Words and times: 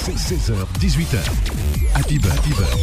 16h, 0.00 0.52
18h. 0.80 1.18
Happy 1.94 2.18
Beurre, 2.18 2.32
Happy 2.32 2.48
Beurre, 2.50 2.78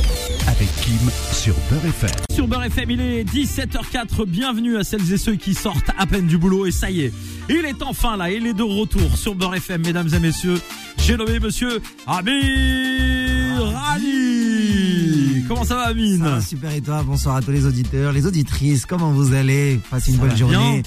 avec 0.47 0.67
Kim 0.81 0.99
sur 1.33 1.55
Beurre 1.69 1.85
FM. 1.85 2.09
Sur 2.31 2.47
Beurre 2.47 2.65
FM, 2.65 2.91
il 2.91 3.01
est 3.01 3.23
17h04. 3.23 4.25
Bienvenue 4.27 4.77
à 4.77 4.83
celles 4.83 5.11
et 5.11 5.17
ceux 5.17 5.35
qui 5.35 5.55
sortent 5.55 5.89
à 5.97 6.05
peine 6.05 6.27
du 6.27 6.37
boulot. 6.37 6.67
Et 6.67 6.71
ça 6.71 6.91
y 6.91 7.01
est, 7.01 7.13
il 7.49 7.65
est 7.65 7.81
enfin 7.81 8.17
là. 8.17 8.29
Il 8.31 8.45
est 8.45 8.53
de 8.53 8.61
retour 8.61 9.17
sur 9.17 9.33
Beurre 9.33 9.55
FM, 9.55 9.81
mesdames 9.83 10.09
et 10.13 10.19
messieurs. 10.19 10.61
J'ai 10.99 11.17
nommé 11.17 11.39
monsieur 11.39 11.81
Amir 12.05 12.33
Rani. 13.73 15.43
Comment 15.47 15.63
ça 15.65 15.75
va, 15.75 15.87
Amine? 15.87 16.19
Ça 16.19 16.29
va 16.29 16.41
super 16.41 16.71
et 16.71 16.81
toi? 16.81 17.01
Bonsoir 17.03 17.37
à 17.37 17.41
tous 17.41 17.51
les 17.51 17.65
auditeurs, 17.65 18.11
les 18.13 18.27
auditrices, 18.27 18.85
comment 18.85 19.11
vous 19.11 19.33
allez? 19.33 19.79
Passez 19.89 20.11
une 20.11 20.17
Ça 20.19 20.23
bonne 20.27 20.37
journée. 20.37 20.55
bien 20.55 20.81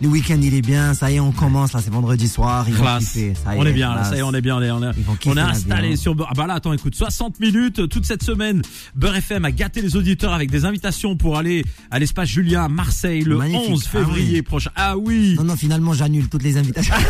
Le 0.00 0.08
week-end 0.08 0.38
il 0.42 0.54
est 0.54 0.62
bien, 0.62 0.94
ça 0.94 1.10
y 1.10 1.16
est 1.16 1.20
on 1.20 1.32
commence 1.32 1.72
là, 1.72 1.80
c'est 1.82 1.92
vendredi 1.92 2.26
soir, 2.26 2.64
ils 2.68 2.74
vont 2.74 2.98
kiffer. 2.98 3.34
Ça 3.34 3.54
y 3.54 3.58
on 3.58 3.66
est 3.66 3.72
bien 3.72 3.94
là, 3.94 4.04
ça 4.04 4.16
y 4.16 4.18
est, 4.18 4.22
on 4.22 4.32
est 4.32 4.40
bien, 4.40 4.56
on 4.56 4.62
est, 4.62 4.70
on 4.70 4.82
est, 4.82 4.92
on 5.26 5.36
est 5.36 5.40
installé 5.40 5.92
hein. 5.92 5.96
sur 5.96 6.14
Beurre. 6.14 6.28
Ah 6.30 6.34
bah 6.34 6.46
là, 6.46 6.54
attends, 6.54 6.72
écoute, 6.72 6.94
60 6.94 7.40
minutes 7.40 7.88
toute 7.88 8.06
cette 8.06 8.22
semaine. 8.22 8.62
Beurre 8.94 9.16
FM 9.16 9.44
a 9.44 9.52
gâté 9.52 9.82
les 9.82 9.96
auditeurs 9.96 10.32
avec 10.32 10.50
des 10.50 10.64
invitations 10.64 11.16
pour 11.16 11.36
aller 11.36 11.64
à 11.90 11.98
l'espace 11.98 12.28
Julien 12.28 12.64
à 12.64 12.68
Marseille 12.68 13.22
le 13.22 13.36
Magnifique. 13.36 13.70
11 13.70 13.84
Ah 13.84 13.98
février 13.98 14.36
oui. 14.36 14.42
prochain. 14.42 14.70
Ah 14.74 14.96
oui, 14.96 15.34
Non 15.36 15.44
non 15.44 15.56
finalement 15.56 15.92
j'annule 15.92 16.28
toutes 16.28 16.42
les 16.42 16.56
invitations. 16.56 16.94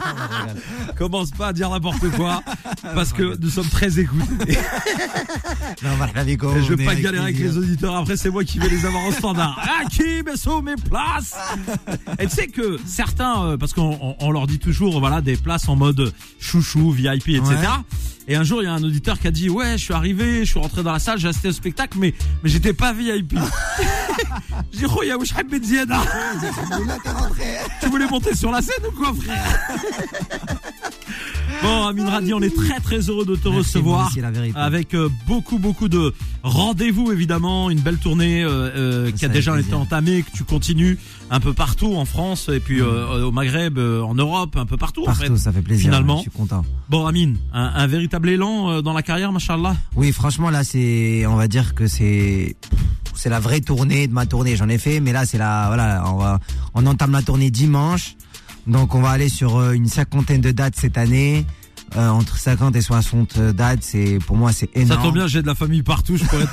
commence 0.96 1.30
pas 1.30 1.48
à 1.48 1.52
dire 1.52 1.70
n'importe 1.70 2.08
quoi 2.10 2.42
parce 2.94 3.12
que 3.12 3.36
nous 3.40 3.50
sommes 3.50 3.68
très 3.68 3.98
écoutés. 3.98 4.58
non 5.82 5.90
voilà 5.96 6.12
je 6.36 6.74
veux 6.74 6.76
pas 6.76 6.94
galérer 6.94 7.24
avec 7.24 7.38
les 7.38 7.56
auditeurs. 7.56 7.96
Après, 7.96 8.16
c'est 8.16 8.30
moi 8.30 8.44
qui 8.44 8.58
vais 8.58 8.68
les 8.68 8.84
avoir 8.84 9.04
en 9.04 9.12
standard. 9.12 9.58
Ah, 9.62 9.84
qui 9.88 10.22
mais 10.24 10.36
sur 10.36 10.62
mes 10.62 10.76
places 10.76 11.34
Et 12.18 12.26
tu 12.26 12.34
sais 12.34 12.46
que 12.48 12.78
certains, 12.86 13.44
euh, 13.44 13.56
parce 13.56 13.72
qu'on 13.72 13.98
on- 14.00 14.16
on 14.20 14.30
leur 14.30 14.46
dit 14.46 14.58
toujours, 14.58 14.98
voilà, 15.00 15.20
des 15.20 15.36
places 15.36 15.68
en 15.68 15.76
mode 15.76 16.12
chouchou, 16.40 16.90
VIP, 16.90 17.28
etc. 17.36 17.42
Ouais. 17.50 17.56
Et 18.28 18.36
un 18.36 18.44
jour, 18.44 18.62
il 18.62 18.66
y 18.66 18.68
a 18.68 18.72
un 18.74 18.82
auditeur 18.82 19.18
qui 19.18 19.26
a 19.26 19.30
dit, 19.30 19.48
ouais, 19.48 19.72
je 19.78 19.84
suis 19.84 19.94
arrivé, 19.94 20.44
je 20.44 20.50
suis 20.50 20.60
rentré 20.60 20.82
dans 20.82 20.92
la 20.92 20.98
salle, 20.98 21.18
j'ai 21.18 21.28
assisté 21.28 21.48
au 21.48 21.52
spectacle, 21.52 21.98
mais 21.98 22.14
mais 22.42 22.50
j'étais 22.50 22.72
pas 22.72 22.92
VIP. 22.92 23.34
J'ai 24.72 24.86
dit, 24.86 24.92
oh, 24.96 25.02
ya 25.02 25.16
wesh, 25.18 25.34
Habib 25.36 25.62
Ziada. 25.64 26.00
Tu 27.80 27.88
voulais 27.88 28.06
monter 28.06 28.34
sur 28.36 28.50
la 28.52 28.62
scène 28.62 28.84
ou 28.86 28.92
quoi, 28.96 29.12
frère? 29.14 29.68
Bon, 31.62 31.86
Amin 31.86 32.08
Radi, 32.08 32.32
on 32.32 32.40
est 32.40 32.54
très 32.54 32.80
très 32.80 33.00
heureux 33.10 33.26
de 33.26 33.34
te 33.36 33.48
Merci, 33.48 33.58
recevoir 33.58 34.06
aussi, 34.06 34.20
la 34.20 34.30
vérité. 34.30 34.58
avec 34.58 34.94
euh, 34.94 35.10
beaucoup 35.26 35.58
beaucoup 35.58 35.88
de 35.90 36.14
rendez-vous 36.42 37.12
évidemment, 37.12 37.68
une 37.68 37.80
belle 37.80 37.98
tournée 37.98 38.42
euh, 38.42 38.48
euh, 38.74 39.10
qui 39.10 39.26
a 39.26 39.28
déjà 39.28 39.58
été 39.60 39.74
entamée, 39.74 40.22
que 40.22 40.30
tu 40.34 40.44
continues 40.44 40.98
un 41.30 41.38
peu 41.38 41.52
partout 41.52 41.94
en 41.96 42.06
France 42.06 42.48
et 42.50 42.60
puis 42.60 42.80
euh, 42.80 43.26
au 43.26 43.30
Maghreb, 43.30 43.76
euh, 43.78 44.00
en 44.02 44.14
Europe, 44.14 44.56
un 44.56 44.64
peu 44.64 44.78
partout, 44.78 45.02
en 45.02 45.06
Partout, 45.06 45.20
fait. 45.22 45.36
ça 45.36 45.52
fait 45.52 45.60
plaisir. 45.60 45.84
Finalement. 45.90 46.16
Je 46.18 46.22
suis 46.22 46.30
content. 46.30 46.64
Bon, 46.88 47.06
Amine, 47.06 47.36
un, 47.52 47.64
un 47.74 47.86
véritable 47.86 48.30
élan 48.30 48.70
euh, 48.70 48.80
dans 48.82 48.94
la 48.94 49.02
carrière, 49.02 49.30
machallah. 49.30 49.76
Oui, 49.96 50.12
franchement 50.12 50.48
là 50.48 50.64
c'est, 50.64 51.26
on 51.26 51.36
va 51.36 51.46
dire 51.46 51.74
que 51.74 51.86
c'est, 51.86 52.56
c'est 53.14 53.28
la 53.28 53.38
vraie 53.40 53.60
tournée 53.60 54.06
de 54.06 54.14
ma 54.14 54.24
tournée. 54.24 54.56
J'en 54.56 54.68
ai 54.70 54.78
fait, 54.78 55.00
mais 55.00 55.12
là 55.12 55.26
c'est 55.26 55.38
la, 55.38 55.66
voilà, 55.66 56.04
on 56.06 56.16
va, 56.16 56.40
on 56.72 56.86
entame 56.86 57.12
la 57.12 57.20
tournée 57.22 57.50
dimanche, 57.50 58.16
donc 58.70 58.94
on 58.94 59.00
va 59.02 59.10
aller 59.10 59.28
sur 59.28 59.56
euh, 59.58 59.72
une 59.72 59.86
cinquantaine 59.88 60.40
de 60.40 60.50
dates 60.50 60.74
cette 60.76 60.96
année. 60.98 61.44
Euh, 61.96 62.08
entre 62.08 62.38
50 62.38 62.76
et 62.76 62.80
60 62.82 63.38
dates, 63.40 63.80
c'est 63.82 64.20
pour 64.24 64.36
moi 64.36 64.52
c'est 64.52 64.70
Ça 64.74 64.80
énorme. 64.80 65.02
tombe 65.02 65.14
bien, 65.14 65.26
j'ai 65.26 65.42
de 65.42 65.46
la 65.48 65.56
famille 65.56 65.82
partout, 65.82 66.16
je 66.16 66.24
pourrais. 66.24 66.44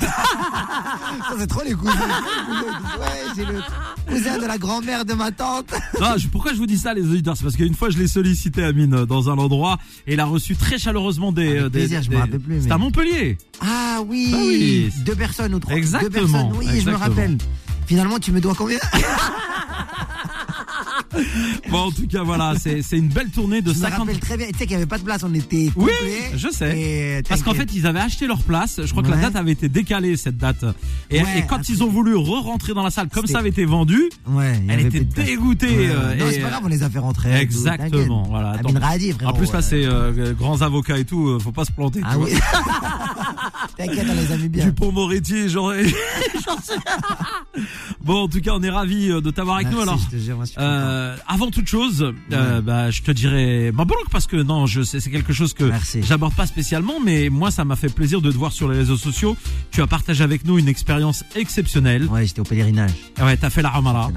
Ça, 1.28 1.34
c'est 1.38 1.46
trop 1.46 1.62
les 1.64 1.74
cousins. 1.74 1.92
Ouais, 1.92 3.06
j'ai 3.36 3.44
le 3.44 3.60
cousin 4.08 4.38
de 4.38 4.46
la 4.46 4.58
grand-mère 4.58 5.04
de 5.04 5.14
ma 5.14 5.30
tante. 5.30 5.72
Non, 6.00 6.14
je- 6.16 6.26
pourquoi 6.28 6.52
je 6.52 6.58
vous 6.58 6.66
dis 6.66 6.76
ça, 6.78 6.92
les 6.94 7.02
auditeurs? 7.02 7.36
C'est 7.36 7.42
parce 7.44 7.56
qu'une 7.56 7.74
fois, 7.74 7.90
je 7.90 7.98
l'ai 7.98 8.08
sollicité, 8.08 8.62
Amine, 8.64 8.94
euh, 8.94 9.06
dans 9.06 9.28
un 9.30 9.36
endroit, 9.38 9.78
et 10.06 10.14
il 10.14 10.20
a 10.20 10.24
reçu 10.24 10.56
très 10.56 10.78
chaleureusement 10.78 11.30
des. 11.32 11.56
Euh, 11.58 11.68
des- 11.68 11.86
je 12.02 12.10
me 12.10 12.16
rappelle 12.18 12.40
plus, 12.40 12.62
mais- 12.64 12.72
à 12.72 12.78
Montpellier. 12.78 13.38
Ah 13.60 14.00
oui, 14.06 14.28
Bah 14.32 14.38
oui. 14.40 14.90
deux 15.04 15.14
personnes 15.16 15.54
ou 15.54 15.58
trois. 15.60 15.74
Exactement, 15.76 16.08
Deux 16.08 16.30
personnes, 16.30 16.52
oui, 16.74 16.80
je 16.80 16.90
me 16.90 16.96
rappelle. 16.96 17.38
Finalement, 17.86 18.18
tu 18.18 18.32
me 18.32 18.40
dois 18.40 18.54
combien? 18.56 18.78
Bon, 21.70 21.78
en 21.78 21.90
tout 21.90 22.06
cas, 22.06 22.22
voilà, 22.22 22.54
c'est 22.58 22.82
c'est 22.82 22.96
une 22.96 23.08
belle 23.08 23.30
tournée 23.30 23.60
de 23.60 23.72
Je 23.72 23.78
me 23.78 23.82
50. 23.82 23.98
rappelle 24.00 24.20
très 24.20 24.36
bien. 24.36 24.46
Tu 24.48 24.52
sais 24.58 24.66
qu'il 24.66 24.70
n'y 24.76 24.76
avait 24.76 24.86
pas 24.86 24.98
de 24.98 25.02
place, 25.04 25.22
on 25.22 25.34
était 25.34 25.70
Oui, 25.76 25.90
je 26.34 26.48
sais. 26.48 26.78
Et 26.78 27.22
Parce 27.28 27.42
qu'en 27.42 27.54
fait, 27.54 27.68
ils 27.74 27.86
avaient 27.86 28.00
acheté 28.00 28.26
leur 28.26 28.42
place. 28.42 28.80
Je 28.84 28.90
crois 28.90 29.02
que 29.02 29.10
la 29.10 29.16
date 29.16 29.36
avait 29.36 29.52
été 29.52 29.68
décalée, 29.68 30.16
cette 30.16 30.36
date. 30.38 30.64
Et, 31.10 31.20
Ouais, 31.22 31.38
et 31.38 31.42
quand 31.46 31.68
ils 31.68 31.82
ont 31.82 31.88
voulu 31.88 32.14
re-rentrer 32.14 32.74
dans 32.74 32.82
la 32.84 32.90
salle, 32.90 33.08
comme 33.08 33.26
ça 33.26 33.38
avait 33.40 33.48
été 33.50 33.64
vendu, 33.64 34.00
ouais, 34.28 34.60
elle 34.68 34.86
était 34.86 35.00
dégoûtée. 35.00 35.88
Euh, 35.90 36.14
non, 36.14 36.26
c'est 36.30 36.38
pas 36.40 36.50
grave, 36.50 36.62
on 36.64 36.68
les 36.68 36.82
a 36.82 36.90
fait 36.90 36.98
rentrer. 37.00 37.30
tout, 37.30 37.36
Exactement, 37.36 38.22
voilà. 38.24 38.54
Radi, 38.80 39.12
frérot. 39.12 39.32
En 39.32 39.36
plus, 39.36 39.46
là, 39.52 39.58
ouais. 39.58 39.62
c'est 39.62 39.84
euh, 39.84 40.32
grands 40.34 40.62
avocats 40.62 40.98
et 40.98 41.04
tout. 41.04 41.28
euh, 41.28 41.38
faut 41.38 41.52
pas 41.52 41.64
se 41.64 41.72
planter. 41.72 42.00
Ah 42.04 42.18
oui. 42.18 42.30
T'inquiète, 43.76 44.06
on 44.10 44.14
les 44.14 44.32
a 44.32 44.36
mis 44.36 44.48
bien. 44.48 44.64
Dupont 44.66 44.92
Moretti, 44.92 45.48
genre. 45.48 45.72
bon, 48.04 48.22
en 48.24 48.28
tout 48.28 48.40
cas, 48.40 48.52
on 48.54 48.62
est 48.62 48.70
ravis 48.70 49.10
euh, 49.10 49.20
de 49.20 49.30
t'avoir 49.30 49.56
avec 49.56 49.70
nous. 49.70 49.80
Alors, 49.80 49.98
je 49.98 50.16
te 50.16 50.22
jure, 50.22 50.36
moi, 50.36 50.44
je 50.44 50.50
suis 50.50 50.56
content. 50.56 50.66
Euh, 51.08 51.16
avant 51.26 51.50
toute 51.50 51.66
chose, 51.66 52.12
euh, 52.32 52.60
bah, 52.60 52.90
je 52.90 53.02
te 53.02 53.10
dirais 53.10 53.72
Mabrouk 53.72 54.10
parce 54.10 54.26
que 54.26 54.36
non, 54.36 54.66
je 54.66 54.82
sais 54.82 55.00
c'est 55.00 55.10
quelque 55.10 55.32
chose 55.32 55.54
que 55.54 55.70
j'aborde 56.02 56.34
pas 56.34 56.46
spécialement, 56.46 57.00
mais 57.00 57.30
moi 57.30 57.50
ça 57.50 57.64
m'a 57.64 57.76
fait 57.76 57.88
plaisir 57.88 58.20
de 58.20 58.30
te 58.30 58.36
voir 58.36 58.52
sur 58.52 58.68
les 58.68 58.76
réseaux 58.76 58.96
sociaux. 58.96 59.36
Tu 59.70 59.80
as 59.80 59.86
partagé 59.86 60.22
avec 60.22 60.44
nous 60.44 60.58
une 60.58 60.68
expérience 60.68 61.24
exceptionnelle. 61.34 62.04
Ouais, 62.06 62.26
j'étais 62.26 62.40
au 62.40 62.44
pèlerinage. 62.44 62.90
Ouais, 63.20 63.36
t'as 63.36 63.50
fait 63.50 63.62
la 63.62 63.70
Ramara 63.70 64.08
ouais. 64.08 64.12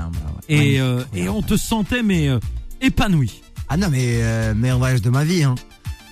et 0.49 0.81
euh, 0.81 1.03
et 1.13 1.29
on 1.29 1.41
te 1.41 1.55
sentait 1.55 2.03
mais 2.03 2.27
euh, 2.27 2.39
épanoui. 2.81 3.41
Ah 3.69 3.77
non, 3.77 3.87
mais 3.89 4.53
meilleur 4.53 4.79
voyage 4.79 5.01
de 5.01 5.09
ma 5.09 5.23
vie. 5.23 5.43
Hein. 5.43 5.55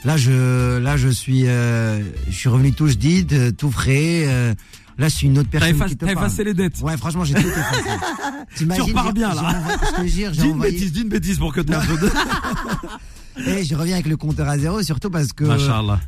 Là, 0.05 0.15
je, 0.15 0.77
là, 0.77 0.95
je 0.95 1.09
suis, 1.09 1.41
je 1.41 2.01
suis 2.31 2.47
revenu 2.47 2.71
tout 2.71 2.87
dit, 2.87 3.27
tout 3.57 3.69
frais. 3.69 4.55
Là, 4.99 5.07
je 5.07 5.15
suis 5.15 5.27
une 5.27 5.39
autre 5.39 5.49
T'as 5.51 5.59
personne 5.59 5.75
effacé, 5.75 5.89
qui 5.91 5.97
te 5.97 6.05
t'as 6.05 6.13
parle. 6.13 6.27
effacé 6.27 6.43
les 6.43 6.53
dettes. 6.53 6.79
Ouais, 6.81 6.97
franchement, 6.97 7.23
j'ai 7.23 7.33
tout 7.33 7.39
effacé. 7.47 7.89
Tu 8.55 8.81
repars 8.81 9.13
bien, 9.13 9.33
là. 9.33 9.53
Je 9.97 10.01
te 10.01 10.07
jure, 10.07 10.33
j'ai 10.33 10.41
Dis 10.41 10.47
une 10.49 10.59
bêtise, 10.59 10.91
dis 10.91 11.01
une 11.01 11.09
bêtise 11.09 11.37
pour 11.37 11.53
que 11.53 11.61
t'en 11.61 11.79
Et 13.47 13.63
je 13.63 13.73
reviens 13.73 13.93
avec 13.93 14.07
le 14.07 14.17
compteur 14.17 14.49
à 14.49 14.57
zéro, 14.57 14.81
surtout 14.83 15.09
parce 15.09 15.31
que 15.31 15.45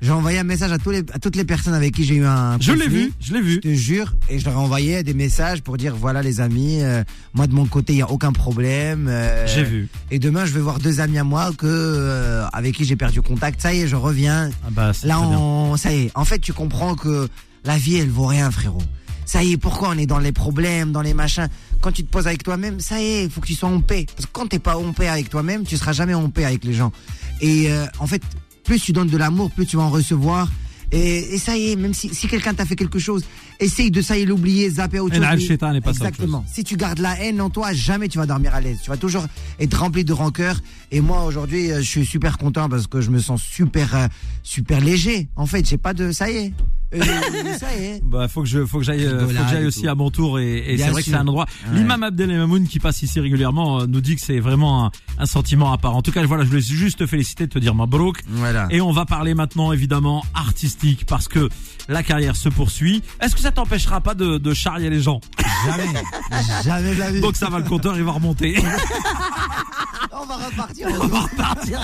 j'ai 0.01 0.11
envoyé 0.11 0.39
un 0.39 0.43
message 0.43 0.71
à, 0.73 0.77
tous 0.77 0.91
les, 0.91 0.99
à 1.13 1.19
toutes 1.19 1.37
les 1.37 1.45
personnes 1.45 1.73
avec 1.73 1.93
qui 1.93 2.03
j'ai 2.03 2.15
eu 2.15 2.25
un. 2.25 2.57
Je 2.59 2.73
l'ai 2.73 2.89
vu, 2.89 3.13
je 3.21 3.33
l'ai 3.33 3.39
Je 3.39 3.43
vu. 3.45 3.59
te 3.61 3.73
jure, 3.73 4.13
et 4.27 4.37
je 4.37 4.43
leur 4.45 4.55
ai 4.55 4.57
envoyé 4.57 5.01
des 5.03 5.13
messages 5.13 5.61
pour 5.61 5.77
dire 5.77 5.95
voilà 5.95 6.21
les 6.21 6.41
amis, 6.41 6.79
euh, 6.81 7.03
moi 7.33 7.47
de 7.47 7.53
mon 7.53 7.67
côté 7.67 7.93
il 7.93 7.99
y 7.99 8.01
a 8.01 8.09
aucun 8.11 8.33
problème. 8.33 9.07
euh, 9.07 9.47
J'ai 9.47 9.63
vu. 9.63 9.87
Et 10.09 10.19
demain 10.19 10.43
je 10.43 10.51
vais 10.51 10.59
voir 10.59 10.79
deux 10.79 10.99
amis 10.99 11.19
à 11.19 11.23
moi 11.23 11.51
que 11.57 11.67
euh, 11.67 12.45
avec 12.51 12.75
qui 12.75 12.83
j'ai 12.83 12.97
perdu 12.97 13.21
contact. 13.21 13.61
Ça 13.61 13.73
y 13.73 13.81
est, 13.81 13.87
je 13.87 13.95
reviens. 13.95 14.49
Ah 14.65 14.69
bah, 14.71 14.91
c'est 14.93 15.07
Là 15.07 15.15
bien. 15.17 15.37
on, 15.37 15.77
ça 15.77 15.93
y 15.93 16.01
est. 16.07 16.11
En 16.15 16.25
fait, 16.25 16.39
tu 16.39 16.51
comprends 16.51 16.95
que 16.95 17.29
la 17.63 17.77
vie 17.77 17.97
elle 17.97 18.09
vaut 18.09 18.25
rien, 18.27 18.49
frérot. 18.51 18.81
Ça 19.25 19.43
y 19.43 19.53
est, 19.53 19.57
pourquoi 19.57 19.89
on 19.89 19.97
est 19.97 20.05
dans 20.05 20.19
les 20.19 20.31
problèmes, 20.31 20.91
dans 20.91 21.01
les 21.01 21.13
machins? 21.13 21.47
Quand 21.79 21.91
tu 21.91 22.03
te 22.03 22.09
poses 22.11 22.27
avec 22.27 22.43
toi-même, 22.43 22.79
ça 22.79 22.99
y 23.01 23.05
est, 23.05 23.23
il 23.25 23.29
faut 23.29 23.39
que 23.39 23.47
tu 23.47 23.53
sois 23.55 23.69
en 23.69 23.79
paix. 23.79 24.05
Parce 24.13 24.25
que 24.25 24.31
quand 24.33 24.47
t'es 24.47 24.59
pas 24.59 24.77
en 24.77 24.91
paix 24.93 25.07
avec 25.07 25.29
toi-même, 25.29 25.63
tu 25.63 25.77
seras 25.77 25.93
jamais 25.93 26.13
en 26.13 26.29
paix 26.29 26.43
avec 26.43 26.63
les 26.65 26.73
gens. 26.73 26.91
Et 27.39 27.71
euh, 27.71 27.85
en 27.99 28.07
fait, 28.07 28.21
plus 28.65 28.79
tu 28.81 28.91
donnes 28.91 29.07
de 29.07 29.17
l'amour, 29.17 29.49
plus 29.51 29.65
tu 29.65 29.77
vas 29.77 29.83
en 29.83 29.89
recevoir. 29.89 30.49
Et, 30.91 31.35
et 31.35 31.37
ça 31.37 31.55
y 31.55 31.71
est, 31.71 31.75
même 31.77 31.93
si, 31.93 32.13
si 32.13 32.27
quelqu'un 32.27 32.53
t'a 32.53 32.65
fait 32.65 32.75
quelque 32.75 32.99
chose, 32.99 33.23
essaye 33.61 33.89
de 33.91 34.01
ça 34.01 34.17
y 34.17 34.23
est 34.23 34.25
l'oublier, 34.25 34.69
zapper 34.69 34.99
autre 34.99 35.15
Et 35.15 35.19
chose. 35.19 35.23
n'est 35.71 35.79
pas 35.79 35.93
ça, 35.93 35.99
autre 35.99 36.07
Exactement. 36.09 36.43
Si 36.51 36.65
tu 36.65 36.75
gardes 36.75 36.99
la 36.99 37.17
haine 37.23 37.39
en 37.39 37.49
toi, 37.49 37.71
jamais 37.71 38.09
tu 38.09 38.17
vas 38.17 38.25
dormir 38.25 38.53
à 38.53 38.59
l'aise. 38.59 38.79
Tu 38.83 38.89
vas 38.89 38.97
toujours 38.97 39.25
être 39.59 39.79
rempli 39.79 40.03
de 40.03 40.11
rancœur. 40.11 40.59
Et 40.91 40.99
moi 40.99 41.23
aujourd'hui, 41.23 41.71
euh, 41.71 41.77
je 41.77 41.87
suis 41.87 42.05
super 42.05 42.37
content 42.37 42.67
parce 42.67 42.87
que 42.87 42.99
je 42.99 43.09
me 43.09 43.19
sens 43.19 43.41
super, 43.41 43.95
euh, 43.95 44.07
super 44.43 44.81
léger. 44.81 45.29
En 45.37 45.45
fait, 45.45 45.65
j'ai 45.65 45.77
pas 45.77 45.93
de, 45.93 46.11
ça 46.11 46.29
y 46.29 46.35
est. 46.35 46.53
Euh, 46.93 46.99
ça 47.59 47.75
y 47.75 47.83
est. 47.85 48.03
Bah, 48.03 48.27
faut 48.27 48.41
que 48.41 48.47
je, 48.47 48.65
faut 48.65 48.79
que 48.79 48.83
j'aille, 48.83 49.05
euh, 49.05 49.21
faut 49.21 49.27
que 49.27 49.49
j'aille 49.49 49.65
aussi 49.65 49.83
tout. 49.83 49.89
à 49.89 49.95
mon 49.95 50.09
tour 50.11 50.39
et, 50.39 50.57
et 50.57 50.77
c'est 50.77 50.89
vrai 50.89 51.01
que 51.01 51.09
c'est 51.09 51.15
un 51.15 51.21
endroit. 51.27 51.45
Ouais. 51.71 51.77
L'imam 51.79 52.03
Abdel 52.03 52.35
Mamoun 52.37 52.67
qui 52.67 52.79
passe 52.79 53.01
ici 53.01 53.19
régulièrement 53.19 53.81
euh, 53.81 53.85
nous 53.87 54.01
dit 54.01 54.15
que 54.15 54.21
c'est 54.21 54.39
vraiment 54.39 54.85
un, 54.85 54.91
un 55.17 55.25
sentiment 55.25 55.71
à 55.71 55.77
part. 55.77 55.95
En 55.95 56.01
tout 56.01 56.11
cas, 56.11 56.23
voilà, 56.25 56.43
je 56.43 56.49
voulais 56.49 56.61
juste 56.61 56.99
te 56.99 57.07
féliciter, 57.07 57.47
te 57.47 57.59
dire 57.59 57.75
Mabrouk. 57.75 58.21
Voilà. 58.27 58.67
Et 58.71 58.81
on 58.81 58.91
va 58.91 59.05
parler 59.05 59.33
maintenant 59.33 59.71
évidemment 59.71 60.23
artistique 60.33 61.05
parce 61.05 61.27
que 61.27 61.49
la 61.87 62.03
carrière 62.03 62.35
se 62.35 62.49
poursuit. 62.49 63.01
Est-ce 63.21 63.35
que 63.35 63.41
ça 63.41 63.51
t'empêchera 63.51 64.01
pas 64.01 64.13
de, 64.13 64.37
de 64.37 64.53
charrier 64.53 64.89
les 64.89 65.01
gens? 65.01 65.21
Jamais, 65.65 65.87
jamais 66.63 66.95
de 66.95 66.99
la 66.99 67.11
vie. 67.11 67.21
Donc 67.21 67.35
ça 67.35 67.49
va, 67.49 67.59
le 67.59 67.65
compteur 67.65 67.95
il 67.97 68.03
va 68.03 68.11
remonter. 68.11 68.57
on 70.11 70.25
va 70.25 70.35
repartir. 70.35 70.87
On 70.89 71.07
va 71.07 71.19
repartir. 71.21 71.79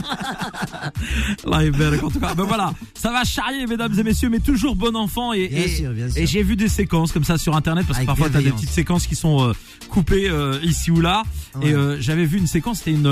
En 1.45 2.09
tout 2.09 2.19
cas. 2.19 2.33
Ben 2.35 2.43
voilà, 2.43 2.73
ça 2.93 3.11
va 3.11 3.23
charrier, 3.23 3.65
mesdames 3.67 3.97
et 3.97 4.03
messieurs, 4.03 4.29
mais 4.29 4.39
toujours 4.39 4.75
bon 4.75 4.95
enfant. 4.97 5.33
Et, 5.33 5.47
Bien 5.47 5.63
et, 5.63 5.67
sûr, 5.67 5.91
bien 5.91 6.09
sûr. 6.09 6.21
et 6.21 6.25
j'ai 6.27 6.43
vu 6.43 6.55
des 6.55 6.67
séquences 6.67 7.11
comme 7.11 7.23
ça 7.23 7.37
sur 7.37 7.55
internet 7.55 7.85
parce 7.87 7.99
que 7.99 8.05
parfois 8.05 8.29
t'as 8.29 8.41
des 8.41 8.51
petites 8.51 8.69
séquences 8.69 9.07
qui 9.07 9.15
sont 9.15 9.41
euh, 9.49 9.53
coupées 9.89 10.29
euh, 10.29 10.59
ici 10.63 10.91
ou 10.91 11.01
là. 11.01 11.23
Ouais. 11.55 11.69
Et 11.69 11.73
euh, 11.73 11.97
j'avais 11.99 12.25
vu 12.25 12.37
une 12.37 12.47
séquence, 12.47 12.79
c'était 12.79 12.91
une 12.91 13.07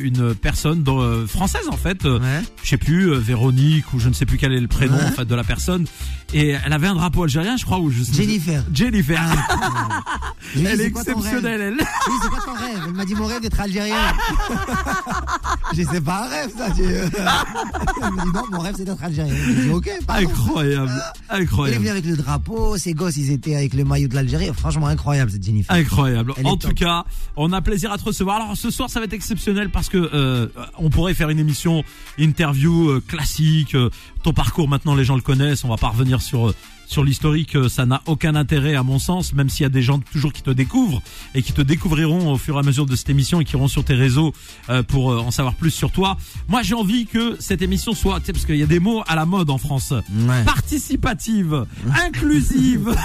une 0.00 0.34
personne 0.34 0.82
dans, 0.82 1.26
française 1.26 1.68
en 1.70 1.76
fait. 1.76 2.04
Ouais. 2.04 2.42
je 2.62 2.68
sais 2.68 2.76
plus 2.76 3.14
Véronique 3.16 3.92
ou 3.92 3.98
je 3.98 4.08
ne 4.08 4.14
sais 4.14 4.26
plus 4.26 4.38
quel 4.38 4.52
est 4.52 4.60
le 4.60 4.68
prénom 4.68 4.96
Ouais. 4.96 5.04
en 5.04 5.10
fait 5.12 5.24
de 5.24 5.34
la 5.34 5.44
personne 5.44 5.86
et 6.32 6.50
elle 6.64 6.72
avait 6.72 6.86
un 6.86 6.94
drapeau 6.94 7.24
algérien 7.24 7.56
je 7.56 7.64
crois 7.64 7.78
ou 7.78 7.90
je 7.90 8.02
sais 8.02 8.12
Jennifer. 8.14 8.62
Jennifer 8.72 9.20
dit, 10.54 10.64
elle 10.64 10.80
est 10.80 10.84
exceptionnelle 10.86 11.60
elle 11.60 11.74
Oui, 11.74 12.14
c'est 12.22 12.28
quoi 12.28 12.38
ton 12.44 12.54
rêve? 12.54 12.82
Elle 12.86 12.92
m'a 12.94 13.04
dit 13.04 13.14
mon 13.14 13.26
rêve 13.26 13.42
d'être 13.42 13.60
algérien. 13.60 13.96
J'ai 15.72 15.84
c'est 15.84 16.00
pas 16.00 16.24
un 16.24 16.28
rêve 16.28 16.50
ça. 16.56 16.70
Tu... 16.70 16.82
Elle 16.84 18.12
me 18.12 18.22
dit 18.24 18.32
non, 18.34 18.42
mon 18.50 18.58
rêve 18.60 18.74
c'est 18.76 18.84
d'être 18.84 19.02
algérien. 19.02 19.34
Je 19.34 19.52
dis 19.62 19.70
ok. 19.70 19.90
pardon. 20.06 20.28
Incroyable, 20.28 21.02
Elle 21.30 21.40
est 21.40 21.42
incroyable. 21.44 21.78
venue 21.78 21.90
avec 21.90 22.04
le 22.06 22.16
drapeau, 22.16 22.76
ses 22.76 22.94
gosses 22.94 23.16
ils 23.16 23.30
étaient 23.30 23.54
avec 23.56 23.74
le 23.74 23.84
maillot 23.84 24.08
de 24.08 24.14
l'Algérie. 24.14 24.50
Franchement 24.56 24.86
incroyable 24.86 25.30
cette 25.30 25.44
Jennifer. 25.44 25.74
Incroyable. 25.74 26.32
Elle 26.36 26.46
En 26.46 26.56
top. 26.56 26.70
tout 26.70 26.76
cas, 26.76 27.04
on 27.36 27.52
a 27.52 27.60
plaisir 27.60 27.92
à 27.92 27.98
te 27.98 28.04
recevoir. 28.04 28.36
Alors 28.36 28.56
ce 28.56 28.70
soir, 28.70 28.90
ça 28.90 29.00
va 29.00 29.04
être 29.06 29.12
exceptionnel 29.12 29.70
parce 29.70 29.88
que 29.88 30.10
euh, 30.12 30.48
on 30.78 30.90
pourrait 30.90 31.14
faire 31.14 31.30
une 31.30 31.38
émission 31.38 31.84
interview 32.18 32.90
euh, 32.90 33.02
classique. 33.06 33.74
euh, 33.74 33.90
ton 34.22 34.32
parcours 34.32 34.68
maintenant, 34.68 34.94
les 34.94 35.04
gens 35.04 35.16
le 35.16 35.22
connaissent. 35.22 35.64
On 35.64 35.68
va 35.68 35.76
pas 35.76 35.88
revenir 35.88 36.20
sur 36.22 36.52
sur 36.86 37.04
l'historique. 37.04 37.56
euh, 37.56 37.68
Ça 37.68 37.86
n'a 37.86 38.02
aucun 38.06 38.34
intérêt 38.34 38.74
à 38.74 38.82
mon 38.82 38.98
sens, 38.98 39.32
même 39.34 39.48
s'il 39.48 39.62
y 39.64 39.66
a 39.66 39.70
des 39.70 39.82
gens 39.82 39.98
toujours 39.98 40.32
qui 40.32 40.42
te 40.42 40.50
découvrent 40.50 41.02
et 41.34 41.42
qui 41.42 41.52
te 41.52 41.62
découvriront 41.62 42.32
au 42.32 42.38
fur 42.38 42.56
et 42.56 42.58
à 42.58 42.62
mesure 42.62 42.86
de 42.86 42.96
cette 42.96 43.10
émission 43.10 43.40
et 43.40 43.44
qui 43.44 43.54
iront 43.54 43.68
sur 43.68 43.84
tes 43.84 43.94
réseaux 43.94 44.32
euh, 44.70 44.82
pour 44.82 45.12
euh, 45.12 45.18
en 45.18 45.30
savoir 45.30 45.54
plus 45.54 45.70
sur 45.70 45.90
toi. 45.90 46.16
Moi, 46.48 46.62
j'ai 46.62 46.74
envie 46.74 47.06
que 47.06 47.36
cette 47.40 47.62
émission 47.62 47.92
soit, 47.94 48.20
tu 48.20 48.26
sais, 48.26 48.32
parce 48.32 48.46
qu'il 48.46 48.56
y 48.56 48.62
a 48.62 48.66
des 48.66 48.80
mots 48.80 49.02
à 49.06 49.14
la 49.16 49.26
mode 49.26 49.50
en 49.50 49.58
France. 49.58 49.92
Ouais. 49.92 50.44
Participative, 50.44 51.66
inclusive. 52.06 52.94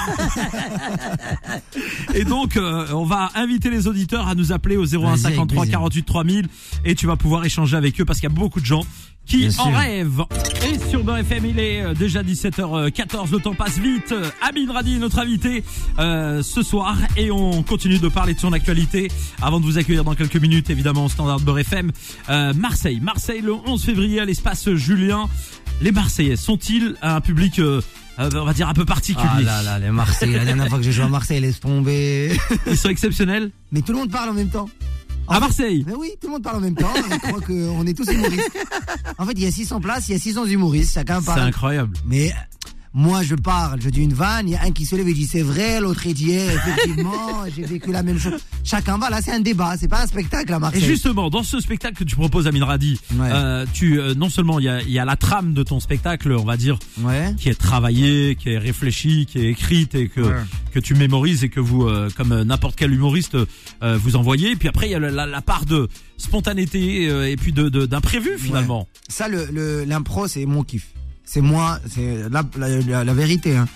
Et 2.13 2.23
donc, 2.23 2.57
on 2.57 3.05
va 3.05 3.29
inviter 3.35 3.69
les 3.69 3.87
auditeurs 3.87 4.27
à 4.27 4.35
nous 4.35 4.51
appeler 4.51 4.77
au 4.77 4.85
01 4.85 4.99
Vas-y, 4.99 5.09
avec 5.25 5.35
53 5.35 5.61
plaisir. 5.63 5.71
48 5.79 6.03
3000 6.05 6.47
et 6.85 6.95
tu 6.95 7.07
vas 7.07 7.15
pouvoir 7.15 7.45
échanger 7.45 7.77
avec 7.77 7.99
eux 8.01 8.05
parce 8.05 8.19
qu'il 8.19 8.29
y 8.29 8.31
a 8.31 8.35
beaucoup 8.35 8.59
de 8.59 8.65
gens 8.65 8.83
qui 9.25 9.37
Bien 9.37 9.47
en 9.49 9.51
sûr. 9.69 9.77
rêvent. 9.77 10.23
Et 10.67 10.89
sur 10.89 11.03
Beurre 11.03 11.19
FM, 11.19 11.45
il 11.45 11.59
est 11.59 11.81
euh, 11.83 11.93
déjà 11.93 12.21
17h14, 12.23 13.31
le 13.31 13.39
temps 13.39 13.53
passe 13.53 13.77
vite. 13.77 14.11
Euh, 14.11 14.29
Amin 14.41 14.71
Radi 14.73 14.95
est 14.95 14.99
notre 14.99 15.19
invité 15.19 15.63
euh, 15.99 16.43
ce 16.43 16.63
soir 16.63 16.97
et 17.15 17.31
on 17.31 17.63
continue 17.63 17.99
de 17.99 18.07
parler 18.09 18.33
de 18.33 18.39
son 18.39 18.51
actualité 18.51 19.09
avant 19.41 19.59
de 19.59 19.65
vous 19.65 19.77
accueillir 19.77 20.03
dans 20.03 20.15
quelques 20.15 20.35
minutes, 20.37 20.69
évidemment, 20.69 21.05
au 21.05 21.09
standard 21.09 21.39
de 21.39 21.45
Beurre 21.45 21.59
FM. 21.59 21.91
Euh, 22.29 22.53
Marseille, 22.53 22.99
Marseille 22.99 23.41
le 23.41 23.53
11 23.53 23.83
février 23.83 24.19
à 24.19 24.25
l'espace 24.25 24.69
Julien. 24.73 25.29
Les 25.81 25.91
Marseillais 25.91 26.35
sont-ils 26.35 26.95
un 27.01 27.21
public, 27.21 27.57
euh, 27.59 27.81
euh, 28.19 28.29
on 28.35 28.45
va 28.45 28.53
dire, 28.53 28.67
un 28.69 28.73
peu 28.73 28.85
particulier? 28.85 29.27
Ah 29.33 29.41
là 29.41 29.63
là, 29.63 29.79
les 29.79 29.89
Marseillais, 29.91 30.37
la 30.37 30.45
dernière 30.45 30.67
fois 30.67 30.77
que 30.77 30.83
j'ai 30.83 30.91
joué 30.91 31.05
à 31.05 31.07
Marseille, 31.07 31.39
laisse 31.39 31.59
tomber. 31.59 32.37
Ils 32.67 32.77
sont 32.77 32.89
exceptionnels? 32.89 33.49
Mais 33.71 33.81
tout 33.81 33.93
le 33.93 33.99
monde 33.99 34.11
parle 34.11 34.29
en 34.29 34.33
même 34.33 34.49
temps. 34.49 34.69
En 35.27 35.31
À 35.31 35.35
fait- 35.35 35.39
Marseille 35.41 35.83
Mais 35.87 35.93
oui, 35.95 36.11
tout 36.19 36.27
le 36.27 36.33
monde 36.33 36.43
parle 36.43 36.57
en 36.57 36.61
même 36.61 36.75
temps. 36.75 36.89
Je 36.95 37.17
crois 37.17 37.41
qu'on 37.41 37.85
est 37.87 37.93
tous 37.93 38.09
humoristes. 38.11 38.51
En 39.17 39.25
fait, 39.25 39.33
il 39.33 39.43
y 39.43 39.47
a 39.47 39.51
600 39.51 39.79
places, 39.79 40.09
il 40.09 40.13
y 40.13 40.15
a 40.15 40.19
600 40.19 40.45
humoristes, 40.45 40.93
chacun 40.93 41.19
C'est 41.19 41.25
parle. 41.27 41.41
incroyable. 41.41 41.95
Mais 42.05 42.33
moi, 42.93 43.23
je 43.23 43.35
parle, 43.35 43.81
je 43.81 43.89
dis 43.89 44.01
une 44.01 44.13
vanne, 44.13 44.49
il 44.49 44.51
y 44.51 44.55
a 44.55 44.63
un 44.63 44.71
qui 44.71 44.85
se 44.85 44.95
lève 44.97 45.07
et 45.07 45.13
dit 45.13 45.25
c'est 45.25 45.41
vrai, 45.41 45.79
l'autre 45.79 46.05
il 46.07 46.13
dit 46.13 46.31
eh, 46.31 46.47
effectivement, 46.53 47.45
j'ai 47.55 47.63
vécu 47.63 47.91
la 47.91 48.03
même 48.03 48.19
chose. 48.19 48.41
Chacun 48.65 48.97
va, 48.97 49.09
là 49.09 49.21
c'est 49.21 49.31
un 49.31 49.39
débat, 49.39 49.75
c'est 49.79 49.87
pas 49.87 50.03
un 50.03 50.07
spectacle 50.07 50.51
à 50.53 50.57
Et 50.57 50.59
Marseille. 50.59 50.83
justement, 50.83 51.29
dans 51.29 51.43
ce 51.43 51.59
spectacle 51.61 51.95
que 51.95 52.03
tu 52.03 52.15
proposes 52.17 52.47
à 52.47 52.51
Radi, 52.51 52.99
Ouais. 53.15 53.29
euh, 53.31 53.65
tu 53.73 53.99
euh, 53.99 54.13
non 54.13 54.29
seulement 54.29 54.59
il 54.59 54.65
y 54.65 54.69
a, 54.69 54.81
y 54.83 54.99
a 54.99 55.05
la 55.05 55.15
trame 55.15 55.53
de 55.53 55.63
ton 55.63 55.79
spectacle, 55.79 56.33
on 56.33 56.43
va 56.43 56.57
dire, 56.57 56.77
Ouais. 57.01 57.33
qui 57.37 57.47
est 57.49 57.55
travaillée, 57.59 58.35
qui 58.35 58.49
est 58.49 58.57
réfléchie, 58.57 59.25
qui 59.25 59.39
est 59.39 59.51
écrite 59.51 59.95
et 59.95 60.09
que 60.09 60.21
Ouais. 60.21 60.35
que 60.73 60.79
tu 60.79 60.93
mémorises 60.93 61.43
et 61.45 61.49
que 61.49 61.59
vous, 61.61 61.83
euh, 61.87 62.09
comme 62.17 62.31
euh, 62.33 62.43
n'importe 62.43 62.75
quel 62.75 62.91
humoriste, 62.93 63.35
euh, 63.35 63.97
vous 63.97 64.15
envoyez. 64.17 64.55
Puis 64.57 64.67
après, 64.67 64.87
il 64.87 64.91
y 64.91 64.95
a 64.95 64.99
la, 64.99 65.11
la- 65.11 65.25
la 65.25 65.41
part 65.41 65.65
de 65.65 65.87
spontanéité 66.17 67.03
et 67.31 67.35
puis 67.37 67.51
de 67.53 67.69
de- 67.69 67.85
d'imprévu 67.85 68.37
finalement. 68.37 68.87
Ça, 69.09 69.27
le, 69.27 69.47
le- 69.51 69.83
l'impro, 69.85 70.27
c'est 70.27 70.45
mon 70.45 70.63
kiff. 70.63 70.87
C'est 71.23 71.41
moi, 71.41 71.79
c'est 71.89 72.29
la, 72.29 72.43
la, 72.57 72.69
la- 72.81 73.03
la 73.03 73.13
vérité. 73.13 73.55
Hein. 73.55 73.67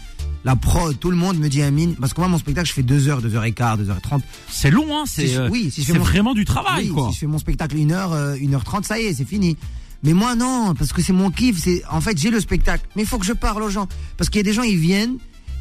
La 0.44 0.56
pro, 0.56 0.94
tout 0.94 1.10
le 1.10 1.18
monde 1.18 1.40
me 1.40 1.48
dit 1.50 1.62
Amine, 1.64 1.96
parce 1.96 2.14
que 2.14 2.20
moi, 2.22 2.28
mon 2.28 2.38
spectacle, 2.38 2.68
je 2.68 2.74
fais 2.74 2.84
2 2.84 3.08
heures, 3.08 3.22
2 3.22 3.36
heures 3.36 3.46
et 3.46 3.52
quart, 3.54 3.78
2 3.78 3.90
heures 3.90 4.02
30. 4.02 4.24
C'est 4.50 4.70
long, 4.70 4.86
hein. 4.96 5.04
C'est 5.08 5.28
Si 5.28 5.36
euh, 5.38 5.50
oui, 5.52 5.72
si 5.72 5.84
c'est 5.84 5.94
vraiment 5.98 6.34
du 6.36 6.46
travail, 6.46 6.86
Oui, 6.86 6.90
quoi. 6.94 7.08
Si 7.10 7.16
je 7.16 7.20
fais 7.22 7.26
mon 7.28 7.40
spectacle 7.40 7.76
1 7.78 7.90
heure, 7.92 8.14
euh, 8.14 8.36
1 8.40 8.54
heure 8.54 8.64
30, 8.64 8.86
ça 8.86 9.00
y 9.00 9.06
est, 9.06 9.14
c'est 9.16 9.26
fini. 9.26 9.58
Mais 10.04 10.14
moi, 10.14 10.36
non, 10.36 10.76
parce 10.78 10.94
que 10.94 11.02
c'est 11.02 11.14
mon 11.14 11.32
kiff. 11.32 11.58
C'est, 11.64 11.82
en 11.90 12.00
fait, 12.02 12.16
j'ai 12.18 12.30
le 12.30 12.40
spectacle. 12.40 12.86
Mais 12.96 13.02
il 13.04 13.08
faut 13.08 13.18
que 13.18 13.26
je 13.26 13.34
parle 13.34 13.64
aux 13.64 13.70
gens. 13.70 13.88
Parce 14.18 14.30
qu'il 14.30 14.38
y 14.40 14.42
a 14.42 14.44
des 14.44 14.54
gens, 14.54 14.62
ils 14.64 14.78
viennent. 14.78 15.18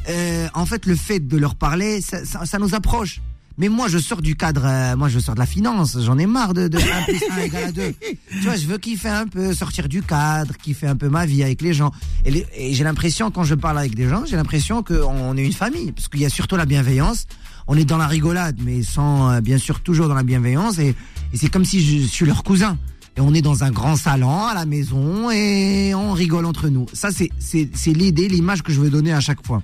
euh, 0.09 0.47
en 0.53 0.67
fait, 0.67 0.85
le 0.85 0.95
fait 0.95 1.19
de 1.19 1.37
leur 1.37 1.55
parler, 1.55 1.99
ça, 2.01 2.23
ça, 2.25 2.45
ça 2.45 2.59
nous 2.59 2.75
approche. 2.75 3.21
Mais 3.57 3.69
moi, 3.69 3.87
je 3.87 3.97
sors 3.97 4.21
du 4.21 4.35
cadre, 4.35 4.63
euh, 4.65 4.95
moi, 4.97 5.07
je 5.07 5.17
sors 5.19 5.33
de 5.33 5.39
la 5.39 5.45
finance. 5.45 5.97
J'en 6.01 6.17
ai 6.17 6.25
marre 6.25 6.53
de, 6.53 6.67
de 6.67 6.77
1 6.77 6.81
plus 7.03 7.19
1 7.31 7.37
égale 7.43 7.63
à 7.65 7.71
2. 7.71 7.81
Tu 8.31 8.39
vois, 8.41 8.55
je 8.57 8.65
veux 8.67 8.77
kiffer 8.77 9.07
un 9.09 9.27
peu, 9.27 9.53
sortir 9.53 9.87
du 9.87 10.01
cadre, 10.01 10.53
kiffer 10.57 10.87
un 10.87 10.95
peu 10.97 11.07
ma 11.07 11.25
vie 11.25 11.41
avec 11.41 11.61
les 11.61 11.73
gens. 11.73 11.91
Et, 12.25 12.31
les- 12.31 12.45
et 12.57 12.73
j'ai 12.73 12.83
l'impression, 12.83 13.31
quand 13.31 13.43
je 13.45 13.55
parle 13.55 13.77
avec 13.79 13.95
des 13.95 14.09
gens, 14.09 14.23
j'ai 14.25 14.35
l'impression 14.35 14.83
qu'on 14.83 15.37
est 15.37 15.43
une 15.45 15.53
famille. 15.53 15.93
Parce 15.93 16.09
qu'il 16.09 16.19
y 16.19 16.25
a 16.25 16.29
surtout 16.29 16.57
la 16.57 16.65
bienveillance. 16.65 17.27
On 17.67 17.77
est 17.77 17.85
dans 17.85 17.97
la 17.97 18.07
rigolade, 18.07 18.57
mais 18.61 18.83
sans, 18.83 19.31
euh, 19.31 19.41
bien 19.41 19.57
sûr, 19.57 19.79
toujours 19.79 20.09
dans 20.09 20.15
la 20.15 20.23
bienveillance. 20.23 20.77
Et, 20.79 20.89
et 21.33 21.37
c'est 21.37 21.49
comme 21.49 21.65
si 21.65 21.81
je, 21.81 22.05
suis 22.05 22.25
leur 22.25 22.43
cousin. 22.43 22.77
Et 23.17 23.21
on 23.21 23.33
est 23.33 23.41
dans 23.41 23.63
un 23.63 23.71
grand 23.71 23.95
salon 23.95 24.43
à 24.43 24.53
la 24.53 24.65
maison 24.65 25.31
et 25.31 25.93
on 25.95 26.11
rigole 26.11 26.45
entre 26.45 26.67
nous. 26.67 26.85
Ça, 26.91 27.09
c'est 27.11 27.93
l'idée, 27.93 28.27
l'image 28.27 28.61
que 28.63 28.73
je 28.73 28.81
veux 28.81 28.89
donner 28.89 29.13
à 29.13 29.21
chaque 29.21 29.45
fois. 29.47 29.63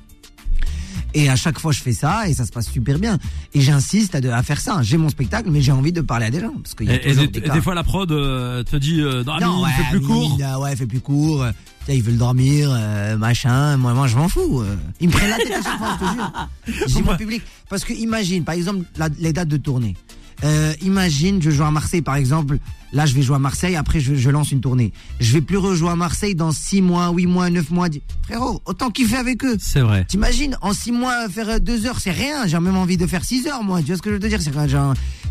Et 1.13 1.29
à 1.29 1.35
chaque 1.35 1.59
fois, 1.59 1.71
je 1.71 1.81
fais 1.81 1.91
ça 1.93 2.27
et 2.29 2.33
ça 2.33 2.45
se 2.45 2.51
passe 2.51 2.69
super 2.69 2.97
bien. 2.97 3.17
Et 3.53 3.61
j'insiste 3.61 4.15
à, 4.15 4.43
faire 4.43 4.61
ça. 4.61 4.79
J'ai 4.81 4.97
mon 4.97 5.09
spectacle, 5.09 5.49
mais 5.51 5.61
j'ai 5.61 5.71
envie 5.73 5.91
de 5.91 6.01
parler 6.01 6.27
à 6.27 6.29
des 6.31 6.39
gens. 6.39 6.53
Parce 6.61 6.73
qu'il 6.73 6.87
y 6.87 6.91
a 6.91 6.95
Et, 7.05 7.09
et 7.11 7.15
des, 7.15 7.27
des, 7.27 7.39
et 7.39 7.49
des 7.49 7.61
fois, 7.61 7.75
la 7.75 7.83
prod 7.83 8.09
euh, 8.11 8.63
te 8.63 8.75
dit 8.77 9.01
euh, 9.01 9.23
non, 9.25 9.61
ouais, 9.63 9.69
il 9.77 9.83
fait 9.83 9.89
plus 9.91 10.01
court. 10.01 10.37
euh, 10.41 10.57
ouais, 10.59 10.75
fait 10.75 10.85
plus 10.85 11.01
court. 11.01 11.43
euh, 11.43 11.51
ils 11.89 12.01
veulent 12.01 12.17
dormir, 12.17 12.69
euh, 12.71 13.17
machin. 13.17 13.75
Moi, 13.75 13.93
moi, 13.93 14.07
je 14.07 14.15
m'en 14.15 14.29
fous. 14.29 14.61
euh. 14.61 14.75
Ils 15.01 15.07
me 15.07 15.11
prennent 15.13 15.29
la 15.31 15.37
tête 15.37 15.51
à 15.51 15.61
chaque 15.61 15.77
fois, 15.77 15.97
je 15.99 16.05
te 16.05 16.13
jure. 16.13 16.87
Dis 16.87 17.01
mon 17.03 17.17
public. 17.17 17.41
Parce 17.69 17.83
que 17.83 17.91
imagine, 17.93 18.43
par 18.45 18.55
exemple, 18.55 18.85
la- 18.97 19.09
les 19.19 19.33
dates 19.33 19.49
de 19.49 19.57
tournée. 19.57 19.97
Euh, 20.43 20.73
imagine, 20.81 21.41
je 21.41 21.51
joue 21.51 21.63
à 21.63 21.71
Marseille, 21.71 22.01
par 22.01 22.15
exemple. 22.15 22.57
Là, 22.93 23.05
je 23.05 23.13
vais 23.15 23.21
jouer 23.21 23.35
à 23.35 23.39
Marseille. 23.39 23.75
Après, 23.75 23.99
je, 23.99 24.15
je 24.15 24.29
lance 24.29 24.51
une 24.51 24.61
tournée. 24.61 24.91
Je 25.19 25.33
vais 25.33 25.41
plus 25.41 25.57
rejouer 25.57 25.89
à 25.89 25.95
Marseille 25.95 26.35
dans 26.35 26.51
6 26.51 26.81
mois, 26.81 27.09
8 27.11 27.25
mois, 27.27 27.49
9 27.49 27.71
mois. 27.71 27.87
Frérot, 28.23 28.61
autant 28.65 28.89
kiffer 28.89 29.15
avec 29.15 29.43
eux. 29.45 29.57
C'est 29.59 29.81
vrai. 29.81 30.05
T'imagines, 30.05 30.57
en 30.61 30.73
6 30.73 30.91
mois, 30.91 31.29
faire 31.29 31.59
2 31.59 31.85
heures, 31.85 31.99
c'est 31.99 32.11
rien. 32.11 32.47
J'ai 32.47 32.59
même 32.59 32.77
envie 32.77 32.97
de 32.97 33.07
faire 33.07 33.23
6 33.23 33.47
heures, 33.47 33.63
moi. 33.63 33.79
Tu 33.81 33.87
vois 33.87 33.97
ce 33.97 34.01
que 34.01 34.09
je 34.09 34.15
veux 34.15 34.19
te 34.19 34.27
dire? 34.27 34.41
C'est 34.41 34.51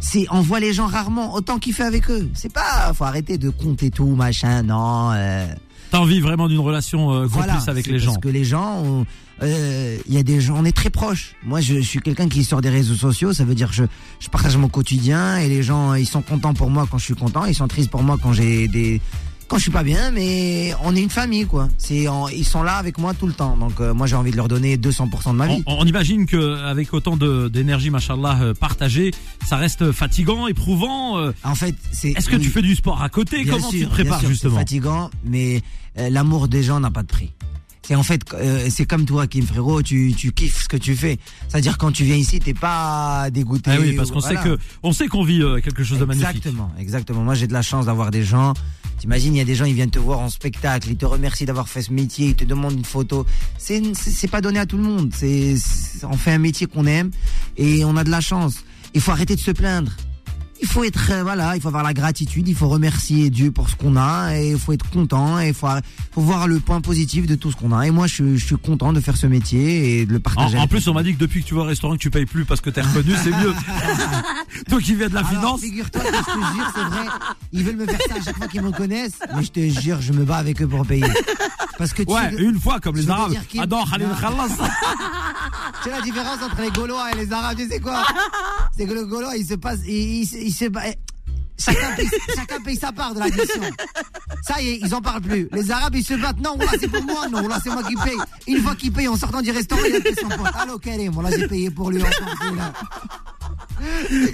c'est, 0.01 0.27
on 0.31 0.41
voit 0.41 0.61
les 0.61 0.73
gens 0.73 0.87
rarement. 0.87 1.35
Autant 1.35 1.59
kiffer 1.59 1.83
avec 1.83 2.11
eux. 2.11 2.29
C'est 2.35 2.53
pas, 2.53 2.93
faut 2.95 3.05
arrêter 3.05 3.39
de 3.39 3.51
compter 3.51 3.91
tout, 3.91 4.15
machin, 4.15 4.63
non, 4.63 5.11
euh, 5.13 5.47
T'as 5.91 5.99
envie 5.99 6.21
vraiment 6.21 6.49
d'une 6.49 6.61
relation 6.61 7.11
euh, 7.13 7.23
complice 7.23 7.35
voilà. 7.45 7.63
avec 7.69 7.87
les 7.87 7.99
gens. 7.99 8.13
Parce 8.13 8.23
que 8.23 8.29
les 8.29 8.45
gens, 8.45 8.83
on- 8.85 9.07
euh, 9.43 9.97
il 10.07 10.15
y 10.15 10.19
a 10.19 10.23
des 10.23 10.41
gens, 10.41 10.55
on 10.59 10.65
est 10.65 10.77
très 10.77 10.91
proches. 10.91 11.35
Moi, 11.45 11.61
je, 11.61 11.77
je 11.77 11.81
suis 11.81 12.01
quelqu'un 12.01 12.29
qui 12.29 12.45
sort 12.45 12.61
des 12.61 12.69
réseaux 12.71 12.95
sociaux. 12.95 13.33
Ça 13.33 13.45
veut 13.45 13.55
dire 13.55 13.69
que 13.71 13.75
je, 13.75 13.85
je 14.21 14.29
partage 14.29 14.57
mon 14.57 14.69
quotidien 14.69 15.39
et 15.39 15.49
les 15.49 15.63
gens, 15.63 15.95
ils 15.95 16.07
sont 16.07 16.23
contents 16.23 16.55
pour 16.55 16.71
moi 16.71 16.87
quand 16.91 16.99
je 16.99 17.05
suis 17.05 17.15
content. 17.15 17.45
Ils 17.47 17.55
sont 17.55 17.67
tristes 17.69 17.91
pour 17.91 18.03
moi 18.03 18.19
quand 18.23 18.35
j'ai 18.35 18.69
des, 18.69 19.01
quand 19.49 19.57
je 19.57 19.63
suis 19.63 19.71
pas 19.71 19.83
bien. 19.83 20.11
Mais 20.11 20.75
on 20.85 20.95
est 20.95 21.01
une 21.01 21.09
famille, 21.11 21.47
quoi. 21.47 21.69
C'est, 21.79 22.07
ils 22.37 22.45
sont 22.45 22.63
là 22.63 22.75
avec 22.75 22.99
moi 22.99 23.15
tout 23.15 23.27
le 23.27 23.33
temps. 23.33 23.57
Donc, 23.57 23.81
euh, 23.81 23.95
moi, 23.95 24.07
j'ai 24.07 24.15
envie 24.15 24.31
de 24.31 24.37
leur 24.37 24.47
donner 24.49 24.77
200% 24.77 25.31
de 25.33 25.37
ma 25.37 25.47
vie. 25.47 25.63
On, 25.67 25.79
on 25.81 25.85
imagine 25.87 26.27
que 26.27 26.63
avec 26.67 26.93
autant 26.93 27.17
de 27.17 27.49
d'énergie, 27.49 27.89
machallah, 27.89 28.39
euh, 28.43 28.53
partagée, 28.55 29.11
ça 29.49 29.57
reste 29.57 29.91
fatigant, 29.91 30.49
éprouvant. 30.49 31.19
euh. 31.19 31.33
En 31.45 31.55
fait, 31.55 31.75
c'est. 31.93 32.11
Est-ce 32.11 32.29
que 32.29 32.37
oui. 32.37 32.43
tu 32.43 32.51
fais 32.51 32.63
du 32.63 32.77
sport 32.77 33.01
à 33.03 33.09
côté? 33.09 33.45
Comment 33.47 33.71
sûr, 33.71 33.81
tu 33.81 33.87
te 33.87 33.91
prépares 33.91 34.19
bien 34.19 34.21
sûr, 34.21 34.29
justement? 34.29 34.53
C'est 34.57 34.61
fatigant, 34.61 35.11
mais 35.25 35.63
l'amour 35.97 36.49
des 36.49 36.63
gens 36.63 36.81
n'a 36.81 36.91
pas 36.91 37.03
de 37.03 37.09
prix. 37.09 37.33
C'est 37.83 37.97
en 37.97 38.03
fait, 38.05 38.21
euh, 38.35 38.69
c'est 38.71 38.85
comme 38.85 39.05
toi, 39.05 39.27
Kim 39.27 39.45
frérot, 39.45 39.83
tu, 39.83 40.15
tu 40.17 40.31
kiffes 40.33 40.63
ce 40.63 40.69
que 40.69 40.77
tu 40.77 40.95
fais. 40.95 41.19
C'est-à-dire 41.49 41.77
quand 41.77 41.91
tu 41.91 42.05
viens 42.05 42.15
ici, 42.15 42.39
t'es 42.39 42.55
pas 42.55 43.31
dégoûté. 43.33 43.73
Ah 43.75 43.79
oui, 43.81 43.97
parce 43.97 44.13
qu'on 44.13 44.21
voilà. 44.21 44.41
sait 44.43 44.49
que 44.49 44.59
on 44.85 44.93
sait 44.93 45.09
qu'on 45.09 45.25
vit 45.25 45.43
euh, 45.43 45.61
quelque 45.61 45.83
chose 45.83 45.99
de 45.99 46.05
magnifique. 46.05 46.29
Exactement, 46.37 46.71
exactement. 46.79 47.23
Moi, 47.25 47.35
j'ai 47.35 47.49
de 47.49 47.53
la 47.53 47.63
chance 47.63 47.87
d'avoir 47.87 48.13
des 48.13 48.23
gens. 48.23 48.55
T'imagines, 48.99 49.35
il 49.35 49.39
y 49.39 49.41
a 49.41 49.45
des 49.45 49.55
gens, 49.57 49.65
ils 49.65 49.75
viennent 49.75 49.91
te 49.91 49.99
voir 49.99 50.21
en 50.21 50.29
spectacle, 50.29 50.89
ils 50.91 50.97
te 50.97 51.07
remercient 51.07 51.47
d'avoir 51.47 51.69
fait 51.69 51.83
ce 51.83 51.93
métier, 51.93 52.29
ils 52.29 52.35
te 52.37 52.45
demandent 52.45 52.75
une 52.75 52.85
photo. 52.85 53.27
C'est, 53.59 53.83
c'est 53.97 54.29
pas 54.29 54.43
donné 54.43 54.61
à 54.61 54.67
tout 54.67 54.77
le 54.77 54.85
monde. 54.85 55.11
C'est- 55.13 55.57
on 56.05 56.17
fait 56.17 56.33
un 56.33 56.39
métier 56.39 56.67
qu'on 56.69 56.87
aime 56.87 57.11
et 57.57 57.85
on 57.85 57.97
a 57.97 58.05
de 58.05 58.11
la 58.11 58.21
chance. 58.21 58.63
Il 58.95 59.01
faut 59.01 59.11
arrêter 59.11 59.35
de 59.35 59.41
se 59.41 59.51
plaindre. 59.51 59.91
Il 60.63 60.69
faut 60.69 60.85
être, 60.85 61.11
euh, 61.11 61.23
voilà, 61.23 61.57
il 61.57 61.63
faut 61.63 61.69
avoir 61.69 61.83
la 61.83 61.95
gratitude, 61.95 62.47
il 62.47 62.55
faut 62.55 62.69
remercier 62.69 63.31
Dieu 63.31 63.51
pour 63.51 63.71
ce 63.71 63.77
qu'on 63.77 63.97
a 63.97 64.37
et 64.37 64.51
il 64.53 64.59
faut 64.59 64.73
être 64.73 64.89
content 64.91 65.41
et 65.41 65.49
il 65.49 65.55
faut, 65.55 65.67
faut 66.13 66.21
voir 66.21 66.47
le 66.47 66.61
point 66.61 66.81
positif 66.81 67.27
de 67.27 67.35
tout 67.35 67.51
ce 67.51 67.57
qu'on 67.57 67.73
a. 67.73 67.87
Et 67.87 67.91
moi, 67.91 68.07
je, 68.07 68.15
suis- 68.15 68.39
je 68.39 68.45
suis 68.47 68.57
content 68.59 68.93
de 68.93 69.01
faire 69.01 69.17
ce 69.17 69.27
métier 69.27 70.01
et 70.01 70.07
de 70.07 70.13
le 70.13 70.21
partager. 70.21 70.59
en 70.59 70.67
plus, 70.67 70.87
on 70.89 70.95
m'a 70.95 71.03
dit 71.03 71.15
que 71.15 71.19
depuis 71.19 71.43
que 71.43 71.49
tu 71.49 71.55
vas 71.55 71.63
au 71.63 71.65
restaurant, 71.65 71.95
que 71.95 71.99
tu 72.01 72.11
payes 72.11 72.27
plus 72.27 72.45
parce 72.45 72.61
que 72.61 72.69
t'es 72.71 72.83
reconnu, 72.83 73.15
c'est 73.25 73.31
mieux. 73.31 73.55
Toi 74.69 74.81
qui 74.81 74.95
viens 74.95 75.09
de 75.09 75.15
la 75.15 75.21
Alors, 75.21 75.31
finance. 75.31 75.61
figure-toi 75.61 76.03
que 76.03 76.07
je 76.17 76.25
te 76.25 76.55
jure, 76.55 76.73
c'est 76.75 76.83
vrai. 76.85 77.07
Ils 77.53 77.65
veulent 77.65 77.77
me 77.77 77.87
faire 77.87 77.99
ça 78.09 78.15
à 78.21 78.23
chaque 78.23 78.37
fois 78.37 78.49
qu'ils 78.49 78.63
me 78.63 78.71
connaissent. 78.73 79.19
Mais 79.35 79.43
je 79.43 79.51
te 79.51 79.81
jure, 79.81 80.01
je 80.01 80.13
me 80.13 80.25
bats 80.25 80.37
avec 80.37 80.61
eux 80.63 80.69
pour 80.69 80.87
payer. 80.87 81.07
Parce 81.81 81.95
que 81.95 82.03
tu, 82.03 82.13
Ouais, 82.13 82.35
une 82.37 82.61
fois 82.61 82.79
comme 82.79 82.95
les 82.97 83.09
Arabes. 83.09 83.33
non, 83.33 83.85
Khalil. 83.87 84.09
Khalas. 84.21 84.49
tu 85.83 85.85
sais 85.85 85.91
la 85.91 86.03
différence 86.03 86.43
entre 86.43 86.61
les 86.61 86.71
Gaulois 86.71 87.11
et 87.11 87.17
les 87.17 87.33
Arabes, 87.33 87.57
tu 87.57 87.67
sais 87.69 87.81
quoi? 87.81 88.05
C'est 88.77 88.85
que 88.85 88.93
le 88.93 89.07
Gaulois, 89.07 89.35
il 89.35 89.47
se 89.47 89.55
passe, 89.55 89.79
il, 89.87 90.23
il, 90.23 90.43
il 90.43 90.53
se 90.53 90.67
eh, 90.67 90.99
Chacun 91.59 91.93
paye, 91.97 92.11
chacun 92.37 92.61
paye 92.61 92.77
sa 92.77 92.93
part 92.93 93.15
de 93.15 93.21
la 93.21 93.27
mission. 93.29 93.63
Ça 94.43 94.61
y 94.61 94.69
est, 94.69 94.81
ils 94.83 94.95
en 94.95 95.01
parlent 95.01 95.23
plus. 95.23 95.49
Les 95.53 95.71
Arabes, 95.71 95.95
ils 95.95 96.05
se 96.05 96.13
battent. 96.13 96.41
Non, 96.41 96.59
là, 96.59 96.67
c'est 96.79 96.89
pour 96.89 97.03
moi. 97.03 97.29
Non, 97.29 97.49
là, 97.49 97.59
c'est 97.65 97.71
moi 97.71 97.83
qui 97.83 97.95
paye. 97.97 98.19
Une 98.47 98.63
fois 98.63 98.75
qu'il 98.75 98.93
paye 98.93 99.09
en 99.09 99.17
sortant 99.17 99.41
du 99.41 99.51
restaurant, 99.51 99.81
il 99.89 99.97
a 99.97 100.01
payé 100.01 100.15
son 100.21 100.29
pote. 100.29 100.53
Allô, 100.55 100.79
Karim. 100.79 101.13
Bon, 101.13 101.23
là, 101.23 101.31
j'ai 101.31 101.49
payé 101.49 101.71
pour 101.71 101.91
lui 101.91 102.03
encore. 102.03 102.35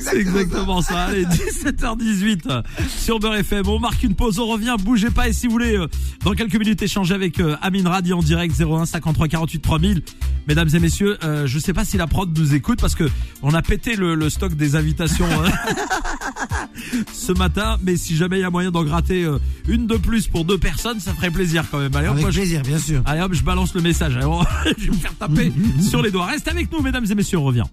C'est 0.00 0.16
exactement 0.18 0.82
ça. 0.82 1.04
Allez, 1.06 1.24
17h18 1.26 2.40
euh, 2.50 2.62
sur 2.88 3.18
Beurre 3.20 3.36
FM. 3.36 3.68
On 3.68 3.78
marque 3.78 4.02
une 4.02 4.14
pause, 4.14 4.38
on 4.38 4.46
revient, 4.46 4.74
bougez 4.82 5.10
pas. 5.10 5.28
Et 5.28 5.32
si 5.32 5.46
vous 5.46 5.52
voulez, 5.52 5.76
euh, 5.76 5.86
dans 6.24 6.32
quelques 6.32 6.56
minutes, 6.56 6.82
échanger 6.82 7.14
avec 7.14 7.40
euh, 7.40 7.56
Amine 7.62 7.86
Radi 7.86 8.12
en 8.12 8.20
direct 8.22 8.54
01 8.60 8.86
53 8.86 9.28
48 9.28 9.60
3000. 9.60 10.02
Mesdames 10.48 10.68
et 10.74 10.78
messieurs, 10.78 11.18
euh, 11.24 11.46
je 11.46 11.58
sais 11.58 11.72
pas 11.72 11.84
si 11.84 11.96
la 11.96 12.06
prod 12.06 12.36
nous 12.38 12.54
écoute 12.54 12.80
parce 12.80 12.94
que 12.94 13.08
on 13.42 13.52
a 13.54 13.62
pété 13.62 13.96
le, 13.96 14.14
le 14.14 14.30
stock 14.30 14.54
des 14.54 14.76
invitations 14.76 15.26
euh, 15.26 15.48
ce 17.12 17.32
matin. 17.32 17.78
Mais 17.82 17.96
si 17.96 18.16
jamais 18.16 18.38
il 18.38 18.42
y 18.42 18.44
a 18.44 18.50
moyen 18.50 18.70
d'en 18.70 18.84
gratter 18.84 19.24
euh, 19.24 19.38
une 19.68 19.86
de 19.86 19.96
plus 19.96 20.28
pour 20.28 20.44
deux 20.44 20.58
personnes, 20.58 21.00
ça 21.00 21.12
ferait 21.14 21.30
plaisir 21.30 21.64
quand 21.70 21.78
même. 21.78 21.94
Allez, 21.96 22.06
hop, 22.06 22.12
Avec 22.12 22.22
moi, 22.22 22.30
je- 22.30 22.38
plaisir, 22.40 22.62
bien 22.62 22.78
sûr. 22.78 23.02
Allez 23.06 23.22
hop, 23.22 23.32
je 23.34 23.42
balance 23.42 23.74
le 23.74 23.80
message. 23.80 24.16
Alors, 24.16 24.46
je 24.78 24.84
vais 24.84 24.90
me 24.90 24.96
faire 24.96 25.14
taper 25.16 25.52
sur 25.80 26.00
les 26.02 26.10
doigts. 26.10 26.26
Reste 26.26 26.48
avec 26.48 26.70
nous, 26.72 26.80
mesdames 26.80 27.04
et 27.10 27.14
messieurs, 27.14 27.38
on 27.38 27.44
revient. 27.44 27.64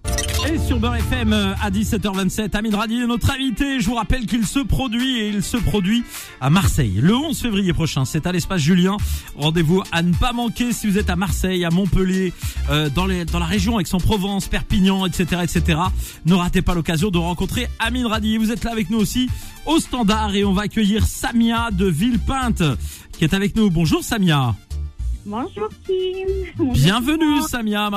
Et 0.46 0.58
sur 0.58 0.78
Beurre 0.78 0.96
FM 0.96 1.32
euh, 1.32 1.54
à 1.62 1.70
17h27, 1.70 2.54
Amine 2.54 2.74
Radi 2.74 3.00
est 3.00 3.06
notre 3.06 3.30
invité. 3.30 3.80
Je 3.80 3.86
vous 3.86 3.94
rappelle 3.94 4.26
qu'il 4.26 4.46
se 4.46 4.58
produit 4.58 5.20
et 5.20 5.28
il 5.28 5.42
se 5.42 5.56
produit 5.56 6.04
à 6.40 6.50
Marseille 6.50 6.98
le 7.00 7.14
11 7.16 7.40
février 7.40 7.72
prochain. 7.72 8.04
C'est 8.04 8.26
à 8.26 8.32
l'espace 8.32 8.60
Julien. 8.60 8.98
Rendez-vous 9.36 9.82
à 9.90 10.02
ne 10.02 10.12
pas 10.12 10.32
manquer 10.32 10.72
si 10.72 10.86
vous 10.86 10.98
êtes 10.98 11.08
à 11.08 11.16
Marseille, 11.16 11.64
à 11.64 11.70
Montpellier, 11.70 12.34
euh, 12.68 12.90
dans, 12.90 13.06
la 13.06 13.46
région 13.46 13.80
Aix-en-Provence, 13.80 14.48
Perpignan, 14.48 15.06
etc., 15.06 15.42
etc. 15.42 15.78
Ne 16.26 16.34
ratez 16.34 16.60
pas 16.60 16.74
l'occasion 16.74 17.10
de 17.10 17.18
rencontrer 17.18 17.68
Amine 17.78 18.06
Radi. 18.06 18.36
Vous 18.36 18.50
êtes 18.50 18.64
là 18.64 18.72
avec 18.72 18.90
nous 18.90 18.98
aussi 18.98 19.30
au 19.64 19.78
standard 19.78 20.34
et 20.34 20.44
on 20.44 20.52
va 20.52 20.62
accueillir 20.62 21.06
Samia 21.06 21.70
de 21.70 21.86
Villepinte 21.86 22.62
qui 23.12 23.24
est 23.24 23.34
avec 23.34 23.56
nous. 23.56 23.70
Bonjour 23.70 24.04
Samia. 24.04 24.54
Bonjour 25.26 25.68
Kim. 25.86 26.28
Bonjour, 26.56 26.74
Bienvenue. 26.74 27.40
Samia, 27.48 27.88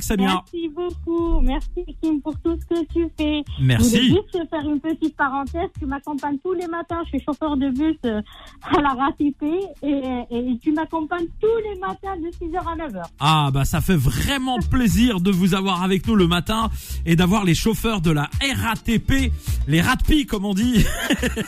Samia. 0.00 0.42
Merci 0.52 0.68
beaucoup. 0.68 1.40
Merci 1.40 1.84
Kim 2.00 2.20
pour 2.20 2.34
tout 2.44 2.56
ce 2.60 2.74
que 2.74 2.84
tu 2.92 3.08
fais. 3.18 3.42
Je 3.46 3.62
voulais 3.62 3.66
Merci. 3.66 4.08
juste 4.08 4.48
faire 4.50 4.68
une 4.68 4.80
petite 4.80 5.16
parenthèse. 5.16 5.68
Tu 5.78 5.86
m'accompagnes 5.86 6.38
tous 6.44 6.52
les 6.52 6.68
matins. 6.68 7.00
Je 7.04 7.10
suis 7.18 7.24
chauffeur 7.24 7.56
de 7.56 7.70
bus 7.70 7.96
euh, 8.04 8.20
à 8.62 8.80
la 8.80 8.90
RATP 8.90 9.42
et, 9.82 10.02
et 10.30 10.58
tu 10.62 10.72
m'accompagnes 10.72 11.26
tous 11.40 11.56
les 11.72 11.78
matins 11.80 12.16
de 12.16 12.28
6h 12.28 12.58
à 12.58 12.88
9h. 12.88 13.02
Ah 13.20 13.50
bah 13.52 13.64
ça 13.64 13.80
fait 13.80 13.96
vraiment 13.96 14.58
plaisir 14.70 15.20
de 15.20 15.30
vous 15.30 15.54
avoir 15.54 15.82
avec 15.82 16.06
nous 16.06 16.14
le 16.14 16.26
matin 16.28 16.70
et 17.04 17.16
d'avoir 17.16 17.44
les 17.44 17.54
chauffeurs 17.54 18.00
de 18.00 18.10
la 18.12 18.28
RATP, 18.40 19.32
les 19.66 19.80
RATP 19.80 20.26
comme 20.28 20.44
on 20.44 20.54
dit, 20.54 20.84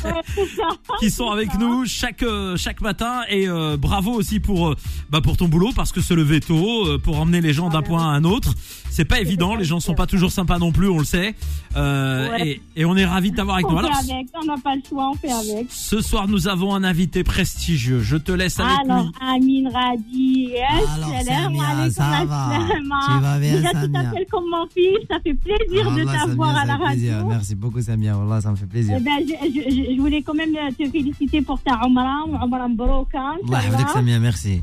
qui 1.00 1.10
sont 1.10 1.30
avec 1.30 1.56
nous 1.58 1.84
chaque 1.86 2.22
euh, 2.22 2.56
chaque 2.56 2.80
matin 2.80 3.22
et 3.28 3.48
euh, 3.48 3.76
bravo 3.76 4.12
aussi 4.12 4.40
pour 4.40 4.74
bah 5.10 5.20
pour 5.20 5.27
pour 5.28 5.36
ton 5.36 5.46
boulot 5.46 5.72
parce 5.76 5.92
que 5.92 6.00
se 6.00 6.14
lever 6.14 6.40
tôt, 6.40 6.86
euh, 6.86 6.96
pour 6.96 7.20
emmener 7.20 7.42
les 7.42 7.52
gens 7.52 7.68
d'un 7.68 7.82
point 7.82 8.00
à 8.02 8.06
un 8.16 8.24
autre, 8.24 8.54
c'est 8.88 9.04
pas 9.04 9.20
évident. 9.20 9.56
Les 9.56 9.66
gens 9.66 9.78
sont 9.78 9.94
pas 9.94 10.06
toujours 10.06 10.32
sympas 10.32 10.58
non 10.58 10.72
plus, 10.72 10.88
on 10.88 10.98
le 10.98 11.04
sait. 11.04 11.34
Euh, 11.76 12.30
ouais. 12.30 12.48
et, 12.48 12.80
et, 12.80 12.84
on 12.86 12.96
est 12.96 13.04
ravis 13.04 13.30
de 13.32 13.36
t'avoir 13.36 13.56
avec 13.56 13.66
on 13.66 13.72
nous. 13.72 13.78
Alors, 13.78 13.94
fait 14.00 14.10
avec, 14.10 14.26
on 14.40 14.46
n'a 14.46 14.56
pas 14.56 14.74
le 14.74 14.80
choix, 14.88 15.10
on 15.10 15.14
fait 15.16 15.30
avec. 15.30 15.66
Ce 15.68 16.00
soir, 16.00 16.28
nous 16.28 16.48
avons 16.48 16.74
un 16.74 16.82
invité 16.82 17.24
prestigieux. 17.24 18.00
Je 18.00 18.16
te 18.16 18.32
laisse 18.32 18.58
avec 18.58 18.72
Alors, 18.86 19.02
lui. 19.02 19.10
Amine 19.20 19.68
Radi, 19.68 20.48
yes, 20.48 21.26
salam 21.26 21.90
ça 21.90 22.24
va. 22.24 22.48
Tu 22.66 23.20
vas 23.20 23.38
bien, 23.38 23.56
Déjà, 23.56 23.72
Samia. 23.72 23.86
tu 23.86 23.92
t'appelles 23.92 24.26
comme 24.30 24.48
mon 24.50 24.66
fils, 24.68 25.06
ça 25.10 25.20
fait 25.20 25.34
plaisir 25.34 25.88
ah, 25.90 25.94
de 25.94 26.04
t'avoir 26.04 26.56
à 26.56 26.64
la 26.64 26.76
radio. 26.76 27.12
Merci 27.28 27.54
beaucoup, 27.54 27.82
Samia, 27.82 28.16
Wallah, 28.16 28.40
ça 28.40 28.50
me 28.50 28.56
fait 28.56 28.64
plaisir. 28.66 28.96
Eh 28.98 29.02
ben, 29.02 29.18
je, 29.20 29.60
je, 29.60 29.94
je, 29.94 30.00
voulais 30.00 30.22
quand 30.22 30.34
même 30.34 30.54
te 30.54 30.88
féliciter 30.88 31.42
pour 31.42 31.60
ta 31.60 31.84
Omra, 31.84 32.24
Omra 32.42 32.68
Mbroka. 32.68 33.34
Allah, 33.46 33.88
Samia, 33.92 34.18
merci. 34.18 34.62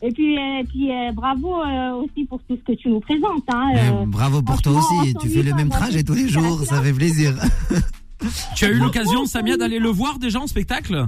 Et 0.00 0.12
puis, 0.12 0.38
euh, 0.38 0.62
puis 0.68 0.92
euh, 0.92 1.12
bravo 1.12 1.56
euh, 1.60 1.92
aussi 1.94 2.24
pour 2.24 2.40
tout 2.48 2.56
ce 2.56 2.72
que 2.72 2.78
tu 2.78 2.88
nous 2.88 3.00
présentes. 3.00 3.42
Hein, 3.52 3.70
Eh, 3.74 3.78
euh. 3.78 4.06
Bravo 4.06 4.42
pour 4.42 4.62
toi 4.62 4.72
aussi. 4.78 5.14
Tu 5.20 5.28
fais 5.28 5.42
le 5.42 5.54
même 5.54 5.68
trajet 5.70 6.04
tous 6.04 6.14
les 6.14 6.28
jours. 6.28 6.60
Ça 6.64 6.80
fait 6.82 6.92
plaisir. 6.92 7.34
Tu 8.56 8.64
as 8.64 8.70
eu 8.70 8.78
l'occasion 8.78 9.26
Samia 9.26 9.56
d'aller 9.56 9.78
le 9.78 9.90
voir 9.90 10.18
déjà 10.18 10.40
en 10.40 10.48
spectacle? 10.48 11.06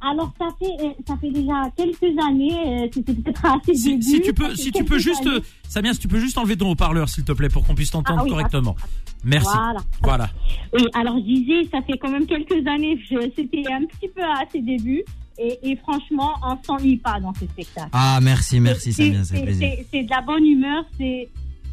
Alors, 0.00 0.32
ça 0.38 0.46
fait, 0.60 0.94
ça 1.04 1.16
fait 1.16 1.30
déjà 1.30 1.54
quelques 1.76 2.16
années, 2.24 2.88
c'était 2.94 3.14
peut-être 3.14 3.44
assez 3.44 3.74
si, 3.74 3.90
début, 3.96 4.02
si 4.02 4.20
tu 4.20 4.32
peux, 4.32 4.54
si 4.54 4.70
tu 4.70 4.84
peux 4.84 4.98
juste, 5.00 5.26
années. 5.26 5.40
Samia, 5.68 5.92
si 5.92 5.98
tu 5.98 6.06
peux 6.06 6.20
juste 6.20 6.38
enlever 6.38 6.56
ton 6.56 6.70
haut-parleur, 6.70 7.08
s'il 7.08 7.24
te 7.24 7.32
plaît, 7.32 7.48
pour 7.48 7.66
qu'on 7.66 7.74
puisse 7.74 7.90
t'entendre 7.90 8.20
Ah 8.20 8.24
oui, 8.24 8.30
correctement. 8.30 8.76
Merci. 9.24 9.48
Voilà. 9.52 9.80
Voilà. 10.02 10.30
Oui, 10.72 10.86
alors 10.94 11.16
je 11.16 11.22
disais, 11.24 11.68
ça 11.72 11.82
fait 11.82 11.98
quand 11.98 12.10
même 12.10 12.26
quelques 12.26 12.64
années, 12.68 12.96
c'était 13.34 13.64
un 13.72 13.84
petit 13.86 14.08
peu 14.14 14.22
à 14.22 14.44
ses 14.52 14.60
débuts. 14.60 15.02
Et, 15.38 15.58
et 15.70 15.76
franchement, 15.76 16.32
on 16.42 16.56
s'ennuie 16.64 16.96
pas 16.96 17.20
dans 17.20 17.34
ce 17.34 17.44
spectacle. 17.46 17.88
Ah, 17.92 18.18
merci, 18.22 18.58
merci, 18.60 18.92
C'est- 18.92 19.12
fait 19.12 19.24
c'est- 19.24 19.42
plaisir. 19.42 19.68
c'est- 19.92 20.02
de 20.04 20.10
la 20.10 20.22
bonne 20.22 20.44
humeur, 20.44 20.84
c'est 20.98 21.28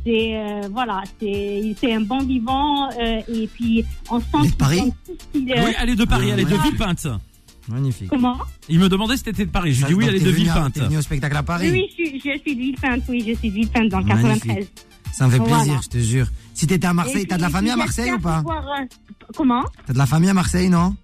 c'est 0.05 0.35
euh, 0.35 0.67
voilà, 0.71 1.01
c'est 1.19 1.75
c'est 1.79 1.93
un 1.93 2.01
bon 2.01 2.19
vivant 2.25 2.89
euh, 2.91 3.21
et 3.33 3.47
puis 3.47 3.85
on 4.11 4.19
sent 4.19 4.25
est 4.43 4.49
de 4.51 4.55
Paris 4.55 4.81
euh, 4.89 5.11
Oui, 5.37 5.73
elle 5.81 5.89
est 5.91 5.95
de 5.95 6.03
Paris, 6.05 6.25
Ah, 6.29 6.33
elle 6.33 6.39
est 6.41 6.43
de. 6.43 6.49
Villepinte. 6.49 7.07
Magnifique. 7.69 8.09
Comment? 8.09 8.35
Il 8.67 8.79
me 8.79 8.89
demandait 8.89 9.15
si 9.15 9.23
t'étais 9.23 9.45
de 9.45 9.49
Paris. 9.51 9.71
Je 9.73 9.79
lui 9.85 9.87
dis 9.87 9.93
oui, 9.93 10.05
elle 10.09 10.15
est 10.15 10.19
de 10.19 10.29
Villepinte. 10.29 10.73
T'es 10.73 10.81
venu 10.81 10.97
au 10.97 11.01
spectacle 11.01 11.37
à 11.37 11.43
Paris. 11.43 11.71
oui, 11.71 11.85
je 11.89 11.93
suis, 11.93 12.19
je 12.19 12.37
suis 12.41 12.55
de 12.55 12.59
Villepinte, 12.59 13.03
oui, 13.07 13.23
je 13.25 13.33
suis 13.35 13.49
de 13.49 13.53
Villepinte 13.55 13.87
dans 13.89 13.99
le 13.99 14.05
Magnifique. 14.05 14.43
93. 14.43 14.67
Ça 15.13 15.27
me 15.27 15.31
fait 15.31 15.37
Voilà. 15.37 15.55
plaisir, 15.57 15.79
je 15.83 15.87
te 15.89 15.97
jure. 15.99 16.27
Si 16.53 16.67
t'étais 16.67 16.87
à 16.87 16.93
Marseille, 16.93 17.25
t'as 17.25 17.37
de 17.37 17.41
la 17.43 17.49
famille 17.49 17.71
à 17.71 17.77
Marseille 17.77 18.11
ou 18.11 18.19
pas? 18.19 18.39
pouvoir, 18.39 18.65
euh, 18.67 18.85
Comment? 19.37 19.63
T'as 19.85 19.93
de 19.93 19.97
la 19.97 20.05
famille 20.05 20.29
à 20.29 20.33
Marseille, 20.33 20.69
non? 20.69 20.95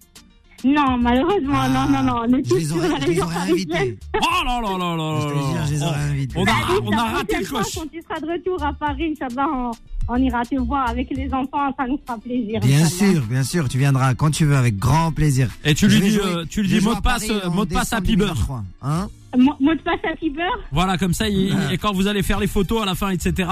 Non, 0.66 0.98
malheureusement, 0.98 1.54
Ah, 1.56 1.70
non, 1.70 1.90
non, 1.90 2.04
non, 2.04 2.22
on 2.28 2.38
est 2.38 2.44
Je 2.44 2.50
tous 2.50 2.56
les 2.58 2.66
sur 2.66 2.76
aurais, 2.78 2.90
la 2.90 2.96
je 2.96 3.00
les 3.02 3.08
région 3.08 3.26
aurais 3.26 3.36
parisienne. 3.36 3.78
invités. 3.78 3.98
Oh 4.16 4.46
là 4.46 4.62
là 4.62 4.78
là 4.78 4.96
là 4.96 5.20
Je 5.22 5.74
les 5.74 5.80
là. 5.80 5.88
aurais 5.88 6.02
invités. 6.12 6.36
On 6.38 6.44
a, 6.46 6.52
on 6.84 6.92
a 6.98 7.04
raté 7.18 7.38
le 7.40 7.46
coche. 7.46 7.76
Quand 7.76 7.88
tu 7.92 8.02
seras 8.02 8.20
de 8.20 8.26
retour 8.32 8.64
à 8.64 8.74
Paris, 8.74 9.14
Inch'Allah, 9.20 9.48
on, 9.54 9.72
on 10.10 10.16
ira 10.18 10.44
te 10.44 10.56
voir 10.56 10.90
avec 10.90 11.10
les 11.12 11.34
enfants, 11.34 11.74
ça 11.78 11.86
nous 11.88 12.00
fera 12.06 12.18
plaisir. 12.18 12.60
Bien 12.62 12.86
sûr, 12.86 13.22
bien 13.24 13.44
sûr, 13.44 13.70
tu 13.70 13.78
viendras 13.78 14.14
quand 14.16 14.32
tu 14.32 14.46
veux, 14.46 14.56
avec 14.58 14.78
grand 14.78 15.12
plaisir. 15.12 15.50
Et 15.64 15.74
tu 15.76 15.90
Je 15.90 15.96
lui 15.98 16.02
dis, 16.10 16.10
jouer- 16.16 16.24
euh, 16.26 16.46
tu 16.50 16.62
lui 16.62 16.68
dis 16.68 16.82
mot 16.82 16.96
de 16.96 17.00
passe, 17.02 17.30
euh, 17.30 17.50
mot 17.50 17.66
de 17.66 17.74
passe 17.74 17.94
à 17.94 18.02
Piber. 18.02 18.26
2023, 18.26 18.64
Hein 18.82 19.08
Mot, 19.38 19.54
de 19.60 19.82
passe 19.82 20.00
à 20.12 20.16
Fiber? 20.18 20.50
Voilà, 20.72 20.98
comme 20.98 21.14
ça, 21.14 21.30
il- 21.30 21.54
Ouais. 21.54 21.76
et 21.76 21.78
quand 21.78 21.94
vous 21.94 22.08
allez 22.08 22.24
faire 22.24 22.40
les 22.40 22.48
photos 22.48 22.82
à 22.82 22.86
la 22.86 22.96
fin, 22.96 23.10
etc., 23.12 23.48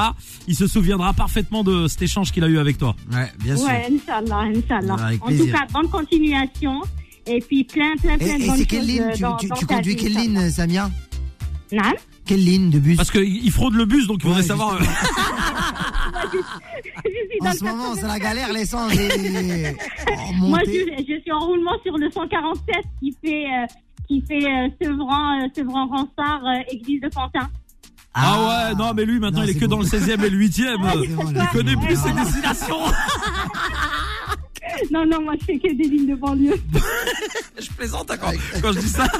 il 0.48 0.56
se 0.56 0.66
souviendra 0.68 1.14
parfaitement 1.14 1.64
de 1.64 1.88
cet 1.88 2.02
échange 2.02 2.32
qu'il 2.32 2.44
a 2.44 2.48
eu 2.48 2.58
avec 2.58 2.78
toi. 2.80 2.96
Ouais, 3.12 3.32
bien 3.44 3.56
sûr. 3.56 3.68
Ouais, 3.68 3.88
Inch'Allah, 3.92 4.40
Inch'Allah. 4.56 4.96
Avec 5.06 5.22
En 5.24 5.28
plaisir. 5.28 5.46
tout 5.46 5.52
cas, 5.52 5.66
bonne 5.72 5.90
continuation. 5.90 6.82
Et 7.28 7.40
puis 7.42 7.64
plein, 7.64 7.96
plein, 8.02 8.16
Et, 8.16 8.18
plein 8.18 8.38
de 8.38 8.44
et 8.44 8.48
bonnes 8.48 8.56
c'est 8.58 8.66
quelle 8.66 8.80
choses, 8.80 8.88
ligne 8.88 9.02
euh, 9.02 9.12
Tu, 9.14 9.22
dans- 9.22 9.36
tu- 9.38 9.48
dans 9.48 9.56
tu 9.56 9.66
ta 9.68 9.76
conduis 9.76 9.96
vie, 9.96 10.02
quelle 10.02 10.14
ligne, 10.14 10.50
Samia? 10.50 10.86
Inch'Allah. 10.86 10.94
Non 11.92 11.98
Quelle 12.26 12.44
ligne 12.46 12.70
de 12.70 12.80
bus? 12.80 12.96
Parce 12.98 13.12
qu'il 13.12 13.52
fraude 13.52 13.74
le 13.76 13.86
bus, 13.86 14.08
donc 14.08 14.20
il 14.22 14.28
Ouais, 14.28 14.32
voudrait 14.32 14.48
savoir. 14.48 14.74
euh, 14.76 14.80
Je 16.34 16.40
suis 17.10 17.40
dans 17.42 17.50
En 17.50 17.54
ce 17.54 17.64
moment, 17.64 17.96
c'est 17.96 18.02
la 18.08 18.20
87. 18.20 18.22
galère, 18.24 18.54
l'essence 18.54 18.94
est 18.94 19.76
Moi, 20.38 20.60
je, 20.66 20.72
je 21.00 21.22
suis 21.22 21.32
en 21.32 21.40
roulement 21.40 21.78
sur 21.84 21.98
le 21.98 22.10
147 22.10 22.76
qui 23.02 23.16
fait, 23.24 23.46
euh, 23.46 23.66
qui 24.08 24.22
fait 24.22 24.46
euh, 24.46 24.70
Sevran, 24.82 25.40
euh, 25.42 25.48
Sevran 25.56 25.88
Ransard, 25.88 26.42
euh, 26.46 26.62
église 26.72 27.02
de 27.02 27.10
Pantin. 27.10 27.50
Ah 28.14 28.70
ouais, 28.70 28.76
non, 28.76 28.94
mais 28.96 29.06
lui 29.06 29.20
maintenant 29.20 29.42
Non, 29.42 29.46
il 29.46 29.52
est 29.52 29.60
que 29.60 29.66
bon. 29.66 29.76
dans 29.76 29.82
le 29.82 29.86
16e 29.86 30.24
et 30.24 30.30
le 30.30 30.38
8e. 30.40 30.78
Ah, 30.84 30.94
il 30.96 31.48
connaît 31.58 31.76
plus 31.76 31.96
ses 31.96 32.12
destinations. 32.14 32.80
Non, 34.92 35.06
non, 35.06 35.22
moi, 35.22 35.34
je 35.40 35.46
fais 35.46 35.58
que 35.60 35.74
des 35.74 35.84
lignes 35.84 36.08
de 36.10 36.16
banlieue. 36.16 36.56
je 37.60 37.70
plaisante 37.72 38.10
hein, 38.12 38.16
quand, 38.20 38.32
quand 38.62 38.72
je 38.74 38.80
dis 38.80 38.90
ça. 38.90 39.08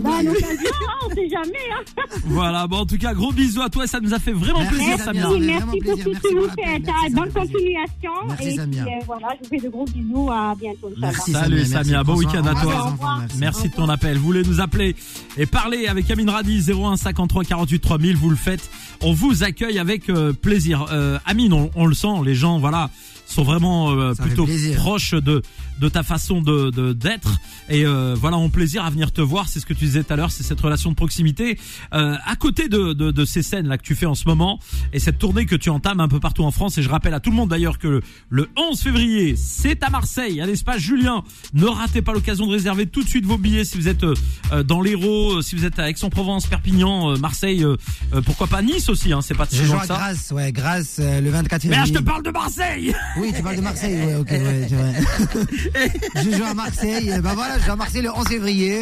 Bah, 0.00 0.22
l'occasion, 0.22 0.70
hein, 0.88 1.06
on 1.06 1.14
sait 1.14 1.28
jamais. 1.28 1.52
Hein. 1.72 2.02
Voilà, 2.26 2.66
bon 2.66 2.78
en 2.78 2.86
tout 2.86 2.98
cas, 2.98 3.14
gros 3.14 3.32
bisous 3.32 3.62
à 3.62 3.70
toi, 3.70 3.86
ça 3.86 4.00
nous 4.00 4.12
a 4.12 4.18
fait 4.18 4.32
vraiment 4.32 4.58
Merci, 4.60 4.74
plaisir, 4.76 4.98
Samia. 4.98 5.28
Merci, 5.28 5.40
merci 5.40 5.78
pour 5.80 5.94
tout 5.94 6.00
ce 6.00 6.08
merci 6.08 6.20
que 6.20 6.34
vous 6.40 6.48
faites. 6.48 7.14
Bonne 7.14 7.32
continuation. 7.32 8.12
Merci, 8.28 8.48
et 8.48 8.56
Samia. 8.56 8.84
puis, 8.84 8.92
euh, 8.92 8.98
voilà, 9.06 9.28
je 9.38 9.44
vous 9.44 9.50
fais 9.50 9.66
de 9.66 9.70
gros 9.70 9.84
bisous. 9.86 10.30
À 10.30 10.54
bientôt. 10.60 10.90
Merci, 10.98 11.32
Salut, 11.32 11.64
Samia, 11.64 12.04
bon 12.04 12.16
week-end 12.16 12.44
à 12.44 12.54
toi. 12.60 12.94
merci. 13.20 13.38
Merci 13.38 13.68
de 13.70 13.74
ton 13.74 13.88
appel. 13.88 14.18
Vous 14.18 14.24
voulez 14.24 14.42
nous 14.42 14.60
appeler 14.60 14.94
et 15.38 15.46
parler 15.46 15.86
avec 15.86 16.10
Amine 16.10 16.30
Radi 16.30 16.60
01 16.70 16.96
53 16.96 17.44
48 17.44 17.78
3000. 17.80 18.16
Vous 18.16 18.30
le 18.30 18.36
faites. 18.36 18.68
On 19.00 19.12
vous 19.12 19.42
accueille 19.44 19.78
avec 19.78 20.10
euh, 20.10 20.32
plaisir. 20.32 20.86
Euh, 20.92 21.18
Amine, 21.24 21.52
on, 21.52 21.70
on 21.76 21.86
le 21.86 21.94
sent. 21.94 22.08
Les 22.24 22.34
gens, 22.34 22.58
voilà, 22.58 22.90
sont 23.26 23.42
vraiment 23.42 23.90
euh, 23.92 24.14
plutôt 24.14 24.45
plaisir. 24.46 24.76
proches 24.76 25.14
de 25.14 25.42
de 25.80 25.88
ta 25.88 26.02
façon 26.02 26.40
de 26.40 26.70
de- 26.70 26.92
d'être. 26.92 27.38
Et 27.68 27.84
euh, 27.84 28.14
voilà, 28.18 28.36
ont 28.38 28.48
plaisir 28.48 28.84
à 28.84 28.90
venir 28.90 29.12
te 29.12 29.20
voir. 29.20 29.48
C'est 29.48 29.60
ce 29.60 29.66
que 29.66 29.74
tu 29.74 29.84
disais 29.84 30.02
tout 30.04 30.12
à 30.12 30.16
l'heure. 30.16 30.30
C'est 30.30 30.42
cette 30.44 30.60
relation 30.60 30.90
de 30.90 30.94
proximité. 30.94 31.58
Euh, 31.94 32.16
à 32.24 32.36
côté 32.36 32.68
de, 32.68 32.92
de 32.92 33.10
de 33.10 33.24
ces 33.24 33.42
scènes 33.42 33.66
là 33.68 33.76
que 33.76 33.82
tu 33.82 33.94
fais 33.94 34.06
en 34.06 34.14
ce 34.14 34.24
moment 34.26 34.58
et 34.92 34.98
cette 35.00 35.18
tournée 35.18 35.44
que 35.46 35.56
tu 35.56 35.68
entames 35.70 36.00
un 36.00 36.08
peu 36.08 36.20
partout 36.20 36.44
en 36.44 36.50
France. 36.50 36.78
Et 36.78 36.82
je 36.82 36.88
rappelle 36.88 37.14
à 37.14 37.20
tout 37.20 37.30
le 37.30 37.36
monde 37.36 37.50
d'ailleurs 37.50 37.78
que 37.78 37.88
le, 37.88 38.00
le 38.30 38.48
11 38.56 38.80
février, 38.80 39.34
c'est 39.36 39.82
à 39.82 39.90
Marseille, 39.90 40.40
à 40.40 40.46
l'espace 40.46 40.78
Julien. 40.80 41.22
Ne 41.54 41.66
ratez 41.66 42.02
pas 42.02 42.12
l'occasion 42.12 42.46
de 42.46 42.52
réserver 42.52 42.86
tout 42.86 43.02
de 43.02 43.08
suite 43.08 43.26
vos 43.26 43.36
billets 43.38 43.64
si 43.64 43.76
vous 43.76 43.88
êtes 43.88 44.04
euh, 44.04 44.62
dans 44.62 44.80
l'Hérault, 44.80 45.42
si 45.42 45.56
vous 45.56 45.64
êtes 45.64 45.78
à 45.78 45.90
Aix-en-Provence, 45.90 46.46
Perpignan, 46.46 47.10
euh, 47.12 47.16
Marseille, 47.18 47.64
euh, 47.64 47.76
euh, 48.14 48.20
pourquoi 48.22 48.46
pas 48.46 48.62
Nice 48.62 48.88
aussi. 48.88 49.12
Hein, 49.12 49.20
c'est 49.22 49.34
pas 49.34 49.46
si 49.46 49.56
Je 49.56 49.64
joue 49.64 49.74
à 49.74 49.84
ça. 49.84 49.94
Grasse, 49.94 50.30
ouais, 50.30 50.52
Grasse, 50.52 51.00
le 51.00 51.28
24 51.30 51.64
Mais 51.64 51.70
là, 51.70 51.76
février. 51.76 51.94
je 51.94 51.98
te 51.98 52.04
parle 52.04 52.22
de 52.22 52.30
Marseille. 52.30 52.94
Oui, 53.18 53.32
tu 53.34 53.42
parles 53.42 53.56
de 53.56 53.60
Marseille, 53.62 53.94
ouais, 54.06 54.14
ok, 54.16 54.28
c'est 54.68 54.74
vrai. 54.74 55.90
je 56.24 56.36
joue 56.36 56.44
à 56.44 56.54
Marseille. 56.54 57.12
Bah 57.22 57.32
voilà, 57.34 57.58
je 57.58 57.64
joue 57.64 57.72
à 57.72 57.76
Marseille 57.76 58.02
le 58.02 58.10
11 58.14 58.26
février. 58.28 58.80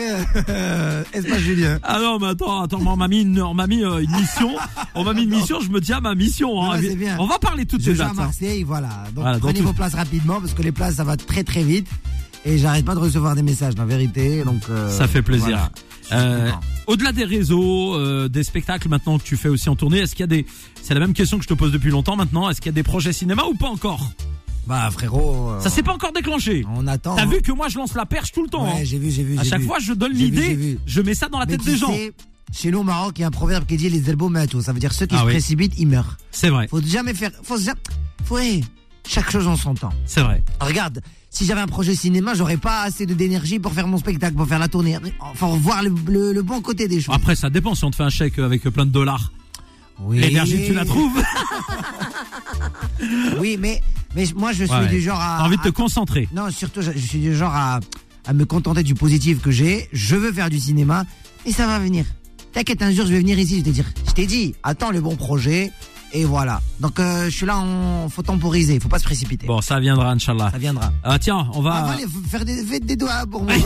Euh, 0.49 1.02
Espace 1.12 1.38
Julien. 1.38 1.78
Ah 1.82 1.99
non, 2.00 2.18
mais 2.18 2.28
attends, 2.28 2.62
attends, 2.62 2.80
on 2.84 2.96
m'a 2.96 3.08
mis, 3.08 3.23
une, 3.23 3.40
on 3.40 3.54
m'a 3.54 3.66
mis 3.66 3.82
euh, 3.84 3.99
une 4.02 4.11
mission. 4.12 4.54
On 4.94 5.04
m'a 5.04 5.12
mis 5.14 5.23
une 5.25 5.30
mission, 5.30 5.61
je 5.61 5.70
me 5.70 5.80
tiens 5.80 5.99
à 5.99 6.00
ma 6.00 6.14
mission. 6.14 6.62
hein. 6.62 6.76
Non, 6.76 6.82
c'est 6.82 6.96
bien. 6.96 7.16
On 7.18 7.26
va 7.26 7.38
parler 7.38 7.66
toutes 7.66 7.80
Je 7.80 7.87
ces 7.87 7.94
joue 7.96 8.02
à 8.02 8.06
dates. 8.06 8.12
hein. 8.18 8.23
Marseille, 8.23 8.62
voilà. 8.62 8.88
Donc 9.14 9.23
Voilà, 9.23 9.32
dans 9.34 9.40
prenez 9.40 9.61
tout- 9.61 9.66
vos 9.66 9.73
places 9.73 9.94
rapidement 9.94 10.40
parce 10.40 10.54
que 10.54 10.62
les 10.62 10.73
places 10.73 10.96
ça 10.96 11.04
va 11.04 11.16
très 11.16 11.44
très 11.44 11.62
vite. 11.62 11.88
Et 12.46 12.58
j'arrête 12.58 12.84
pas 12.84 12.94
de 12.94 13.00
recevoir 13.00 13.34
des 13.34 13.42
messages, 13.42 13.73
la 13.78 13.87
vérité. 13.87 14.44
Donc 14.44 14.62
euh, 14.68 14.90
Ça 14.90 15.08
fait 15.08 15.23
plaisir. 15.23 15.46
voilà. 15.49 15.70
Je 16.11 16.14
Euh. 16.16 16.50
Au-delà 16.87 17.12
des 17.12 17.25
réseaux, 17.25 17.94
euh, 17.94 18.28
des 18.28 18.42
spectacles 18.44 18.90
maintenant 18.90 19.16
que 19.18 19.25
tu 19.25 19.38
fais 19.38 19.49
aussi 19.49 19.70
en 19.70 19.75
tournée, 19.76 20.00
est-ce 20.00 20.14
qu'il 20.14 20.20
y 20.20 20.25
a 20.25 20.26
des, 20.26 20.44
c'est 20.82 20.92
la 20.92 21.00
même 21.00 21.14
question 21.14 21.38
que 21.38 21.44
je 21.44 21.49
te 21.49 21.54
pose 21.54 21.73
depuis 21.73 21.90
longtemps 21.90 22.14
maintenant, 22.16 22.50
est-ce 22.50 22.61
qu'il 22.61 22.66
y 22.70 22.75
a 22.75 22.76
des 22.76 22.82
projets 22.82 23.14
cinéma 23.14 23.44
ou 23.50 23.54
pas 23.54 23.68
encore? 23.68 24.11
Bah 24.66 24.90
frérot. 24.90 25.50
euh, 25.50 25.61
Ça 25.61 25.68
s'est 25.71 25.83
pas 25.83 25.92
encore 25.92 26.12
déclenché. 26.12 26.64
On 26.75 26.87
attend. 26.87 27.16
T'as 27.16 27.23
hein. 27.23 27.26
vu 27.26 27.42
que 27.42 27.52
moi 27.52 27.68
je 27.68 27.76
lance 27.78 27.94
la 27.94 28.06
perche 28.06 28.33
tout 28.33 28.42
le 28.42 28.49
temps. 28.49 28.64
Ouais, 28.64 28.80
hein. 28.80 28.85
j'ai 28.85 28.99
vu, 28.99 29.11
j'ai 29.11 29.23
vu. 29.23 29.38
À 29.38 29.44
chaque 29.44 29.61
vu. 29.61 29.66
fois 29.66 29.78
je 29.78 29.92
donne 29.92 30.12
l'idée, 30.12 30.78
je 30.87 31.00
mets 31.02 31.14
ça 31.14 31.28
dans 31.28 31.38
la 31.38 31.47
Mais 31.47 31.56
tête 31.56 31.64
des 31.66 31.76
gens. 31.76 31.92
Chez 32.52 32.71
nous 32.71 32.78
au 32.80 32.83
Maroc, 32.85 33.14
il 33.18 33.23
y 33.23 33.25
a 33.25 33.28
un 33.28 33.30
proverbe 33.33 33.66
qui 33.66 33.76
dit 33.76 33.88
les 33.90 34.09
elbows 34.09 34.30
tout. 34.49 34.62
Ça 34.62 34.73
veut 34.73 34.78
dire 34.78 34.92
ceux 34.92 35.06
qui 35.06 35.16
Ah 35.16 35.21
se 35.21 35.25
oui. 35.26 35.33
précipitent, 35.33 35.75
ils 35.78 35.87
meurent. 35.88 36.16
C'est 36.30 36.50
vrai, 36.50 36.68
Faut 36.68 36.80
jamais 36.80 37.12
faire. 37.14 37.30
Faut 37.42 37.59
jamais. 37.59 37.80
Faut. 38.25 38.38
chaque 39.09 39.30
chose 39.30 39.47
en 39.49 39.56
son 39.56 39.75
temps. 39.75 39.92
c'est 40.06 40.21
vrai. 40.23 40.42
Regarde, 40.61 41.00
si 41.30 41.44
j'avais 41.47 41.61
un 41.62 41.66
projet 41.66 41.94
cinéma, 41.94 42.33
j'aurais 42.35 42.56
pas 42.56 42.83
assez 42.83 43.06
de- 43.06 43.14
d'énergie 43.14 43.59
pour 43.59 43.73
faire 43.73 43.88
mon 43.88 43.99
spectacle, 43.99 44.37
pour 44.37 44.47
faire 44.47 44.61
la 44.61 44.68
tournée. 44.68 44.97
Faut 45.35 45.49
voir 45.56 45.83
le, 45.83 45.92
le- 46.06 46.33
le 46.33 46.42
bon 46.42 46.61
côté 46.61 46.87
des 46.87 47.00
choses. 47.00 47.14
Après 47.14 47.35
ça 47.35 47.50
dépend 47.50 47.75
si 47.75 47.85
on 47.85 47.90
te 47.90 47.97
fait 47.97 48.04
un 48.04 48.11
chèque 48.11 48.38
avec 48.38 48.62
plein 48.62 48.87
de 48.87 48.90
dollars. 48.92 49.33
Oui. 50.00 50.21
L'énergie 50.21 50.64
tu 50.66 50.75
la 50.75 50.85
trouves. 50.85 51.21
Oui, 53.38 53.56
mais, 53.59 53.80
mais 54.14 54.25
moi 54.37 54.52
je 54.52 54.64
suis 54.64 54.73
Ouais. 54.75 54.88
du 54.88 55.00
genre 55.00 55.21
à. 55.21 55.37
T'as 55.38 55.44
envie 55.47 55.56
de 55.56 55.62
te 55.62 55.68
à- 55.68 55.73
concentrer. 55.73 56.28
Non, 56.35 56.50
surtout, 56.50 56.83
je, 56.83 56.92
je 56.92 56.99
suis 57.06 57.18
du 57.21 57.35
genre 57.35 57.54
à, 57.54 57.80
à 58.26 58.33
me 58.33 58.44
contenter 58.44 58.83
du 58.83 58.94
positif 58.94 59.40
que 59.40 59.50
j'ai. 59.50 59.88
Je 59.92 60.16
veux 60.16 60.33
faire 60.33 60.50
du 60.50 60.59
cinéma, 60.59 61.04
et 61.47 61.52
ça 61.52 61.66
va 61.66 61.78
venir. 61.78 62.04
T'inquiète, 62.52 62.83
un 62.83 62.92
jour 62.92 63.06
je 63.06 63.12
vais 63.12 63.18
venir 63.18 63.38
ici, 63.38 63.54
je 63.59 63.64
vais 63.64 63.71
te 63.71 63.75
dire. 63.75 63.87
Je 64.06 64.12
t'ai 64.12 64.26
dit, 64.26 64.54
attends 64.62 64.90
le 64.90 65.00
bon 65.00 65.16
projet, 65.16 65.73
et 66.14 66.25
voilà. 66.25 66.62
Donc 66.80 66.99
euh, 67.00 67.25
je 67.26 67.30
suis 67.37 67.44
là, 67.47 67.59
on 67.61 68.09
faut 68.09 68.23
temporiser, 68.23 68.78
faut 68.80 68.88
pas 68.88 68.99
se 68.99 69.04
précipiter. 69.04 69.47
Bon, 69.47 69.61
ça 69.61 69.78
viendra, 69.80 70.12
Inch'Allah. 70.12 70.50
Ça 70.52 70.59
viendra. 70.59 70.92
Ah, 71.02 71.18
tiens, 71.18 71.49
on 71.52 71.61
va. 71.61 71.73
Ah, 71.75 71.90
allez, 71.92 72.04
faire 72.30 72.44
des, 72.44 72.64
faites 72.64 72.87
des 72.87 72.97
doigts 72.97 73.25
pour 73.30 73.42
moi. 73.44 73.52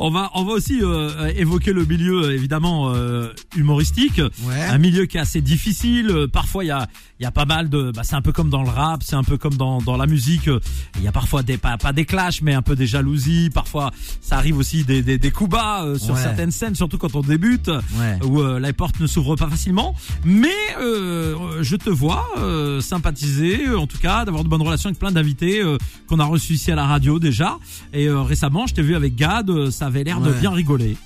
On 0.00 0.10
va, 0.10 0.30
on 0.34 0.44
va 0.44 0.52
aussi 0.52 0.80
euh, 0.82 1.32
évoquer 1.36 1.72
le 1.72 1.84
milieu 1.84 2.24
euh, 2.24 2.34
évidemment 2.34 2.92
euh, 2.94 3.32
humoristique, 3.56 4.20
Ouais. 4.44 4.60
un 4.62 4.78
milieu 4.78 5.06
qui 5.06 5.16
est 5.16 5.20
assez 5.20 5.40
difficile. 5.40 6.10
Euh, 6.10 6.26
Parfois, 6.28 6.64
il 6.64 6.68
y 6.68 6.72
a, 6.72 6.86
il 7.20 7.22
y 7.24 7.26
a 7.26 7.30
pas 7.30 7.44
mal 7.44 7.68
de, 7.68 7.92
bah, 7.94 8.02
c'est 8.04 8.14
un 8.16 8.22
peu 8.22 8.32
comme 8.32 8.50
dans 8.50 8.62
le 8.62 8.68
rap, 8.68 9.02
c'est 9.04 9.14
un 9.16 9.22
peu 9.24 9.36
comme 9.38 9.54
dans, 9.54 9.80
dans 9.80 9.96
la 9.96 10.06
musique. 10.06 10.48
Il 10.96 11.02
y 11.02 11.08
a 11.08 11.12
parfois 11.12 11.42
des 11.42 11.56
pas, 11.58 11.76
pas 11.78 11.92
des 11.92 12.04
clashs, 12.04 12.42
mais 12.42 12.54
un 12.54 12.62
peu 12.62 12.74
des 12.76 12.86
jalousies. 12.86 13.50
Parfois, 13.52 13.90
ça 14.20 14.36
arrive 14.36 14.58
aussi 14.58 14.84
des, 14.84 15.02
des, 15.02 15.18
des 15.18 15.30
coups 15.30 15.50
bas 15.50 15.84
euh, 15.84 15.98
sur 15.98 16.14
Ouais. 16.14 16.22
certaines 16.22 16.50
scènes, 16.50 16.74
surtout 16.74 16.98
quand 16.98 17.14
on 17.14 17.20
débute, 17.20 17.68
Ouais. 17.68 18.18
où 18.24 18.40
euh, 18.40 18.58
les 18.60 18.72
portes 18.72 18.98
ne 19.00 19.06
s'ouvrent 19.06 19.36
pas 19.36 19.48
facilement. 19.48 19.87
Mais 20.24 20.48
euh, 20.80 21.62
je 21.62 21.76
te 21.76 21.90
vois 21.90 22.28
euh, 22.38 22.80
sympathiser, 22.80 23.66
euh, 23.66 23.78
en 23.78 23.86
tout 23.86 23.98
cas, 23.98 24.24
d'avoir 24.24 24.44
de 24.44 24.48
bonnes 24.48 24.62
relations 24.62 24.88
avec 24.88 24.98
plein 24.98 25.12
d'invités 25.12 25.60
euh, 25.60 25.78
qu'on 26.06 26.18
a 26.18 26.24
reçus 26.24 26.54
ici 26.54 26.70
à 26.70 26.74
la 26.74 26.86
radio 26.86 27.18
déjà. 27.18 27.58
Et 27.92 28.08
récemment, 28.10 28.66
je 28.66 28.74
t'ai 28.74 28.82
vu 28.82 28.94
avec 28.94 29.14
Gad, 29.14 29.70
ça 29.70 29.86
avait 29.86 30.04
l'air 30.04 30.20
de 30.20 30.32
bien 30.32 30.50
rigoler. 30.50 30.96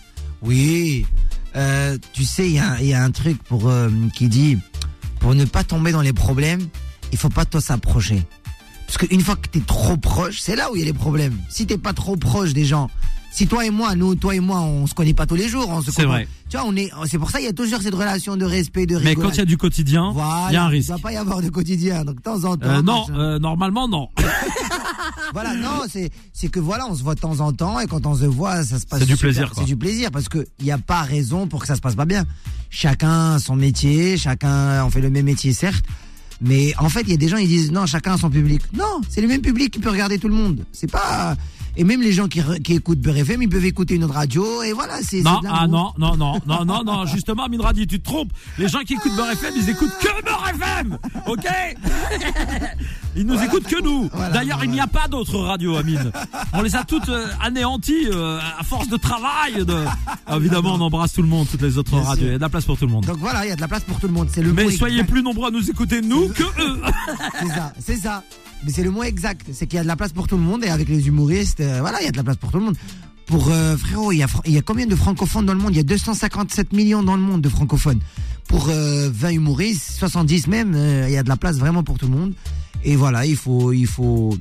Oui. 0.42 1.06
Tu 2.12 2.24
sais, 2.24 2.48
il 2.48 2.54
y 2.54 2.58
a, 2.58 2.80
il 2.80 2.86
y 2.86 2.94
a 2.94 3.02
un 3.02 3.10
truc 3.10 3.42
pour 3.42 3.70
qui 4.14 4.28
dit 4.28 4.58
pour 5.20 5.34
ne 5.34 5.44
pas 5.44 5.62
tomber 5.62 5.92
dans 5.92 6.00
les 6.00 6.12
problèmes, 6.12 6.66
il 7.12 7.18
faut 7.18 7.28
pas 7.28 7.44
trop 7.44 7.60
s'approcher. 7.60 8.22
Parce 8.86 8.98
qu'une 8.98 9.20
fois 9.20 9.36
que 9.36 9.48
t'es 9.48 9.60
trop 9.60 9.96
proche, 9.96 10.40
c'est 10.40 10.56
là 10.56 10.70
où 10.70 10.76
il 10.76 10.80
y 10.80 10.82
a 10.82 10.86
les 10.86 10.92
problèmes. 10.92 11.38
Si 11.48 11.66
t'es 11.66 11.78
pas 11.78 11.92
trop 11.92 12.16
proche 12.16 12.52
des 12.52 12.64
gens, 12.64 12.90
si 13.32 13.46
toi 13.46 13.64
et 13.64 13.70
moi, 13.70 13.94
nous, 13.94 14.14
toi 14.14 14.34
et 14.34 14.40
moi, 14.40 14.60
on 14.60 14.86
se 14.86 14.94
connaît 14.94 15.14
pas 15.14 15.26
tous 15.26 15.34
les 15.36 15.48
jours, 15.48 15.66
on 15.68 15.80
se 15.82 15.90
C'est 15.90 16.04
vrai. 16.04 16.28
Tu 16.50 16.56
vois, 16.58 16.66
on 16.66 16.76
est, 16.76 16.90
c'est 17.06 17.18
pour 17.18 17.30
ça 17.30 17.40
il 17.40 17.44
y 17.44 17.48
a 17.48 17.52
toujours 17.54 17.80
cette 17.80 17.94
relation 17.94 18.36
de 18.36 18.44
respect, 18.44 18.84
de 18.84 18.98
Mais 18.98 19.10
rigolade. 19.10 19.30
quand 19.30 19.34
il 19.36 19.38
y 19.38 19.42
a 19.42 19.46
du 19.46 19.56
quotidien, 19.56 20.10
il 20.10 20.14
voilà, 20.14 20.52
y 20.52 20.56
a 20.56 20.64
un 20.64 20.68
Il 20.68 20.72
risque. 20.72 20.88
doit 20.88 20.98
pas 20.98 21.12
y 21.12 21.16
avoir 21.16 21.40
de 21.40 21.48
quotidien. 21.48 22.04
Donc 22.04 22.16
de 22.16 22.20
temps 22.20 22.44
en 22.44 22.56
temps. 22.58 22.66
Euh, 22.68 22.82
non, 22.82 23.06
euh, 23.14 23.38
normalement 23.38 23.88
non. 23.88 24.08
Voilà, 25.32 25.54
non, 25.54 25.84
c'est 25.88 26.10
c'est 26.34 26.48
que 26.48 26.60
voilà, 26.60 26.86
on 26.90 26.94
se 26.94 27.02
voit 27.02 27.14
de 27.14 27.20
temps 27.20 27.40
en 27.40 27.52
temps 27.52 27.80
et 27.80 27.86
quand 27.86 28.04
on 28.04 28.14
se 28.14 28.26
voit, 28.26 28.62
ça 28.64 28.78
se 28.78 28.84
passe. 28.86 29.00
C'est 29.00 29.06
du 29.06 29.16
plaisir, 29.16 29.50
quoi. 29.50 29.62
C'est 29.62 29.66
du 29.68 29.76
plaisir 29.76 30.10
parce 30.10 30.28
que 30.28 30.46
il 30.60 30.66
y 30.66 30.70
a 30.70 30.76
pas 30.78 31.02
raison 31.02 31.46
pour 31.46 31.60
que 31.62 31.66
ça 31.66 31.74
se 31.74 31.80
passe 31.80 31.94
pas 31.94 32.04
bien. 32.04 32.24
Chacun 32.68 33.34
a 33.34 33.38
son 33.38 33.56
métier, 33.56 34.18
chacun 34.18 34.85
on 34.85 34.90
fait 34.90 35.00
le 35.00 35.09
même 35.09 35.24
métier 35.24 35.54
certes, 35.54 35.85
mais 36.42 36.74
en 36.78 36.90
fait 36.90 37.02
il 37.02 37.11
y 37.11 37.14
a 37.14 37.16
des 37.16 37.28
gens 37.28 37.38
ils 37.38 37.48
disent 37.48 37.72
non, 37.72 37.87
chacun 37.87 38.12
a 38.14 38.18
son 38.18 38.28
public. 38.28 38.61
Non, 38.76 39.00
c'est 39.09 39.22
le 39.22 39.28
même 39.28 39.40
public 39.40 39.70
qui 39.72 39.78
peut 39.78 39.90
regarder 39.90 40.18
tout 40.18 40.28
le 40.28 40.35
monde. 40.35 40.66
C'est 40.72 40.90
pas 40.90 41.35
et 41.76 41.85
même 41.85 42.02
les 42.02 42.12
gens 42.12 42.28
qui, 42.28 42.40
qui 42.62 42.74
écoutent 42.74 43.00
Beurre 43.00 43.18
FM, 43.18 43.42
ils 43.42 43.48
peuvent 43.48 43.64
écouter 43.64 43.94
une 43.94 44.04
autre 44.04 44.14
radio 44.14 44.62
et 44.62 44.72
voilà, 44.72 44.94
c'est 45.02 45.22
Non, 45.22 45.40
ah 45.48 45.62
l'amour. 45.62 45.94
non, 45.98 46.16
non, 46.16 46.16
non, 46.16 46.40
non, 46.46 46.64
non, 46.64 46.85
non, 46.85 47.06
justement, 47.12 47.44
Amine 47.44 47.62
dit, 47.74 47.87
tu 47.87 48.00
te 48.00 48.04
trompes. 48.04 48.32
Les 48.58 48.68
gens 48.68 48.80
qui 48.80 48.94
écoutent 48.94 49.16
Beurre 49.16 49.30
FM, 49.30 49.54
ils 49.56 49.68
écoutent 49.70 49.96
que 50.00 50.22
Beurre 50.24 50.50
FM, 50.54 50.98
ok 51.26 51.46
Ils 53.16 53.26
nous 53.26 53.40
écoutent 53.42 53.66
que 53.66 53.82
nous. 53.82 54.08
Voilà, 54.12 54.35
D'ailleurs, 54.35 54.64
il 54.64 54.70
n'y 54.70 54.80
a 54.80 54.87
pas 54.87 55.06
d'autres 55.06 55.38
radios, 55.38 55.76
Amine. 55.76 56.11
On 56.54 56.62
les 56.62 56.74
a 56.76 56.82
toutes 56.85 57.11
euh, 57.11 57.26
anéanties 57.42 58.08
euh, 58.11 58.38
à 58.58 58.62
force 58.62 58.88
de 58.88 58.96
travail. 58.96 59.64
De... 59.66 59.85
Évidemment, 60.35 60.74
on 60.74 60.80
embrasse 60.80 61.12
tout 61.12 61.22
le 61.22 61.28
monde, 61.28 61.46
toutes 61.50 61.61
les 61.62 61.76
autres 61.76 61.90
Bien 61.90 62.02
radios. 62.02 62.22
sûr. 62.22 62.26
Il 62.28 62.32
y 62.32 62.35
a 62.35 62.38
de 62.38 62.42
la 62.42 62.48
place 62.48 62.64
pour 62.64 62.78
tout 62.78 62.87
le 62.87 62.92
monde. 62.92 63.04
Donc 63.04 63.18
voilà, 63.18 63.44
il 63.44 63.50
y 63.50 63.52
a 63.52 63.56
de 63.56 63.61
la 63.61 63.68
place 63.68 63.85
pour 63.85 64.00
tout 64.00 64.06
le 64.06 64.14
monde. 64.14 64.28
C'est 64.32 64.42
le 64.42 64.52
Mais 64.52 64.70
soyez 64.70 65.04
plus 65.04 65.22
nombreux 65.22 65.48
à 65.48 65.50
nous 65.50 65.68
écouter, 65.68 66.00
nous, 66.00 66.28
que 66.28 66.42
eux. 66.42 66.80
C'est 67.40 67.48
ça, 67.48 67.72
c'est 67.78 67.96
ça. 67.96 68.22
Mais 68.64 68.72
c'est 68.72 68.85
le 68.85 68.90
mot 68.90 69.03
exact. 69.03 69.46
C'est 69.53 69.66
qu'il 69.66 69.77
y 69.77 69.81
a 69.81 69.83
de 69.83 69.88
la 69.88 69.96
place 69.96 70.12
pour 70.12 70.29
tout 70.29 70.37
le 70.37 70.42
monde 70.42 70.64
et 70.64 70.68
avec 70.68 70.88
les 70.88 71.09
humoristes, 71.09 71.61
euh, 71.61 71.81
voilà, 71.81 72.01
il 72.01 72.05
y 72.05 72.09
a 72.09 72.12
de 72.12 72.16
la 72.16 72.25
place 72.25 72.37
pour 72.37 72.51
tout 72.51 72.59
le 72.59 72.64
monde. 72.64 72.77
Pour 73.27 73.51
euh, 73.51 73.77
frérot, 73.77 74.12
il 74.12 74.18
y, 74.18 74.59
a, 74.59 74.62
combien 74.62 74.87
de 74.87 74.96
francophones 74.96 75.46
dans 75.46 75.55
le 75.55 75.59
monde? 75.59 75.72
Il 75.72 75.77
y 75.77 75.81
a 75.81 75.85
257 75.85 76.72
millions 76.72 77.03
dans 77.03 77.16
le 77.16 77.22
monde 77.22 77.40
de 77.40 77.48
francophones. 77.48 78.01
Pour 78.48 78.68
euh, 78.68 79.11
20 79.12 79.31
humoristes, 79.31 79.92
70 79.92 80.48
même, 80.48 80.75
euh, 80.75 81.07
il 81.09 81.14
y 81.14 81.16
a 81.16 81.22
de 81.22 81.29
la 81.29 81.37
place 81.37 81.57
vraiment 81.57 81.83
pour 81.83 81.98
tout 81.98 82.07
le 82.07 82.16
monde. 82.16 82.35
Et 82.85 82.96
voilà, 82.96 83.25
il 83.25 83.37
faut, 83.37 83.72
il 83.72 83.87
faut. 83.87 84.37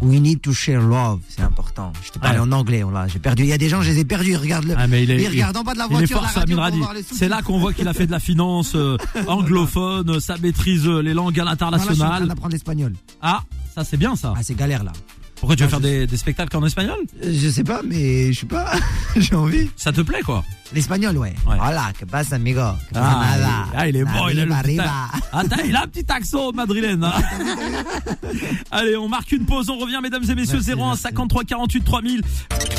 We 0.00 0.20
need 0.20 0.40
to 0.42 0.52
share 0.52 0.80
love, 0.80 1.20
c'est 1.28 1.42
important. 1.42 1.92
Je 2.04 2.12
te 2.12 2.18
parlais 2.20 2.38
Ouais. 2.38 2.44
en 2.46 2.52
anglais, 2.52 2.84
là. 2.92 3.08
J'ai 3.08 3.18
perdu. 3.18 3.42
Il 3.42 3.48
y 3.48 3.52
a 3.52 3.58
des 3.58 3.68
gens, 3.68 3.82
je 3.82 3.90
les 3.90 3.98
ai 3.98 4.04
perdus. 4.04 4.36
Regarde 4.36 4.64
le. 4.66 4.74
Ah, 4.78 4.86
mais 4.86 5.02
il 5.02 5.10
est, 5.10 5.20
ils 5.22 5.28
regardent 5.28 5.56
en 5.56 5.64
bas 5.64 5.72
de 5.74 5.78
la 5.78 5.86
il 5.90 5.94
est 6.02 6.06
voiture. 6.06 6.22
la 6.22 6.92
C'est 7.12 7.28
là 7.28 7.42
qu'on 7.42 7.58
voit 7.58 7.72
qu'il 7.72 7.88
a 7.88 7.92
fait 7.92 8.06
de 8.06 8.12
la 8.12 8.20
finance 8.20 8.72
euh, 8.76 8.96
anglophone, 9.26 10.08
euh, 10.10 10.20
ça 10.20 10.36
maîtrise 10.38 10.86
euh, 10.86 11.00
les 11.02 11.14
langues 11.14 11.38
à 11.40 11.44
l'international. 11.44 12.28
d'apprendre 12.28 12.52
l'espagnol. 12.52 12.92
Ah, 13.20 13.42
ça 13.74 13.82
c'est 13.82 13.96
bien 13.96 14.14
ça. 14.14 14.34
Ah, 14.36 14.40
c'est 14.42 14.54
galère 14.54 14.84
là. 14.84 14.92
Pourquoi 15.40 15.54
tu 15.56 15.62
veux 15.62 15.68
Ah, 15.68 15.70
faire 15.70 15.80
des, 15.80 16.06
des 16.06 16.16
spectacles 16.16 16.56
en 16.56 16.64
espagnol? 16.66 16.96
Je 17.22 17.48
sais 17.48 17.62
pas, 17.64 17.80
mais 17.84 18.32
je 18.32 18.40
sais 18.40 18.46
pas. 18.46 18.72
J'ai 19.16 19.34
envie. 19.34 19.70
Ça 19.76 19.92
te 19.92 20.00
plaît 20.00 20.22
quoi? 20.22 20.44
L'espagnol, 20.74 21.16
ouais. 21.16 21.34
Ouais. 21.46 21.56
Voilà, 21.56 21.92
que 21.98 22.04
passe, 22.04 22.32
amigo. 22.32 22.60
Que 22.88 22.94
pasa 22.94 23.06
Ah, 23.10 23.36
nada. 23.38 23.46
il 23.46 23.46
est- 23.46 23.78
ah, 23.78 23.88
il 23.88 23.96
est 23.96 24.04
bon, 24.04 24.28
il 24.30 24.40
a 24.40 24.44
le 24.44 24.52
Arriba, 24.52 24.62
petit, 24.62 24.78
arriba. 24.80 24.94
ah, 25.32 25.42
t'as- 25.48 25.64
il 25.64 25.76
a 25.76 25.82
un 25.84 25.86
petit 25.86 26.04
accent 26.12 26.52
madrilène. 26.52 27.04
hein. 27.04 27.12
Allez, 28.70 28.96
on 28.96 29.08
marque 29.08 29.32
une 29.32 29.46
pause, 29.46 29.70
on 29.70 29.78
revient 29.78 30.00
mesdames 30.02 30.24
et 30.28 30.34
messieurs, 30.34 30.54
Merci, 30.58 30.72
01 30.72 30.86
merci. 30.88 31.02
53 31.02 31.44
48 31.44 31.84
3000. 31.84 32.20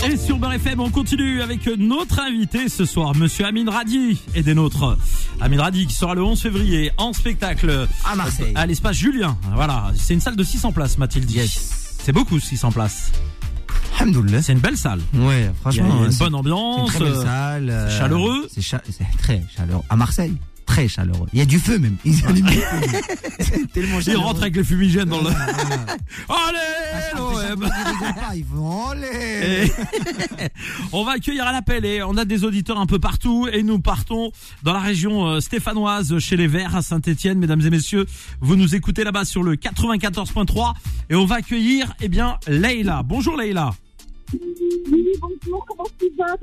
Et 0.07 0.17
sur 0.17 0.37
Beurre 0.37 0.53
FM, 0.53 0.79
on 0.81 0.89
continue 0.89 1.41
avec 1.41 1.65
notre 1.77 2.19
invité 2.19 2.69
ce 2.69 2.85
soir, 2.85 3.15
monsieur 3.15 3.45
Amine 3.45 3.69
Radi 3.69 4.21
et 4.35 4.43
des 4.43 4.53
nôtres. 4.53 4.97
Amine 5.41 5.59
Radi 5.61 5.87
qui 5.87 5.93
sera 5.95 6.13
le 6.13 6.23
11 6.23 6.39
février 6.41 6.91
en 6.97 7.13
spectacle 7.13 7.87
À 8.05 8.15
Marseille. 8.15 8.53
à 8.55 8.65
l'espace 8.65 8.97
Julien. 8.97 9.37
Voilà, 9.55 9.91
c'est 9.97 10.13
une 10.13 10.21
salle 10.21 10.35
de 10.35 10.43
600 10.43 10.71
places, 10.73 10.97
m'a-t-il 10.97 11.25
dit. 11.25 11.35
Yes. 11.37 11.88
C'est 12.09 12.13
beaucoup 12.13 12.39
600 12.39 12.71
places. 12.71 13.11
C'est 14.41 14.53
une 14.53 14.57
belle 14.59 14.77
salle. 14.77 14.99
Ouais, 15.13 15.41
il 15.41 15.45
y 15.45 15.47
a 15.47 15.53
franchement. 15.61 15.89
une 15.89 15.99
bonne 16.05 16.11
c'est 16.11 16.25
une 16.25 16.33
ambiance. 16.33 16.89
très 16.89 16.99
belle 17.01 17.07
euh, 17.13 17.23
salle. 17.23 17.69
euh, 17.69 17.99
chaleureux. 17.99 18.47
C'est 18.51 18.61
cha- 18.63 18.81
c'est 18.89 19.05
très 19.19 19.43
chaleureux. 19.55 19.83
À 19.91 19.95
Marseille, 19.95 20.35
très 20.79 20.87
chaleureux. 20.87 21.27
Il 21.33 21.39
y 21.39 21.41
a 21.41 21.45
du 21.45 21.59
feu 21.59 21.77
même. 21.77 21.95
Ils 22.05 22.25
allument 22.25 22.49
du 22.49 22.55
feu. 22.57 23.01
C'est 23.39 23.71
tellement 23.71 23.97
Il 23.99 24.03
chaleureux. 24.03 24.23
rentre 24.25 24.41
avec 24.43 24.55
les 24.55 24.63
fumigènes 24.63 25.09
dans 25.09 25.21
le. 25.21 25.27
Allez, 26.29 26.57
Ah, 26.93 27.17
l'OM. 27.17 27.63
rigolent 27.63 28.13
pas, 28.15 28.35
Ils 28.35 28.45
font 28.45 28.87
allez. 28.89 29.67
Et- 30.39 30.47
on 30.93 31.03
va 31.03 31.13
accueillir 31.13 31.45
à 31.47 31.51
l'appel 31.51 31.85
et 31.85 32.01
on 32.03 32.15
a 32.17 32.25
des 32.25 32.43
auditeurs 32.43 32.79
un 32.79 32.85
peu 32.85 32.99
partout 32.99 33.47
et 33.51 33.61
nous 33.63 33.79
partons 33.79 34.31
dans 34.63 34.73
la 34.73 34.79
région 34.79 35.27
euh, 35.27 35.39
stéphanoise 35.41 36.17
chez 36.19 36.37
les 36.37 36.47
Verts 36.47 36.75
à 36.75 36.81
Saint-Étienne. 36.81 37.39
Mesdames 37.39 37.61
et 37.61 37.69
messieurs, 37.69 38.05
vous 38.39 38.55
nous 38.55 38.75
écoutez 38.75 39.03
là-bas 39.03 39.25
sur 39.25 39.43
le 39.43 39.55
94.3 39.55 40.73
et 41.09 41.15
on 41.15 41.25
va 41.25 41.35
accueillir 41.35 41.93
eh 42.01 42.07
bien 42.09 42.37
Leïla. 42.47 43.03
Bonjour 43.03 43.35
Leïla. 43.37 43.71
Oui, 44.31 45.07
bonjour, 45.19 45.65
comment 45.65 45.89
tu 45.99 46.07
vas 46.17 46.35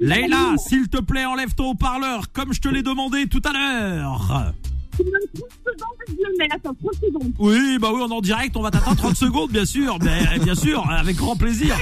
Leïla, 0.00 0.54
s'il 0.58 0.88
te 0.88 1.00
plaît, 1.00 1.24
enlève 1.24 1.54
ton 1.54 1.70
haut-parleur 1.70 2.30
comme 2.32 2.52
je 2.52 2.60
te 2.60 2.68
l'ai 2.68 2.82
demandé 2.82 3.26
tout 3.26 3.42
à 3.44 3.52
l'heure. 3.52 4.52
Tu 4.96 5.02
me 5.02 5.10
donnes 5.10 5.20
30 5.34 5.50
secondes, 5.64 5.96
je 6.08 6.14
le 6.14 6.38
mets, 6.38 6.48
attends, 6.52 6.74
30 6.74 6.94
secondes. 6.94 7.32
Oui, 7.38 7.78
bah 7.80 7.88
oui, 7.92 8.00
on 8.04 8.08
est 8.08 8.14
en 8.14 8.20
direct, 8.20 8.56
on 8.56 8.62
va 8.62 8.70
t'attendre 8.70 8.96
30 8.96 9.16
secondes, 9.16 9.50
bien 9.50 9.64
sûr, 9.64 9.98
mais 10.02 10.38
bien 10.38 10.54
sûr, 10.54 10.88
avec 10.88 11.16
grand 11.16 11.36
plaisir. 11.36 11.76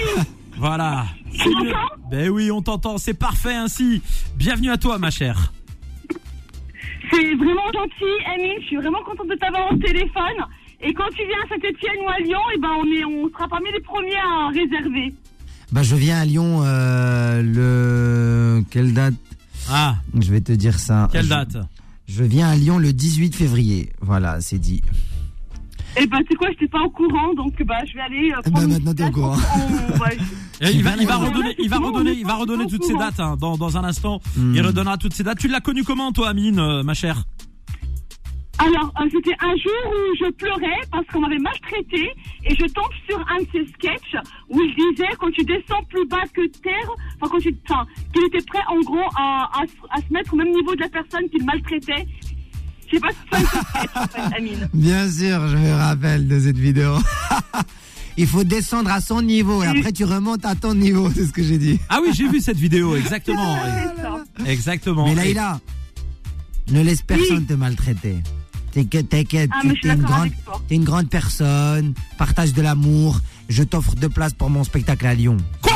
Voilà. 0.57 1.07
Tu 1.33 1.48
Ben 2.11 2.31
oui, 2.31 2.51
on 2.51 2.62
t'entend, 2.62 2.96
c'est 2.98 3.14
parfait 3.14 3.55
ainsi. 3.55 4.01
Bienvenue 4.37 4.70
à 4.70 4.79
toi, 4.79 4.98
ma 4.98 5.11
chère. 5.11 5.53
C'est 7.11 7.35
vraiment 7.35 7.66
gentil, 7.75 8.25
Amine. 8.35 8.61
Je 8.62 8.66
suis 8.68 8.77
vraiment 8.77 9.03
contente 9.05 9.29
de 9.29 9.35
t'avoir 9.35 9.70
au 9.72 9.77
téléphone. 9.77 10.46
Et 10.83 10.92
quand 10.95 11.09
tu 11.11 11.23
viens 11.27 11.38
à 11.45 11.49
Saint-Etienne 11.49 12.05
ou 12.05 12.09
à 12.09 12.18
Lyon, 12.18 12.40
et 12.55 12.59
ben 12.59 12.71
on 12.79 12.87
est, 12.87 13.05
on 13.05 13.29
sera 13.31 13.47
parmi 13.49 13.71
les 13.73 13.81
premiers 13.81 14.16
à 14.16 14.49
réserver. 14.49 15.14
Bah, 15.71 15.83
je 15.83 15.95
viens 15.97 16.18
à 16.21 16.25
Lyon 16.25 16.61
euh, 16.64 17.42
le. 17.42 18.64
Quelle 18.71 18.92
date? 18.92 19.14
Ah, 19.71 19.97
Je 20.18 20.31
vais 20.33 20.40
te 20.40 20.53
dire 20.53 20.79
ça. 20.79 21.09
quelle 21.12 21.29
date? 21.29 21.57
Je 22.09 22.25
viens 22.25 22.49
à 22.49 22.57
Lyon 22.57 22.79
le 22.79 22.92
18 22.92 23.35
février. 23.35 23.90
Voilà, 24.01 24.40
c'est 24.40 24.59
dit. 24.59 24.83
Et 25.97 26.07
ben 26.07 26.18
c'est 26.29 26.35
quoi, 26.37 26.49
j'étais 26.51 26.68
pas 26.68 26.81
au 26.81 26.88
courant, 26.90 27.35
donc 27.35 27.62
bah 27.64 27.77
je 27.87 27.92
vais 27.95 28.01
aller. 28.01 28.33
Euh, 28.33 28.40
Eh 28.40 28.51
ben, 28.51 28.53
prendre 28.53 28.66
une 28.66 28.73
maintenant, 28.73 28.95
t'es 28.95 29.05
au 29.05 29.11
courant. 29.11 29.37
ouais, 29.37 30.18
je- 30.62 30.73
il 30.73 30.83
va, 30.83 30.97
il 30.99 31.07
va 31.07 31.18
Ouais, 31.21 31.29
redonner, 31.29 31.55
il 31.59 31.68
va 31.68 31.79
redonner, 31.79 32.12
il 32.12 32.25
va 32.27 32.35
redonner 32.35 32.66
toutes 32.66 32.85
ces 32.85 32.95
dates 32.97 33.21
hein, 33.21 33.37
dans, 33.38 33.57
dans 33.59 33.77
un 33.77 33.85
instant. 33.85 34.21
Hmm. 34.37 34.55
Il 34.55 34.62
redonnera 34.62 34.97
toutes 34.97 35.12
ces 35.14 35.23
dates. 35.23 35.38
Tu 35.38 35.49
l'as 35.49 35.61
connu 35.61 35.85
comment, 35.85 36.11
toi, 36.11 36.31
Amine, 36.31 36.59
euh, 36.59 36.83
ma 36.83 36.95
chère? 36.95 37.25
Alors, 38.59 38.93
euh, 39.01 39.09
c'était 39.11 39.35
un 39.41 39.57
jour 39.57 39.83
où 39.91 40.17
je 40.25 40.31
pleurais 40.33 40.81
parce 40.91 41.07
qu'on 41.07 41.21
m'avait 41.21 41.38
maltraité 41.38 42.11
et 42.45 42.55
je 42.55 42.65
tombe 42.73 42.93
sur 43.09 43.19
un 43.19 43.38
de 43.43 43.47
ses 43.51 43.67
sketchs 43.73 44.15
où 44.51 44.61
il 44.61 44.75
disait 44.75 45.09
quand 45.19 45.31
tu 45.33 45.43
descends 45.45 45.83
plus 45.88 46.07
bas 46.07 46.23
que 46.33 46.47
terre, 46.61 46.91
enfin 47.21 47.31
quand 47.33 47.38
tu, 47.41 47.55
enfin, 47.69 47.87
qu'il 48.12 48.23
était 48.27 48.45
prêt 48.47 48.61
en 48.69 48.79
gros 48.81 49.09
à, 49.17 49.49
à, 49.55 49.67
se- 49.67 49.73
à 49.91 50.07
se 50.07 50.12
mettre 50.12 50.35
au 50.35 50.37
même 50.37 50.51
niveau 50.53 50.75
de 50.77 50.81
la 50.81 50.88
personne 50.91 51.29
qu'il 51.31 51.45
maltraitait. 51.45 52.07
Je 52.88 52.97
sais 52.97 53.01
pas 53.01 53.09
si 53.11 53.17
tu 53.25 53.29
vois 53.31 53.41
ce 53.41 53.69
sketch 53.69 53.97
en 53.97 54.07
fait, 54.07 54.37
Amine. 54.37 54.69
Bien 54.75 55.11
sûr, 55.11 55.49
je 55.49 55.57
me 55.57 55.73
rappelle 55.75 56.29
de 56.29 56.38
cette 56.38 56.59
vidéo. 56.59 56.97
Il 58.19 58.27
faut 58.27 58.45
descendre 58.45 58.91
à 58.93 59.01
son 59.01 59.23
niveau 59.23 59.62
et 59.62 59.67
après 59.67 59.93
tu 59.93 60.05
remontes 60.05 60.45
à 60.45 60.55
ton 60.55 60.75
niveau, 60.75 61.11
c'est 61.11 61.25
ce 61.25 61.33
que 61.33 61.43
j'ai 61.43 61.57
dit. 61.59 61.81
Ah 61.88 62.01
oui, 62.03 62.11
j'ai 62.15 62.29
vu 62.29 62.41
cette 62.41 62.59
vidéo, 62.59 62.95
exactement. 62.95 63.57
C'est. 64.45 64.51
Exactement. 64.53 65.07
Mais 65.07 65.12
Et- 65.12 65.17
Laïla, 65.17 65.61
ne 66.71 66.83
laisse 66.83 67.01
personne 67.03 67.47
te 67.47 67.55
maltraiter. 67.55 68.17
T'inquiète, 68.73 69.09
t'inquiète, 69.11 69.51
Ah, 69.53 69.61
suis 69.63 69.81
t'es 69.81 69.89
une 69.93 70.03
grande, 70.03 70.31
t'es 70.69 70.75
une 70.77 70.85
grande 70.85 71.09
personne, 71.11 71.95
partage 72.19 72.53
de 72.55 72.63
l'amour. 72.63 73.21
Je 73.49 73.63
t'offre 73.63 73.95
deux 73.95 74.09
places 74.09 74.33
pour 74.33 74.49
mon 74.51 74.65
spectacle 74.65 75.07
à 75.07 75.15
Lyon. 75.15 75.37
Quoi? 75.61 75.73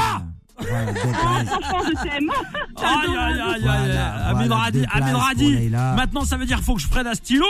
Voilà, 0.58 0.92
places. 0.94 1.48
franchement, 1.48 1.82
je 1.86 2.02
t'aime. 2.02 2.30
Aïe, 2.78 3.16
aïe, 3.18 3.40
aïe, 3.40 3.60
voilà, 3.62 5.18
Radi. 5.18 5.68
Maintenant, 5.96 6.24
ça 6.24 6.38
veut 6.38 6.46
dire 6.46 6.60
faut 6.62 6.74
que 6.76 6.80
je 6.80 6.88
prenne 6.88 7.06
un 7.06 7.12
stylo, 7.14 7.44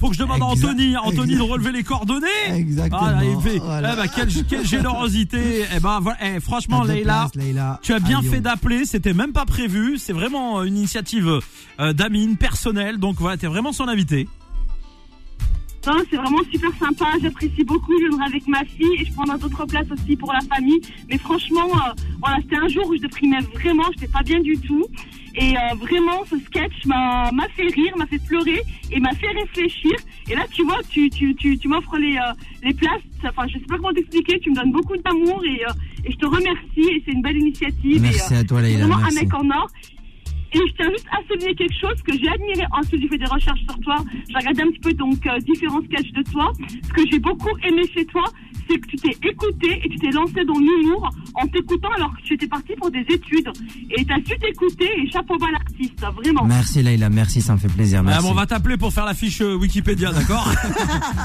faut 0.00 0.08
que 0.08 0.14
je 0.14 0.20
demande 0.20 0.40
à 0.40 0.46
Anthony, 0.46 0.96
Anthony 0.96 1.32
de 1.32 1.32
exact- 1.34 1.50
relever 1.50 1.72
les 1.72 1.82
coordonnées. 1.82 2.26
Exactement. 2.48 3.02
Ah, 3.04 3.12
là, 3.12 3.20
il 3.24 3.40
fait, 3.42 3.58
Voilà. 3.58 3.92
eh 3.92 3.96
ben, 3.96 4.08
quelle, 4.08 4.44
quelle 4.46 4.66
générosité. 4.66 5.64
Eh 5.76 5.80
ben, 5.80 6.00
voilà, 6.00 6.18
eh, 6.24 6.40
franchement, 6.40 6.82
Leïla, 6.84 7.28
tu 7.82 7.92
as 7.92 7.98
bien 8.00 8.20
Lyon. 8.22 8.30
fait 8.30 8.40
d'appeler, 8.40 8.86
c'était 8.86 9.12
même 9.12 9.32
pas 9.32 9.44
prévu, 9.44 9.98
c'est 9.98 10.14
vraiment 10.14 10.62
une 10.62 10.78
initiative 10.78 11.40
euh, 11.80 11.92
d'Amine, 11.92 12.36
personnelle, 12.38 12.96
donc 12.96 13.16
voilà, 13.18 13.36
t'es 13.36 13.46
vraiment 13.48 13.72
son 13.74 13.86
invité. 13.88 14.28
Non, 15.86 16.02
c'est 16.10 16.16
vraiment 16.16 16.42
super 16.50 16.70
sympa, 16.78 17.06
j'apprécie 17.22 17.62
beaucoup, 17.64 17.92
je 18.00 18.08
viendrai 18.08 18.26
avec 18.26 18.46
ma 18.48 18.64
fille 18.64 18.94
et 18.98 19.04
je 19.04 19.12
prendrai 19.12 19.38
d'autres 19.38 19.66
places 19.66 19.90
aussi 19.90 20.16
pour 20.16 20.32
la 20.32 20.40
famille. 20.40 20.80
Mais 21.08 21.18
franchement, 21.18 21.68
euh, 21.74 21.92
voilà, 22.20 22.38
c'était 22.42 22.56
un 22.56 22.68
jour 22.68 22.88
où 22.88 22.96
je 22.96 23.02
déprimais 23.02 23.40
vraiment, 23.54 23.84
j'étais 23.92 24.08
pas 24.12 24.22
bien 24.22 24.40
du 24.40 24.58
tout. 24.58 24.84
Et 25.38 25.54
euh, 25.54 25.74
vraiment, 25.78 26.24
ce 26.30 26.38
sketch 26.38 26.86
m'a 26.86 27.30
fait 27.54 27.66
rire, 27.68 27.92
m'a 27.98 28.06
fait 28.06 28.18
pleurer 28.26 28.62
et 28.90 29.00
m'a 29.00 29.12
fait 29.12 29.28
réfléchir. 29.28 29.92
Et 30.30 30.34
là, 30.34 30.44
tu 30.50 30.64
vois, 30.64 30.80
tu, 30.88 31.10
tu, 31.10 31.34
tu, 31.34 31.58
tu 31.58 31.68
m'offres 31.68 31.98
les, 31.98 32.16
euh, 32.16 32.32
les 32.62 32.72
places. 32.72 33.02
Enfin, 33.22 33.46
je 33.46 33.58
sais 33.58 33.66
pas 33.66 33.76
comment 33.76 33.92
t'expliquer, 33.92 34.40
tu 34.40 34.50
me 34.50 34.54
donnes 34.56 34.72
beaucoup 34.72 34.96
d'amour 34.96 35.42
et, 35.44 35.62
euh, 35.64 36.04
et 36.06 36.12
je 36.12 36.16
te 36.16 36.24
remercie. 36.26 36.88
Et 36.90 37.02
c'est 37.04 37.12
une 37.12 37.22
belle 37.22 37.36
initiative. 37.36 38.00
Merci 38.00 38.32
et, 38.32 38.36
à 38.38 38.44
toi, 38.44 38.62
c'est 38.62 38.68
Leïla, 38.68 38.86
vraiment 38.86 39.02
merci. 39.02 39.18
un 39.18 39.22
mec 39.22 39.34
en 39.34 39.50
or. 39.50 39.68
Et 40.52 40.58
je 40.58 40.72
tiens 40.74 40.90
juste 40.90 41.06
à 41.10 41.18
souligner 41.26 41.54
quelque 41.54 41.78
chose 41.78 42.00
que 42.02 42.12
j'ai 42.12 42.28
admiré 42.28 42.64
ensuite 42.72 43.02
j'ai 43.02 43.08
fait 43.08 43.18
des 43.18 43.26
recherches 43.26 43.64
sur 43.68 43.78
toi. 43.80 43.96
J'ai 44.28 44.36
regardé 44.36 44.62
un 44.62 44.70
petit 44.70 44.80
peu 44.80 44.92
donc 44.92 45.26
euh, 45.26 45.38
différents 45.40 45.82
sketchs 45.82 46.12
de 46.12 46.22
toi. 46.22 46.52
Ce 46.82 46.92
que 46.92 47.02
j'ai 47.10 47.18
beaucoup 47.18 47.56
aimé 47.64 47.82
chez 47.92 48.04
toi, 48.06 48.24
c'est 48.68 48.78
que 48.78 48.86
tu 48.86 48.96
t'es 48.96 49.28
écouté 49.28 49.80
et 49.84 49.88
tu 49.88 49.96
t'es 49.98 50.10
lancé 50.10 50.44
dans 50.44 50.58
l'humour 50.58 51.10
en 51.34 51.46
t'écoutant 51.46 51.88
alors 51.96 52.12
que 52.16 52.22
tu 52.22 52.34
étais 52.34 52.46
parti 52.48 52.72
pour 52.76 52.90
des 52.90 53.04
études. 53.08 53.48
Et 53.90 54.04
tu 54.04 54.12
as 54.12 54.16
su 54.16 54.38
t'écouter 54.38 54.88
et 54.98 55.10
chapeau 55.10 55.36
bas 55.38 55.46
l'artiste, 55.52 56.00
vraiment. 56.14 56.44
Merci 56.44 56.82
Leïla, 56.82 57.08
merci, 57.10 57.40
ça 57.40 57.54
me 57.54 57.58
fait 57.58 57.68
plaisir. 57.68 58.00
Ah, 58.00 58.02
Merci. 58.02 58.22
bon, 58.24 58.30
on 58.32 58.34
va 58.34 58.46
t'appeler 58.46 58.76
pour 58.76 58.92
faire 58.92 59.04
la 59.04 59.14
fiche 59.14 59.40
euh, 59.40 59.54
Wikipédia, 59.56 60.12
d'accord 60.12 60.46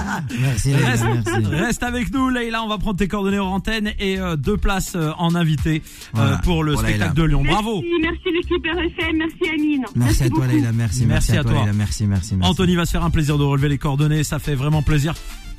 Merci 0.42 0.70
Leïla, 0.74 0.88
Reste, 0.92 1.06
merci. 1.06 1.46
reste 1.48 1.84
avec 1.84 2.14
nous, 2.14 2.30
Leïla. 2.30 2.64
On 2.64 2.68
va 2.68 2.78
prendre 2.78 2.98
tes 2.98 3.08
coordonnées 3.08 3.40
en 3.40 3.48
antenne 3.48 3.94
et 4.00 4.20
euh, 4.20 4.36
deux 4.36 4.58
places 4.58 4.94
euh, 4.96 5.12
en 5.18 5.36
invité 5.36 5.82
euh, 5.82 6.02
Voilà, 6.14 6.38
pour 6.40 6.64
le 6.64 6.74
pour 6.74 6.82
spectacle 6.82 7.16
de 7.16 7.24
Lyon. 7.24 7.42
Merci, 7.44 7.54
Bravo. 7.64 7.84
merci 8.02 8.32
l'équipe 8.34 8.66
RFM, 8.66 9.18
merci 9.18 9.54
Amine. 9.54 9.86
Merci 9.96 10.24
à 10.24 10.30
toi. 10.30 10.48
Leïla, 10.48 10.72
merci, 10.72 11.06
merci, 11.06 11.32
Merci 11.32 11.38
à 11.38 11.44
toi 11.44 11.66
merci, 11.74 12.06
merci, 12.08 12.36
merci. 12.36 12.50
Anthony 12.52 12.76
va 12.76 12.86
se 12.86 12.92
faire 12.92 13.04
un 13.04 13.10
plaisir 13.10 13.38
de 13.38 13.44
relever 13.44 13.70
les 13.70 13.78
coordonnées. 13.78 14.24
Ça 14.24 14.40
fait 14.40 14.56
vraiment 14.56 14.82
plaisir. 14.82 15.14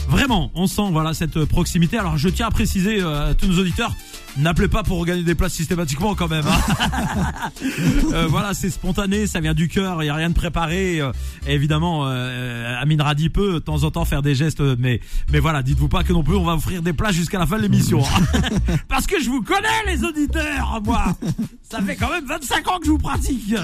Vraiment, 0.08 0.50
on 0.54 0.66
sent 0.66 0.82
voilà 0.90 1.14
cette 1.14 1.36
euh, 1.38 1.46
proximité. 1.46 1.96
Alors 1.98 2.18
je 2.18 2.28
tiens 2.28 2.48
à 2.48 2.50
préciser 2.50 3.00
euh, 3.00 3.30
à 3.30 3.34
tous 3.34 3.46
nos 3.46 3.58
auditeurs, 3.60 3.94
n'appelez 4.36 4.68
pas 4.68 4.82
pour 4.82 4.98
regagner 4.98 5.22
des 5.22 5.34
places 5.34 5.54
systématiquement 5.54 6.14
quand 6.14 6.28
même. 6.28 6.44
hein. 6.46 7.50
Euh, 8.12 8.26
voilà, 8.28 8.52
c'est 8.52 8.68
spontané, 8.68 9.26
ça 9.26 9.40
vient 9.40 9.54
du 9.54 9.68
cœur, 9.68 10.02
il 10.02 10.06
y 10.06 10.10
a 10.10 10.14
rien 10.14 10.28
de 10.28 10.34
préparé. 10.34 11.00
euh, 11.00 11.12
évidemment, 11.46 12.02
euh, 12.06 12.76
Amine 12.78 13.00
Radi 13.00 13.30
peut 13.30 13.54
de 13.54 13.58
temps 13.58 13.84
en 13.84 13.90
temps 13.90 14.04
faire 14.04 14.20
des 14.20 14.34
gestes, 14.34 14.60
mais 14.60 15.00
mais 15.32 15.38
voilà, 15.38 15.62
dites-vous 15.62 15.88
pas 15.88 16.02
que 16.04 16.12
non 16.12 16.22
plus 16.22 16.36
on 16.36 16.44
va 16.44 16.54
offrir 16.54 16.82
des 16.82 16.92
places 16.92 17.14
jusqu'à 17.14 17.38
la 17.38 17.46
fin 17.46 17.56
de 17.56 17.62
l'émission. 17.62 18.02
hein. 18.04 18.40
Parce 18.88 19.06
que 19.06 19.18
je 19.22 19.30
vous 19.30 19.40
connais 19.42 19.68
les 19.86 20.04
auditeurs, 20.04 20.80
moi. 20.84 21.16
Ça 21.70 21.80
fait 21.80 21.96
quand 21.96 22.10
même 22.10 22.26
25 22.26 22.68
ans 22.68 22.78
que 22.78 22.84
je 22.86 22.90
vous 22.90 22.98
pratique. 22.98 23.54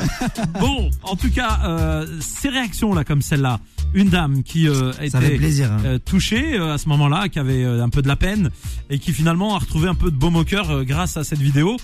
Bon, 0.59 0.89
en 1.03 1.15
tout 1.17 1.31
cas, 1.31 1.61
euh, 1.67 2.07
ces 2.21 2.49
réactions 2.49 2.95
là 2.95 3.05
comme 3.05 3.21
celle-là, 3.21 3.61
une 3.93 4.09
dame 4.09 4.43
qui 4.43 4.67
euh, 4.67 4.93
Ça 5.11 5.21
fait 5.21 5.27
était 5.29 5.37
plaisir. 5.37 5.71
hein. 5.73 5.99
touchée 6.07 6.28
euh, 6.37 6.75
à 6.75 6.79
ce 6.79 6.89
moment-là, 6.89 7.29
qui 7.29 7.39
avait 7.39 7.65
euh, 7.65 7.83
un 7.83 7.89
peu 7.89 8.03
de 8.03 8.09
la 8.09 8.17
peine 8.17 8.51
et 8.91 8.99
qui 8.99 9.13
finalement 9.13 9.55
a 9.55 9.59
retrouvé 9.59 9.89
un 9.89 9.95
peu 9.95 10.11
de 10.11 10.17
baume 10.17 10.37
au 10.37 10.45
cœur 10.45 10.71
euh, 10.71 10.85
grâce 10.85 11.17
à 11.17 11.25
cette 11.25 11.39
vidéo. 11.41 11.77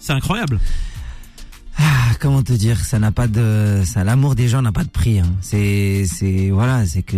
C'est 0.00 0.12
incroyable. 0.12 0.58
Ah, 1.78 2.10
comment 2.20 2.42
te 2.42 2.52
dire, 2.52 2.80
ça 2.80 2.98
n'a 2.98 3.12
pas 3.12 3.28
de, 3.28 3.82
ça, 3.86 4.04
l'amour 4.04 4.34
des 4.34 4.48
gens 4.48 4.62
n'a 4.62 4.72
pas 4.72 4.84
de 4.84 4.88
prix. 4.90 5.20
hein. 5.20 5.32
C'est, 5.40 6.04
c'est, 6.06 6.50
voilà, 6.50 6.86
c'est 6.86 7.02
que. 7.02 7.16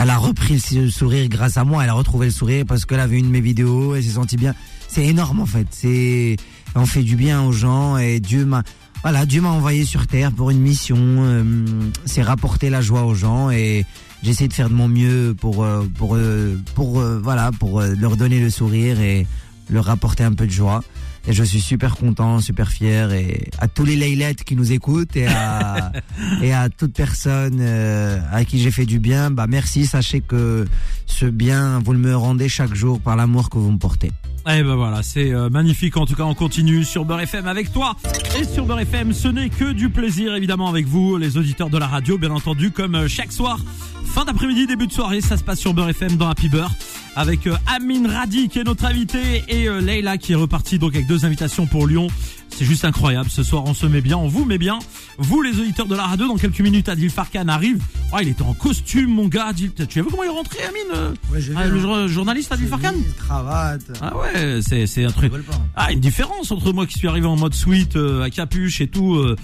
Elle 0.00 0.10
a 0.10 0.16
repris 0.16 0.62
le 0.74 0.90
sourire 0.90 1.28
grâce 1.28 1.56
à 1.56 1.64
moi. 1.64 1.82
Elle 1.82 1.90
a 1.90 1.94
retrouvé 1.94 2.26
le 2.26 2.32
sourire 2.32 2.64
parce 2.66 2.84
qu'elle 2.84 3.00
a 3.00 3.06
vu 3.08 3.18
une 3.18 3.26
de 3.26 3.32
mes 3.32 3.40
vidéos. 3.40 3.96
Elle 3.96 4.04
s'est 4.04 4.10
sentie 4.10 4.36
bien. 4.36 4.54
C'est 4.86 5.04
énorme 5.04 5.40
en 5.40 5.46
fait. 5.46 5.66
C'est, 5.70 6.36
on 6.76 6.86
fait 6.86 7.02
du 7.02 7.16
bien 7.16 7.42
aux 7.42 7.52
gens 7.52 7.98
et 7.98 8.20
Dieu 8.20 8.46
m'a, 8.46 8.62
voilà, 9.02 9.26
Dieu 9.26 9.40
m'a 9.40 9.48
envoyé 9.50 9.84
sur 9.84 10.06
terre 10.06 10.30
pour 10.30 10.50
une 10.50 10.60
mission. 10.60 11.44
c'est 12.04 12.22
rapporter 12.22 12.70
la 12.70 12.80
joie 12.80 13.02
aux 13.02 13.14
gens 13.14 13.50
et 13.50 13.84
j'essaie 14.22 14.48
de 14.48 14.52
faire 14.52 14.68
de 14.68 14.74
mon 14.74 14.88
mieux 14.88 15.34
pour, 15.38 15.64
euh, 15.64 15.84
pour, 15.96 16.14
euh, 16.16 16.58
pour, 16.74 17.00
euh, 17.00 17.20
voilà, 17.22 17.50
pour 17.58 17.82
leur 17.82 18.16
donner 18.16 18.40
le 18.40 18.50
sourire 18.50 19.00
et 19.00 19.26
leur 19.70 19.84
rapporter 19.84 20.24
un 20.24 20.32
peu 20.32 20.46
de 20.46 20.52
joie. 20.52 20.82
Et 21.26 21.32
je 21.32 21.44
suis 21.44 21.60
super 21.60 21.96
content, 21.96 22.40
super 22.40 22.70
fier 22.70 23.12
et 23.12 23.50
à 23.58 23.68
tous 23.68 23.84
les 23.84 23.96
Laylettes 23.96 24.44
qui 24.44 24.56
nous 24.56 24.72
écoutent 24.72 25.14
et 25.14 25.26
à, 25.26 25.92
et 26.42 26.54
à 26.54 26.70
toute 26.70 26.94
personne 26.94 27.58
euh, 27.60 28.18
à 28.32 28.44
qui 28.44 28.60
j'ai 28.60 28.70
fait 28.70 28.86
du 28.86 28.98
bien, 28.98 29.30
bah 29.30 29.46
merci, 29.46 29.84
sachez 29.84 30.22
que 30.22 30.66
ce 31.04 31.26
bien, 31.26 31.80
vous 31.84 31.92
le 31.92 31.98
me 31.98 32.16
rendez 32.16 32.48
chaque 32.48 32.74
jour 32.74 32.98
par 33.00 33.14
l'amour 33.14 33.50
que 33.50 33.58
vous 33.58 33.70
me 33.70 33.78
portez. 33.78 34.10
Eh 34.50 34.62
ben 34.62 34.76
voilà, 34.76 35.02
c'est 35.02 35.30
euh, 35.30 35.50
magnifique. 35.50 35.98
En 35.98 36.06
tout 36.06 36.14
cas, 36.14 36.22
on 36.22 36.32
continue 36.32 36.82
sur 36.82 37.04
Beurre 37.04 37.20
FM 37.20 37.46
avec 37.46 37.70
toi. 37.70 37.96
Et 38.40 38.44
sur 38.44 38.64
Beurre 38.64 38.80
FM, 38.80 39.12
ce 39.12 39.28
n'est 39.28 39.50
que 39.50 39.72
du 39.72 39.90
plaisir, 39.90 40.34
évidemment, 40.34 40.68
avec 40.68 40.86
vous, 40.86 41.18
les 41.18 41.36
auditeurs 41.36 41.68
de 41.68 41.76
la 41.76 41.86
radio, 41.86 42.16
bien 42.16 42.30
entendu, 42.30 42.70
comme 42.70 42.94
euh, 42.94 43.08
chaque 43.08 43.30
soir. 43.30 43.58
Fin 44.06 44.24
d'après-midi, 44.24 44.66
début 44.66 44.86
de 44.86 44.92
soirée, 44.92 45.20
ça 45.20 45.36
se 45.36 45.44
passe 45.44 45.58
sur 45.58 45.74
Beurre 45.74 45.90
FM 45.90 46.16
dans 46.16 46.30
Happy 46.30 46.48
Beurre. 46.48 46.70
Avec 47.18 47.48
euh, 47.48 47.56
Amine 47.66 48.06
Radi 48.06 48.48
qui 48.48 48.60
est 48.60 48.64
notre 48.64 48.84
invité 48.84 49.42
et 49.48 49.68
euh, 49.68 49.80
Leïla 49.80 50.18
qui 50.18 50.32
est 50.32 50.36
repartie 50.36 50.78
donc 50.78 50.94
avec 50.94 51.08
deux 51.08 51.24
invitations 51.24 51.66
pour 51.66 51.88
Lyon. 51.88 52.06
C'est 52.48 52.64
juste 52.64 52.84
incroyable. 52.84 53.28
Ce 53.28 53.42
soir, 53.42 53.64
on 53.66 53.74
se 53.74 53.86
met 53.86 54.00
bien, 54.00 54.16
on 54.16 54.28
vous 54.28 54.44
met 54.44 54.56
bien. 54.56 54.78
Vous, 55.18 55.42
les 55.42 55.58
auditeurs 55.60 55.86
de 55.86 55.96
la 55.96 56.06
radio, 56.06 56.28
dans 56.28 56.36
quelques 56.36 56.60
minutes, 56.60 56.88
Adil 56.88 57.10
Farkan 57.10 57.48
arrive. 57.48 57.82
Oh, 58.12 58.18
il 58.22 58.28
était 58.28 58.42
en 58.42 58.54
costume, 58.54 59.10
mon 59.10 59.26
gars. 59.26 59.46
Adil, 59.46 59.72
tu 59.74 59.98
as 59.98 60.02
vu 60.02 60.08
comment 60.10 60.22
il 60.22 60.26
est 60.26 60.30
rentré, 60.30 60.58
Amine 60.62 60.82
euh 60.94 61.12
Ah, 61.56 61.66
Le 61.66 61.80
jour- 61.80 62.06
journaliste 62.08 62.52
Adil 62.52 62.68
Farkan 62.68 62.94
Cravate. 63.16 63.82
Ah 64.00 64.16
ouais, 64.16 64.60
c'est 64.62 64.86
c'est 64.86 65.04
un 65.04 65.10
truc. 65.10 65.32
Ah, 65.74 65.90
une 65.92 66.00
différence 66.00 66.52
entre 66.52 66.72
moi 66.72 66.86
qui 66.86 66.98
suis 66.98 67.08
arrivé 67.08 67.26
en 67.26 67.36
mode 67.36 67.54
suite, 67.54 67.96
euh, 67.96 68.22
à 68.22 68.30
capuche 68.30 68.80
et 68.80 68.86
tout. 68.86 69.14
euh, 69.16 69.34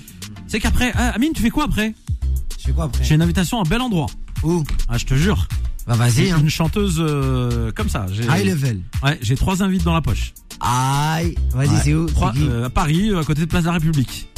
c'est 0.47 0.61
qu'après, 0.61 0.93
ah, 0.95 1.11
Amine, 1.11 1.33
tu 1.35 1.43
fais 1.43 1.51
quoi 1.51 1.65
après? 1.65 1.93
Je 2.59 2.67
fais 2.67 2.73
quoi 2.73 2.85
après? 2.85 3.03
J'ai 3.03 3.17
une 3.17 3.23
invitation 3.23 3.59
à 3.59 3.63
un 3.63 3.69
bel 3.69 3.81
endroit. 3.81 4.07
Où? 4.45 4.63
Ah, 4.89 4.97
je 4.97 5.07
te 5.07 5.15
jure. 5.15 5.47
Bah 5.87 5.95
vas-y, 5.95 6.31
hein. 6.31 6.39
Une 6.41 6.49
chanteuse 6.49 6.97
euh, 6.99 7.71
comme 7.73 7.89
ça. 7.91 8.07
J'ai 8.11 8.23
High 8.25 8.47
level. 8.47 8.81
ouais, 9.03 9.19
j'ai 9.21 9.37
trois 9.37 9.63
invites 9.63 9.85
dans 9.85 9.93
la 9.95 10.01
poche. 10.01 10.33
Aïe. 10.61 11.35
Vas-y, 11.53 11.69
Ouais. 11.69 11.75
c'est 11.85 11.95
où 11.95 12.07
Trois, 12.07 12.33
euh, 12.39 12.67
à 12.67 12.71
Paris, 12.71 13.11
euh, 13.11 13.21
à 13.21 13.25
côté 13.25 13.43
de 13.43 13.47
Place 13.47 13.63
de 13.65 13.69
la 13.69 13.75
République. 13.75 14.29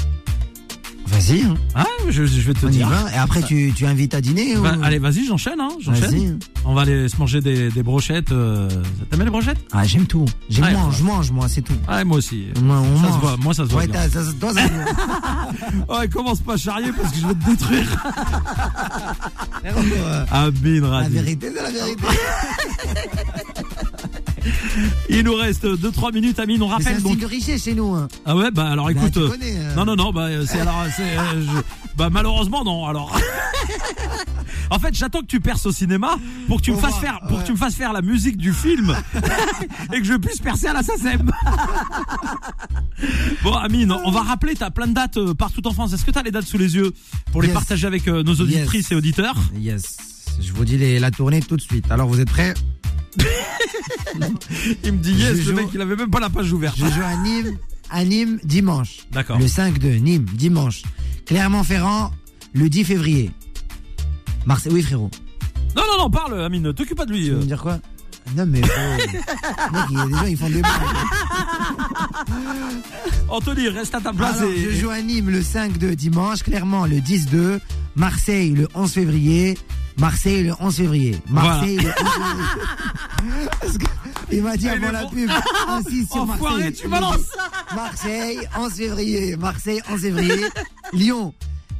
Vas-y, 1.06 1.42
hein. 1.42 1.54
Ah, 1.74 1.84
je, 2.08 2.24
je 2.26 2.40
vais 2.40 2.52
te 2.54 2.66
on 2.66 2.68
y 2.68 2.72
dire. 2.72 2.88
va. 2.88 3.10
Et 3.14 3.16
après, 3.16 3.42
tu, 3.42 3.72
tu 3.74 3.86
invites 3.86 4.14
à 4.14 4.20
dîner 4.20 4.56
ou... 4.56 4.62
Bah, 4.62 4.74
allez, 4.82 4.98
vas-y, 4.98 5.24
j'enchaîne, 5.26 5.60
hein, 5.60 5.68
j'enchaîne. 5.80 6.38
On 6.64 6.74
va 6.74 6.82
aller 6.82 7.08
se 7.08 7.16
manger 7.16 7.40
des, 7.40 7.70
des 7.70 7.82
brochettes. 7.82 8.32
Euh... 8.32 8.68
T'aimes 9.10 9.22
les 9.22 9.30
brochettes? 9.30 9.58
Ah, 9.72 9.84
j'aime 9.84 10.06
tout. 10.06 10.24
J'aime 10.50 10.64
Ouais, 10.64 10.72
mange, 10.72 11.02
mange, 11.02 11.30
moi, 11.30 11.48
c'est 11.48 11.62
tout. 11.62 11.74
Ouais, 11.88 12.04
moi 12.04 12.18
aussi. 12.18 12.46
Moi, 12.62 12.76
on 12.78 12.96
ça 12.96 13.02
mange. 13.02 13.14
se 13.14 13.20
voit, 13.20 13.36
moi 13.36 13.54
ça 13.54 13.64
se 13.66 13.70
voit 13.70 13.82
Ouais, 13.82 13.86
bien. 13.86 14.08
ça- 14.08 14.20
commence 16.12 16.40
pas 16.40 16.54
à 16.54 16.56
charrier 16.56 16.90
parce 16.92 17.12
que 17.12 17.18
je 17.20 17.26
vais 17.26 17.34
te 17.34 17.50
détruire. 17.50 18.04
Euh, 19.66 20.24
Amine 20.30 20.88
La 20.88 21.08
vérité, 21.08 21.50
c'est 21.54 21.62
la 21.62 21.70
vérité. 21.72 22.04
Il 25.08 25.22
nous 25.22 25.34
reste 25.34 25.64
2-3 25.66 26.12
minutes, 26.14 26.38
Amine, 26.38 26.62
on 26.62 26.68
Mais 26.68 26.74
c'est 26.82 26.88
rappelle 26.90 27.02
donc. 27.02 27.18
de 27.18 27.26
richesse 27.26 27.64
chez 27.64 27.74
nous. 27.74 27.94
Hein. 27.94 28.08
Ah 28.24 28.36
ouais, 28.36 28.50
bah 28.50 28.68
alors 28.70 28.86
Bah, 28.86 28.92
écoute. 28.92 29.16
euh, 29.16 29.28
connais, 29.30 29.56
euh. 29.58 29.74
Non, 29.74 29.84
non, 29.84 29.96
non, 29.96 30.12
bah 30.12 30.28
c'est 30.46 30.60
alors. 30.60 30.82
c'est, 30.96 31.02
euh, 31.18 31.42
je- 31.42 31.62
Bah 31.96 32.08
malheureusement, 32.10 32.64
non, 32.64 32.86
alors. 32.86 33.16
En 34.68 34.80
fait, 34.80 34.92
j'attends 34.94 35.20
que 35.20 35.26
tu 35.26 35.38
perces 35.38 35.64
au 35.66 35.70
cinéma 35.70 36.16
pour 36.48 36.56
que 36.58 36.62
tu 36.62 36.72
me 36.72 36.76
fasses 36.76 36.98
faire, 36.98 37.20
pour 37.28 37.40
que 37.40 37.46
tu 37.46 37.52
me 37.52 37.56
fasses 37.56 37.76
faire 37.76 37.92
la 37.92 38.02
musique 38.02 38.36
du 38.36 38.52
film 38.52 38.96
et 39.92 39.98
que 40.00 40.04
je 40.04 40.14
puisse 40.14 40.40
percer 40.40 40.66
à 40.66 40.72
la 40.72 40.82
SACEM. 40.82 41.30
bon, 43.44 43.52
Amine, 43.54 43.92
on 44.04 44.10
va 44.10 44.22
rappeler, 44.22 44.54
t'as 44.56 44.70
plein 44.70 44.88
de 44.88 44.92
dates 44.94 45.32
partout 45.34 45.64
en 45.68 45.72
France. 45.72 45.92
Est-ce 45.92 46.04
que 46.04 46.10
t'as 46.10 46.24
les 46.24 46.32
dates 46.32 46.46
sous 46.46 46.58
les 46.58 46.74
yeux 46.74 46.92
pour 47.30 47.42
les 47.42 47.48
partager 47.48 47.86
avec 47.86 48.08
nos 48.08 48.34
auditrices 48.34 48.86
Yes. 48.86 48.92
et 48.92 48.94
auditeurs? 48.96 49.36
Yes. 49.56 49.96
Je 50.40 50.52
vous 50.52 50.64
dis 50.64 50.76
les- 50.76 50.98
la 50.98 51.12
tournée 51.12 51.40
tout 51.40 51.56
de 51.56 51.62
suite. 51.62 51.88
Alors, 51.90 52.08
vous 52.08 52.18
êtes 52.20 52.28
prêts? 52.30 52.54
Il 54.84 54.92
me 54.92 54.98
dit 54.98 55.12
yes, 55.12 55.32
Je 55.32 55.36
le 55.36 55.42
joue- 55.42 55.52
mec, 55.54 55.66
il 55.74 55.80
avait 55.80 55.96
même 55.96 56.10
pas 56.10 56.20
la 56.20 56.30
page 56.30 56.52
ouverte. 56.52 56.76
Je 56.78 56.84
joue 56.86 57.02
à 57.02 57.16
Nîmes, 57.16 57.56
à 57.90 58.04
Nîmes 58.04 58.38
dimanche. 58.44 58.98
D'accord. 59.12 59.38
Le 59.38 59.48
5 59.48 59.78
de 59.78 59.88
Nîmes, 59.90 60.26
dimanche. 60.34 60.82
Clermont-Ferrand, 61.26 62.12
le 62.52 62.68
10 62.68 62.84
février. 62.84 63.30
Marseille, 64.46 64.72
oui 64.72 64.82
frérot. 64.82 65.10
Non, 65.76 65.82
non, 65.90 65.98
non, 66.04 66.10
parle, 66.10 66.40
Amine, 66.42 66.72
t'occupe 66.72 66.96
pas 66.96 67.04
de 67.06 67.12
lui. 67.12 67.24
Tu 67.24 67.30
veux 67.30 67.36
euh. 67.36 67.40
me 67.40 67.44
dire 67.46 67.60
quoi? 67.60 67.78
Non 68.36 68.44
mais 68.44 68.60
oh. 68.64 68.68
Mec, 69.72 69.82
il 69.90 69.98
y 69.98 70.00
a 70.00 70.06
des 70.06 70.12
gens 70.14 70.26
ils 70.26 70.36
font 70.36 70.50
des. 70.50 70.62
Anthony, 73.28 73.68
reste 73.68 73.94
à 73.94 74.00
ta 74.00 74.12
place 74.12 74.38
Alors, 74.38 74.50
et. 74.50 74.58
je 74.58 74.70
joue 74.80 74.90
à 74.90 75.00
Nîmes 75.00 75.30
le 75.30 75.42
5 75.42 75.78
de 75.78 75.94
dimanche, 75.94 76.42
Clermont 76.42 76.86
le 76.86 77.00
10 77.00 77.26
2, 77.26 77.60
Marseille 77.94 78.50
le 78.50 78.66
11 78.74 78.90
février, 78.92 79.56
Marseille 79.98 80.42
le 80.44 80.52
11 80.60 80.76
février. 80.76 81.16
Marseille 81.28 81.76
le 81.76 81.88
11 81.88 81.94
février. 81.94 83.48
Parce 83.60 83.78
que 83.78 83.86
il 84.32 84.42
m'a 84.42 84.56
dit 84.56 84.68
avant 84.68 84.90
la 84.92 85.04
bon. 85.04 85.10
pub, 85.10 85.30
insiste 85.68 86.12
sur 86.12 86.22
Enfoiré, 86.22 86.54
Marseille. 86.64 86.72
tu 86.74 86.88
balances. 86.88 87.30
Marseille, 87.74 88.38
11 88.58 88.72
février. 88.72 89.36
Marseille, 89.36 89.80
11 89.90 90.00
février. 90.00 90.44
Lyon, 90.92 91.32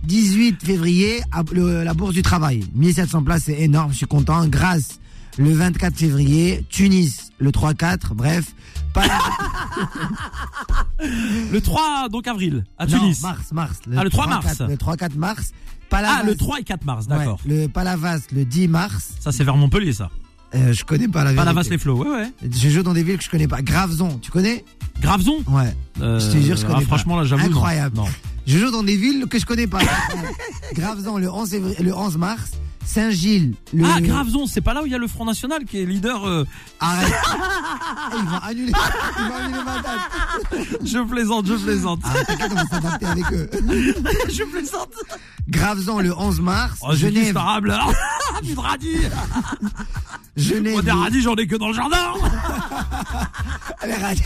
18 0.05 0.65
février, 0.65 1.21
à 1.33 1.43
le- 1.53 1.83
la 1.83 1.93
Bourse 1.95 2.15
du 2.15 2.23
Travail. 2.23 2.65
1700 2.75 3.23
places, 3.25 3.43
c'est 3.47 3.61
énorme, 3.61 3.93
je 3.93 3.99
suis 3.99 4.07
content. 4.07 4.47
Grasse, 4.47 4.99
le 5.39 5.53
24 5.53 5.97
février. 5.97 6.65
Tunis, 6.71 7.26
le 7.39 7.51
3-4, 7.51 8.15
bref. 8.15 8.55
Pas 8.93 9.05
Le 11.53 11.61
3 11.61 12.09
donc 12.11 12.27
avril 12.27 12.65
à 12.79 12.87
Non, 12.87 12.99
Tunis. 12.99 13.23
mars, 13.23 13.53
mars. 13.53 13.81
Ah, 13.97 14.05
le 14.05 14.11
3 14.11 14.27
3-4, 14.27 14.29
mars. 14.31 14.59
Le 14.69 14.77
3-4 14.77 15.17
mars. 15.17 15.53
Palavas, 15.89 16.19
Ah, 16.21 16.23
le 16.27 16.35
3 16.35 16.61
et 16.61 16.65
4 16.65 16.85
mars, 16.85 17.07
ouais, 17.07 17.17
d'accord. 17.19 17.39
le 17.47 17.69
Palavas, 17.69 18.21
le 18.33 18.45
10 18.45 18.69
mars. 18.69 19.11
Ça, 19.21 19.31
c'est 19.33 19.45
vers 19.45 19.57
Montpellier, 19.57 19.93
ça. 19.93 20.11
Euh, 20.55 20.73
je 20.73 20.85
connais 20.85 21.07
pas 21.09 21.23
la 21.25 21.33
vérité. 21.33 21.71
les 21.71 21.79
flots, 21.79 21.97
ouais, 22.03 22.09
ouais. 22.11 22.33
Je 22.43 22.69
joue 22.71 22.83
dans 22.83 22.93
des 22.95 23.03
villes 23.03 23.19
que 23.19 23.25
je 23.25 23.31
connais 23.31 23.47
pas. 23.49 23.63
Graveson, 23.63 24.19
tu 24.21 24.31
connais? 24.31 24.65
Graveson 25.01 25.39
Ouais. 25.49 25.77
Euh, 26.01 26.19
Je 26.19 26.31
te 26.33 26.39
jure, 26.43 26.57
je 26.57 26.63
connais 26.63 26.79
ah, 26.79 26.81
pas. 26.81 26.87
Franchement, 26.87 27.17
là, 27.17 27.25
j'avoue. 27.25 27.43
non. 27.49 27.57
Incroyable. 27.57 27.97
Non. 27.97 28.07
Je 28.47 28.59
joue 28.59 28.71
dans 28.71 28.83
des 28.83 28.97
villes 28.97 29.27
que 29.29 29.39
je 29.39 29.45
connais 29.47 29.67
pas. 29.67 29.81
Graveson 30.75 31.19
le 31.19 31.31
11, 31.31 31.51
février- 31.51 31.83
le 31.83 31.95
11 31.95 32.17
mars. 32.17 32.53
Saint-Gilles 32.87 33.55
le. 33.75 33.85
Ah, 33.85 34.01
Graveson, 34.01 34.47
c'est 34.47 34.61
pas 34.61 34.73
là 34.73 34.83
où 34.83 34.87
il 34.87 34.93
y 34.93 34.95
a 34.95 34.99
le 34.99 35.09
Front 35.09 35.25
National 35.25 35.65
qui 35.65 35.81
est 35.81 35.85
leader. 35.85 36.25
euh, 36.27 36.45
Arrête. 36.81 37.13
Eh, 37.13 38.17
ils 38.17 38.25
vont 38.25 38.37
annuler. 38.39 38.73
Ils 39.19 39.25
vont 39.29 39.35
annuler 39.35 39.65
ma 39.65 39.83
date. 39.83 40.79
Je 40.85 40.99
plaisante, 41.01 41.47
je 41.47 41.55
plaisante. 41.55 42.01
Ah, 42.05 42.25
t'inquiète, 42.25 42.53
on 42.53 42.55
va 42.55 42.65
s'adapter 42.67 43.07
avec 43.07 43.25
eux. 43.33 43.51
je 44.31 44.45
plaisante. 44.45 44.93
Graveson 45.49 45.99
le 46.01 46.17
11 46.17 46.41
mars. 46.41 46.79
Oh, 46.83 46.95
Genève. 46.95 47.37
Tu 48.45 48.55
te 48.55 48.61
radis. 48.61 48.97
Genève. 50.37 50.73
Moi, 50.73 50.83
des 50.83 50.91
radis, 50.93 51.23
j'en 51.23 51.35
ai 51.37 51.47
que 51.47 51.57
dans 51.57 51.69
le 51.69 51.75
jardin. 51.75 52.13
Allez, 53.81 53.93
arrête. 53.95 54.23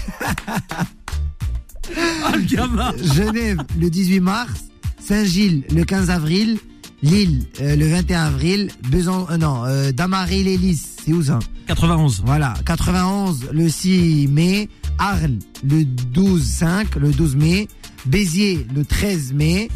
Ah, 1.96 2.32
le 2.36 2.42
gamin. 2.42 2.92
Genève 3.14 3.62
le 3.78 3.90
18 3.90 4.20
mars. 4.20 4.50
Saint-Gilles 5.02 5.64
le 5.70 5.84
15 5.84 6.10
avril. 6.10 6.58
Lille 7.02 7.46
euh, 7.60 7.76
le 7.76 7.88
21 7.88 8.26
avril. 8.26 8.70
Besan... 8.88 9.26
euh, 9.30 9.36
non, 9.36 9.64
euh, 9.64 9.92
Damary-les-Lys. 9.92 10.96
C'est 11.04 11.12
où 11.12 11.22
ça 11.22 11.38
91. 11.66 12.22
Voilà, 12.26 12.54
91 12.66 13.48
le 13.52 13.68
6 13.68 14.28
mai, 14.28 14.68
Arles 14.98 15.38
le 15.64 15.84
12 15.84 16.44
5, 16.44 16.96
le 16.96 17.10
12 17.12 17.36
mai, 17.36 17.68
Béziers 18.06 18.66
le 18.74 18.84
13 18.84 19.32
mai, 19.32 19.68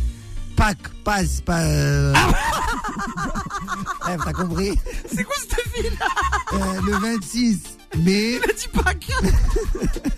Pâques 0.56 0.88
passe 1.04 1.40
pas. 1.40 1.60
euh, 1.62 2.12
Bref, 4.00 4.20
t'as 4.24 4.32
compris. 4.32 4.72
C'est 5.14 5.24
quoi 5.24 5.34
cette 5.38 5.82
ville 5.82 5.92
Euh, 6.52 6.80
le 6.86 6.92
26 7.16 7.60
mai, 7.98 8.38
Il 8.44 8.50
a 8.50 8.52
dit 8.52 8.68
Pâques. 8.72 9.12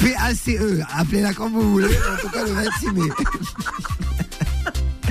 PACE, 0.00 0.50
appelez-la 0.96 1.32
comme 1.32 1.52
vous 1.52 1.70
voulez, 1.72 1.86
en 1.86 2.20
tout 2.20 2.28
cas 2.28 2.44
le 2.44 2.52
26 2.52 2.86
mai. 2.92 3.08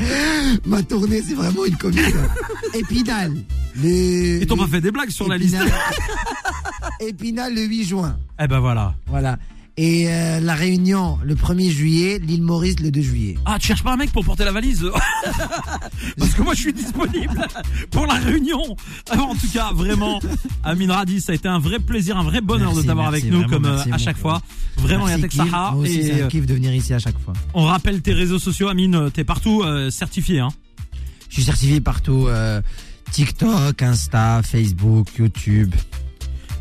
Ma 0.65 0.83
tournée, 0.83 1.21
c'est 1.21 1.33
vraiment 1.33 1.65
une 1.65 1.77
comédie. 1.77 2.13
Épinal. 2.73 3.33
Le... 3.75 4.41
Ils 4.41 4.47
t'ont 4.47 4.57
pas 4.57 4.67
fait 4.67 4.81
des 4.81 4.91
blagues 4.91 5.09
sur 5.09 5.27
la 5.27 5.37
liste. 5.37 5.55
Épinal. 5.55 5.73
Épinal 6.99 7.55
le 7.55 7.61
8 7.61 7.83
juin. 7.85 8.17
Eh 8.39 8.47
ben 8.47 8.59
voilà. 8.59 8.95
Voilà. 9.07 9.37
Et 9.75 10.07
euh, 10.07 10.39
la 10.39 10.53
Réunion 10.53 11.17
le 11.23 11.33
1er 11.33 11.71
juillet, 11.71 12.19
l'île 12.19 12.43
Maurice 12.43 12.79
le 12.79 12.91
2 12.91 13.01
juillet. 13.01 13.37
Ah, 13.45 13.57
tu 13.59 13.65
cherches 13.67 13.81
pas 13.83 13.93
un 13.93 13.97
mec 13.97 14.11
pour 14.11 14.23
porter 14.23 14.45
la 14.45 14.51
valise 14.51 14.85
Parce 16.17 16.33
que 16.35 16.43
moi, 16.43 16.53
je 16.53 16.59
suis 16.59 16.73
disponible 16.73 17.47
pour 17.89 18.05
la 18.05 18.13
réunion. 18.13 18.61
Alors, 19.09 19.29
en 19.29 19.35
tout 19.35 19.49
cas, 19.51 19.71
vraiment, 19.73 20.19
Amine 20.63 20.91
Radi, 20.91 21.21
ça 21.21 21.31
a 21.31 21.35
été 21.35 21.47
un 21.47 21.57
vrai 21.57 21.79
plaisir, 21.79 22.17
un 22.17 22.23
vrai 22.23 22.39
bonheur 22.41 22.67
Merci, 22.69 22.83
de 22.83 22.87
t'avoir 22.87 23.07
avec 23.07 23.25
nous, 23.25 23.47
comme 23.47 23.65
euh, 23.65 23.79
à 23.91 23.97
chaque 23.97 24.17
frère. 24.17 24.37
fois. 24.37 24.41
Vraiment, 24.77 25.07
il 25.07 25.11
y 25.11 25.13
a 25.13 25.17
Merci, 25.17 25.37
Kim. 25.37 25.45
Sahara. 25.49 25.71
Moi 25.71 25.83
aussi, 25.83 25.99
Et 26.01 26.21
un 26.21 26.25
euh, 26.25 26.27
kiff 26.27 26.45
de 26.45 26.53
venir 26.53 26.73
ici 26.75 26.93
à 26.93 26.99
chaque 26.99 27.17
fois. 27.19 27.33
on 27.55 27.63
rappelle 27.65 28.01
tes 28.01 28.13
réseaux 28.13 28.39
sociaux, 28.39 28.67
Amine. 28.67 29.09
T'es 29.11 29.23
partout 29.23 29.63
euh, 29.63 29.89
certifié. 29.89 30.39
Hein. 30.39 30.49
Je 31.29 31.33
suis 31.35 31.43
certifié 31.43 31.81
partout. 31.81 32.27
euh, 32.27 32.61
TikTok, 33.11 33.81
Insta, 33.81 34.41
Facebook, 34.43 35.07
YouTube. 35.17 35.73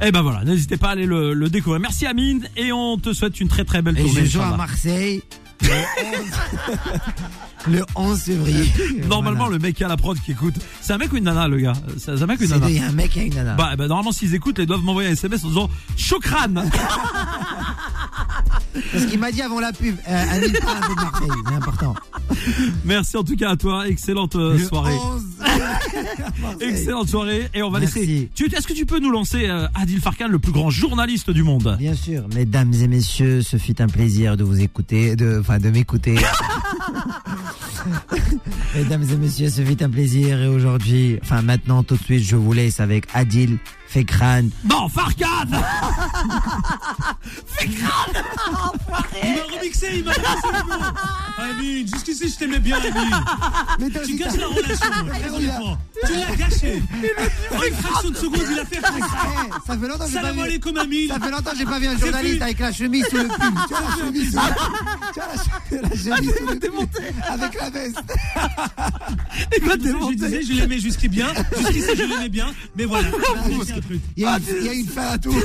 Eh 0.05 0.11
ben 0.11 0.23
voilà, 0.23 0.43
n'hésitez 0.45 0.77
pas 0.77 0.89
à 0.89 0.93
aller 0.93 1.07
le, 1.07 1.33
le 1.33 1.49
découvrir. 1.49 1.81
Merci, 1.81 2.07
Amine. 2.07 2.49
Et 2.57 2.73
on 2.73 2.99
te 2.99 3.13
souhaite 3.13 3.41
une 3.41 3.49
très 3.49 3.65
très 3.65 3.83
belle 3.83 3.99
Et 3.99 4.03
tournée. 4.03 4.25
je 4.27 4.31
joue 4.33 4.41
à. 4.43 4.57
Marseille 4.57 5.23
le 5.63 5.69
11, 5.69 5.77
le 7.69 7.85
11 7.95 8.21
février. 8.21 8.73
Normalement, 9.09 9.45
Voilà. 9.45 9.59
le 9.59 9.63
mec 9.63 9.77
qui 9.77 9.85
a 9.85 9.89
la 9.89 9.97
prod 9.97 10.19
qui 10.19 10.33
écoute, 10.33 10.55
c'est 10.81 10.93
un 10.93 10.99
mec 10.99 11.13
ou 11.13 11.17
une 11.19 11.25
nana, 11.25 11.47
le 11.47 11.59
gars? 11.59 11.75
C'est 11.99 12.21
un 12.21 12.27
mec 12.27 12.41
ou 12.41 12.45
une 12.45 12.51
nana? 12.51 12.69
Il 12.69 12.75
y 12.77 12.81
a 12.81 12.87
un 12.89 12.93
mec 12.93 13.17
et 13.17 13.27
une 13.27 13.35
nana. 13.35 13.55
Bah, 13.55 13.77
ben, 13.79 13.87
normalement, 13.87 14.11
s'ils 14.11 14.35
écoutent, 14.35 14.59
ils 14.59 14.67
doivent 14.67 14.83
m'envoyer 14.83 15.09
un 15.11 15.13
SMS 15.13 15.45
en 15.45 15.49
disant 15.49 15.71
Chokran 15.97 16.55
Parce 18.93 19.05
qu'il 19.07 19.21
m'a 19.21 19.31
dit 19.31 19.43
avant 19.43 19.61
la 19.61 19.73
pub, 19.73 19.95
euh, 20.09 20.25
île 20.47 20.59
parle 20.61 20.81
de 20.81 20.95
Marseille, 20.95 21.29
c'est 21.47 21.55
important. 21.55 21.95
Merci 22.85 23.17
en 23.19 23.23
tout 23.23 23.37
cas 23.37 23.51
à 23.51 23.57
toi. 23.57 23.87
Excellente 23.87 24.35
euh, 24.35 24.59
soirée. 24.67 24.95
11, 24.95 25.01
Marseille. 25.01 25.32
Excellente 26.61 27.09
soirée. 27.09 27.49
Et 27.55 27.63
on 27.63 27.71
va 27.71 27.81
Merci. 27.81 28.01
laisser. 28.01 28.57
Est-ce 28.57 28.67
que 28.67 28.73
tu 28.73 28.87
peux 28.87 28.99
nous 28.99 29.11
lancer 29.11 29.49
euh, 29.49 29.67
Adil 29.75 30.01
Farkan, 30.01 30.29
le 30.29 30.39
plus 30.39 30.53
grand 30.53 30.71
journaliste 30.71 31.31
du 31.31 31.43
monde 31.43 31.77
Bien 31.79 31.95
sûr, 31.95 32.25
mesdames 32.35 32.73
et 32.75 32.89
messieurs, 32.89 33.43
ce 33.43 33.57
fut 33.57 33.81
un 33.81 33.89
plaisir 33.89 34.37
de 34.37 34.45
vous 34.45 34.61
écouter, 34.61 35.17
de, 35.17 35.39
enfin, 35.41 35.59
de 35.59 35.71
m'écouter. 35.71 36.17
mesdames 38.75 39.05
et 39.11 39.17
messieurs, 39.17 39.51
ce 39.51 39.63
fut 39.63 39.83
un 39.83 39.91
plaisir 39.91 40.41
et 40.43 40.49
aujourd'hui, 40.49 41.19
enfin, 41.23 41.43
maintenant, 41.43 41.83
tout 41.83 41.97
de 41.97 42.03
suite, 42.03 42.23
je 42.23 42.37
vous 42.37 42.53
laisse 42.53 42.81
avec 42.81 43.05
Adil 43.15 43.59
Fekran. 43.93 44.49
Non, 44.65 44.89
Farkan 44.89 45.49
Il 47.63 47.75
m'a 47.83 49.43
remixé, 49.57 49.89
il 49.97 50.05
m'a 50.05 50.13
remixé 50.13 50.49
le 50.53 50.65
mot. 50.65 50.85
Amine, 51.39 51.87
jusqu'ici 51.89 52.29
je 52.29 52.37
t'aimais 52.37 52.59
bien, 52.59 52.77
Amine. 52.79 53.91
Tu 54.05 54.17
gâches 54.17 54.37
la 54.37 54.47
relation. 54.47 55.79
Tu 56.07 56.13
l'as 56.15 56.37
gâché. 56.37 56.83
En 57.53 57.63
une 57.63 57.75
fraction 57.75 58.11
de 58.11 58.17
seconde, 58.17 58.43
il 58.51 58.59
a 58.59 58.65
fait 58.65 58.81
comme 58.81 58.99
ça. 59.01 59.07
Eh, 59.47 59.51
ça 59.67 59.79
fait 59.79 59.89
longtemps 59.89 60.05
que 60.07 60.11
j'ai 60.11 60.21
pas 60.21 60.33
vu. 60.33 60.41
alaikum, 60.41 60.77
Amine. 60.79 61.09
Ça 61.09 61.21
fait 61.21 61.31
longtemps 61.31 61.51
que 61.53 61.57
j'ai 61.59 61.65
pas 61.65 61.79
vu 61.79 61.87
un 61.87 61.99
journaliste 61.99 62.43
avec 62.43 62.59
la 62.59 62.73
chemise 62.73 63.07
sous 63.09 63.17
le 63.17 63.29
pull. 63.29 63.39
Tu 63.69 63.75
vois 63.75 63.81
la 63.83 63.97
chemise 63.97 64.35
le, 64.35 64.41
tu 65.13 65.21
vois 65.21 65.29
la, 65.29 65.37
che- 65.37 65.83
la 65.83 66.17
chemise 66.17 66.35
sous 66.37 66.47
le 66.47 66.59
pull. 66.59 66.89
Avec 67.29 67.55
la 67.61 67.71
veste. 67.71 68.03
Il 69.57 69.65
va 69.65 69.73
Je 69.73 69.77
démonter. 69.79 70.15
disais, 70.17 70.43
je 70.43 70.53
l'aimais 70.55 70.79
jusqu'ici 70.79 71.09
bien. 71.09 71.29
Jusqu'ici, 71.59 71.89
je 71.97 72.03
l'aimais 72.03 72.29
bien. 72.29 72.53
Mais 72.77 72.85
voilà. 72.85 73.09
Truc. 73.87 74.01
Il 74.17 74.23
y 74.23 74.27
a 74.27 74.39
une, 74.39 74.45
il 74.61 74.67
y 74.67 74.69
a 74.69 74.73
une 74.75 74.87
fin 74.87 75.07
à 75.09 75.19
tout. 75.19 75.35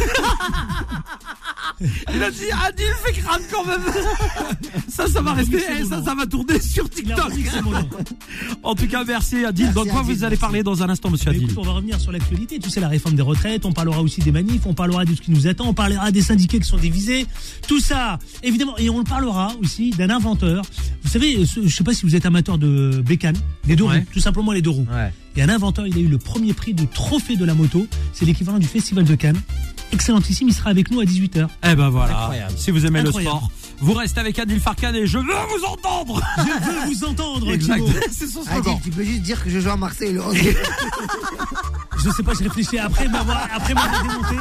Il 1.80 2.24
a 2.24 2.32
dit 2.32 2.50
Adil 2.66 2.86
Farkan 3.04 3.44
quand 3.52 3.66
même 3.66 3.82
Ça, 4.90 5.08
ça 5.08 5.22
va 5.22 5.34
rester, 5.34 5.62
eh, 5.80 5.86
ça, 5.86 6.04
ça 6.04 6.16
va 6.16 6.26
tourner 6.26 6.60
sur 6.60 6.90
TikTok. 6.90 7.32
En 8.64 8.74
tout 8.76 8.88
cas, 8.88 9.04
merci 9.04 9.46
Adil. 9.46 9.72
Dans 9.74 9.86
quoi 9.86 10.02
vous 10.02 10.24
allez 10.24 10.38
parler 10.38 10.64
dans 10.64 10.82
un 10.82 10.90
instant, 10.90 11.10
monsieur 11.12 11.30
Adil 11.30 11.48
on 11.58 11.62
va 11.62 11.74
revenir 11.74 12.00
sur 12.00 12.12
l'actualité. 12.12 12.60
Tu 12.60 12.70
sais, 12.70 12.80
la 12.80 12.88
réforme 12.88 13.16
des 13.16 13.22
retraites. 13.22 13.66
On 13.66 13.74
parlera 13.74 14.02
aussi 14.02 14.22
des 14.22 14.32
manifs. 14.32 14.66
On 14.66 14.74
parlera 14.74 15.06
de 15.06 15.14
ce 15.14 15.22
qui 15.22 15.32
nous 15.32 15.46
attend. 15.48 15.68
On 15.68 15.74
parlera 15.74 16.12
des 16.12 16.22
syndiqués 16.22 16.60
qui 16.60 16.68
sont 16.68 16.78
divisés. 16.78 17.26
Tout 17.68 17.80
ça, 17.80 18.18
évidemment. 18.44 18.78
Et 18.78 18.90
on 18.90 19.04
parlera 19.04 19.52
aussi 19.62 19.92
d'un 19.92 20.10
inventeur. 20.10 20.64
Vous 21.04 21.10
savez, 21.10 21.46
je 21.46 21.70
sais 21.76 21.84
pas 21.84 21.94
si 21.94 22.06
vous 22.06 22.16
êtes 22.16 22.26
amateur 22.26 22.58
de 22.58 23.02
bécane, 23.06 23.38
des 23.66 23.76
deux 23.76 23.84
Ouais. 23.84 24.00
roues. 24.00 24.06
Tout 24.14 24.20
simplement 24.20 24.52
les 24.52 24.62
deux 24.62 24.70
roues. 24.72 24.88
Ouais. 24.92 25.14
Et 25.38 25.42
un 25.44 25.50
inventeur, 25.50 25.86
il 25.88 25.96
a 25.96 26.00
eu 26.00 26.08
le 26.08 26.18
premier 26.18 26.54
prix 26.54 26.74
du 26.74 26.88
trophée 26.88 27.36
de 27.36 27.46
la 27.46 27.54
moto. 27.54 27.86
C'est 28.12 28.26
l'équivalent 28.26 28.58
du 28.58 28.68
festival 28.68 29.04
de 29.04 29.14
Cannes. 29.16 29.40
Excellentissime. 29.94 30.48
Il 30.50 30.54
sera 30.54 30.72
avec 30.72 30.90
nous 30.92 31.00
à 31.00 31.06
18h. 31.06 31.48
Eh 31.64 31.76
ben 31.76 31.90
voilà. 31.90 32.18
Incroyable. 32.22 32.54
Si 32.58 32.72
vous 32.72 32.86
aimez 32.88 33.00
Incroyable. 33.00 33.36
le 33.36 33.40
sport, 33.40 33.52
vous 33.80 33.94
restez 33.94 34.20
avec 34.20 34.40
Adil 34.40 34.60
Farkan 34.60 34.94
et 34.96 35.06
je 35.06 35.20
veux 35.20 35.24
vous 35.26 35.64
entendre. 35.66 36.22
Je 36.38 36.72
veux 36.72 36.86
vous 36.88 37.04
entendre, 37.06 37.52
exact. 37.54 37.84
C'est 38.12 38.26
son 38.28 38.42
Adil, 38.48 38.74
tu 38.84 38.90
peux 38.90 39.04
juste 39.04 39.22
dire 39.22 39.44
que 39.44 39.50
je 39.52 39.60
joue 39.60 39.70
à 39.70 39.78
Marseille 39.78 40.14
le 40.14 40.22
11. 40.26 40.36
Je 42.04 42.12
sais 42.12 42.22
pas, 42.24 42.34
je 42.36 42.44
réfléchis 42.44 42.78
après 42.78 43.08
m'avoir, 43.08 43.48
après 43.54 43.74
m'avoir 43.74 44.02
démonté. 44.04 44.36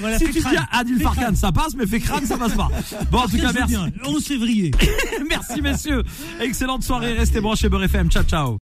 Voilà, 0.00 0.18
Si 0.18 0.24
tu 0.30 0.40
crâne. 0.40 0.54
dis 0.56 0.62
Adil 0.72 1.00
Farkan, 1.00 1.34
ça 1.34 1.52
passe, 1.52 1.74
mais 1.76 1.86
fait 1.86 2.00
crâne, 2.00 2.24
ça 2.26 2.38
passe 2.38 2.54
pas. 2.54 2.68
Bon, 3.10 3.18
en 3.18 3.28
tout 3.28 3.36
cas, 3.36 3.52
merci. 3.52 3.74
bien. 3.74 3.90
11 4.04 4.24
février. 4.24 4.70
Merci, 5.28 5.60
messieurs. 5.60 6.02
Excellente 6.40 6.82
soirée. 6.82 7.12
Restez 7.12 7.40
branchés, 7.40 7.68
Beurre 7.68 7.84
FM. 7.84 8.10
Ciao, 8.10 8.24
ciao. 8.24 8.58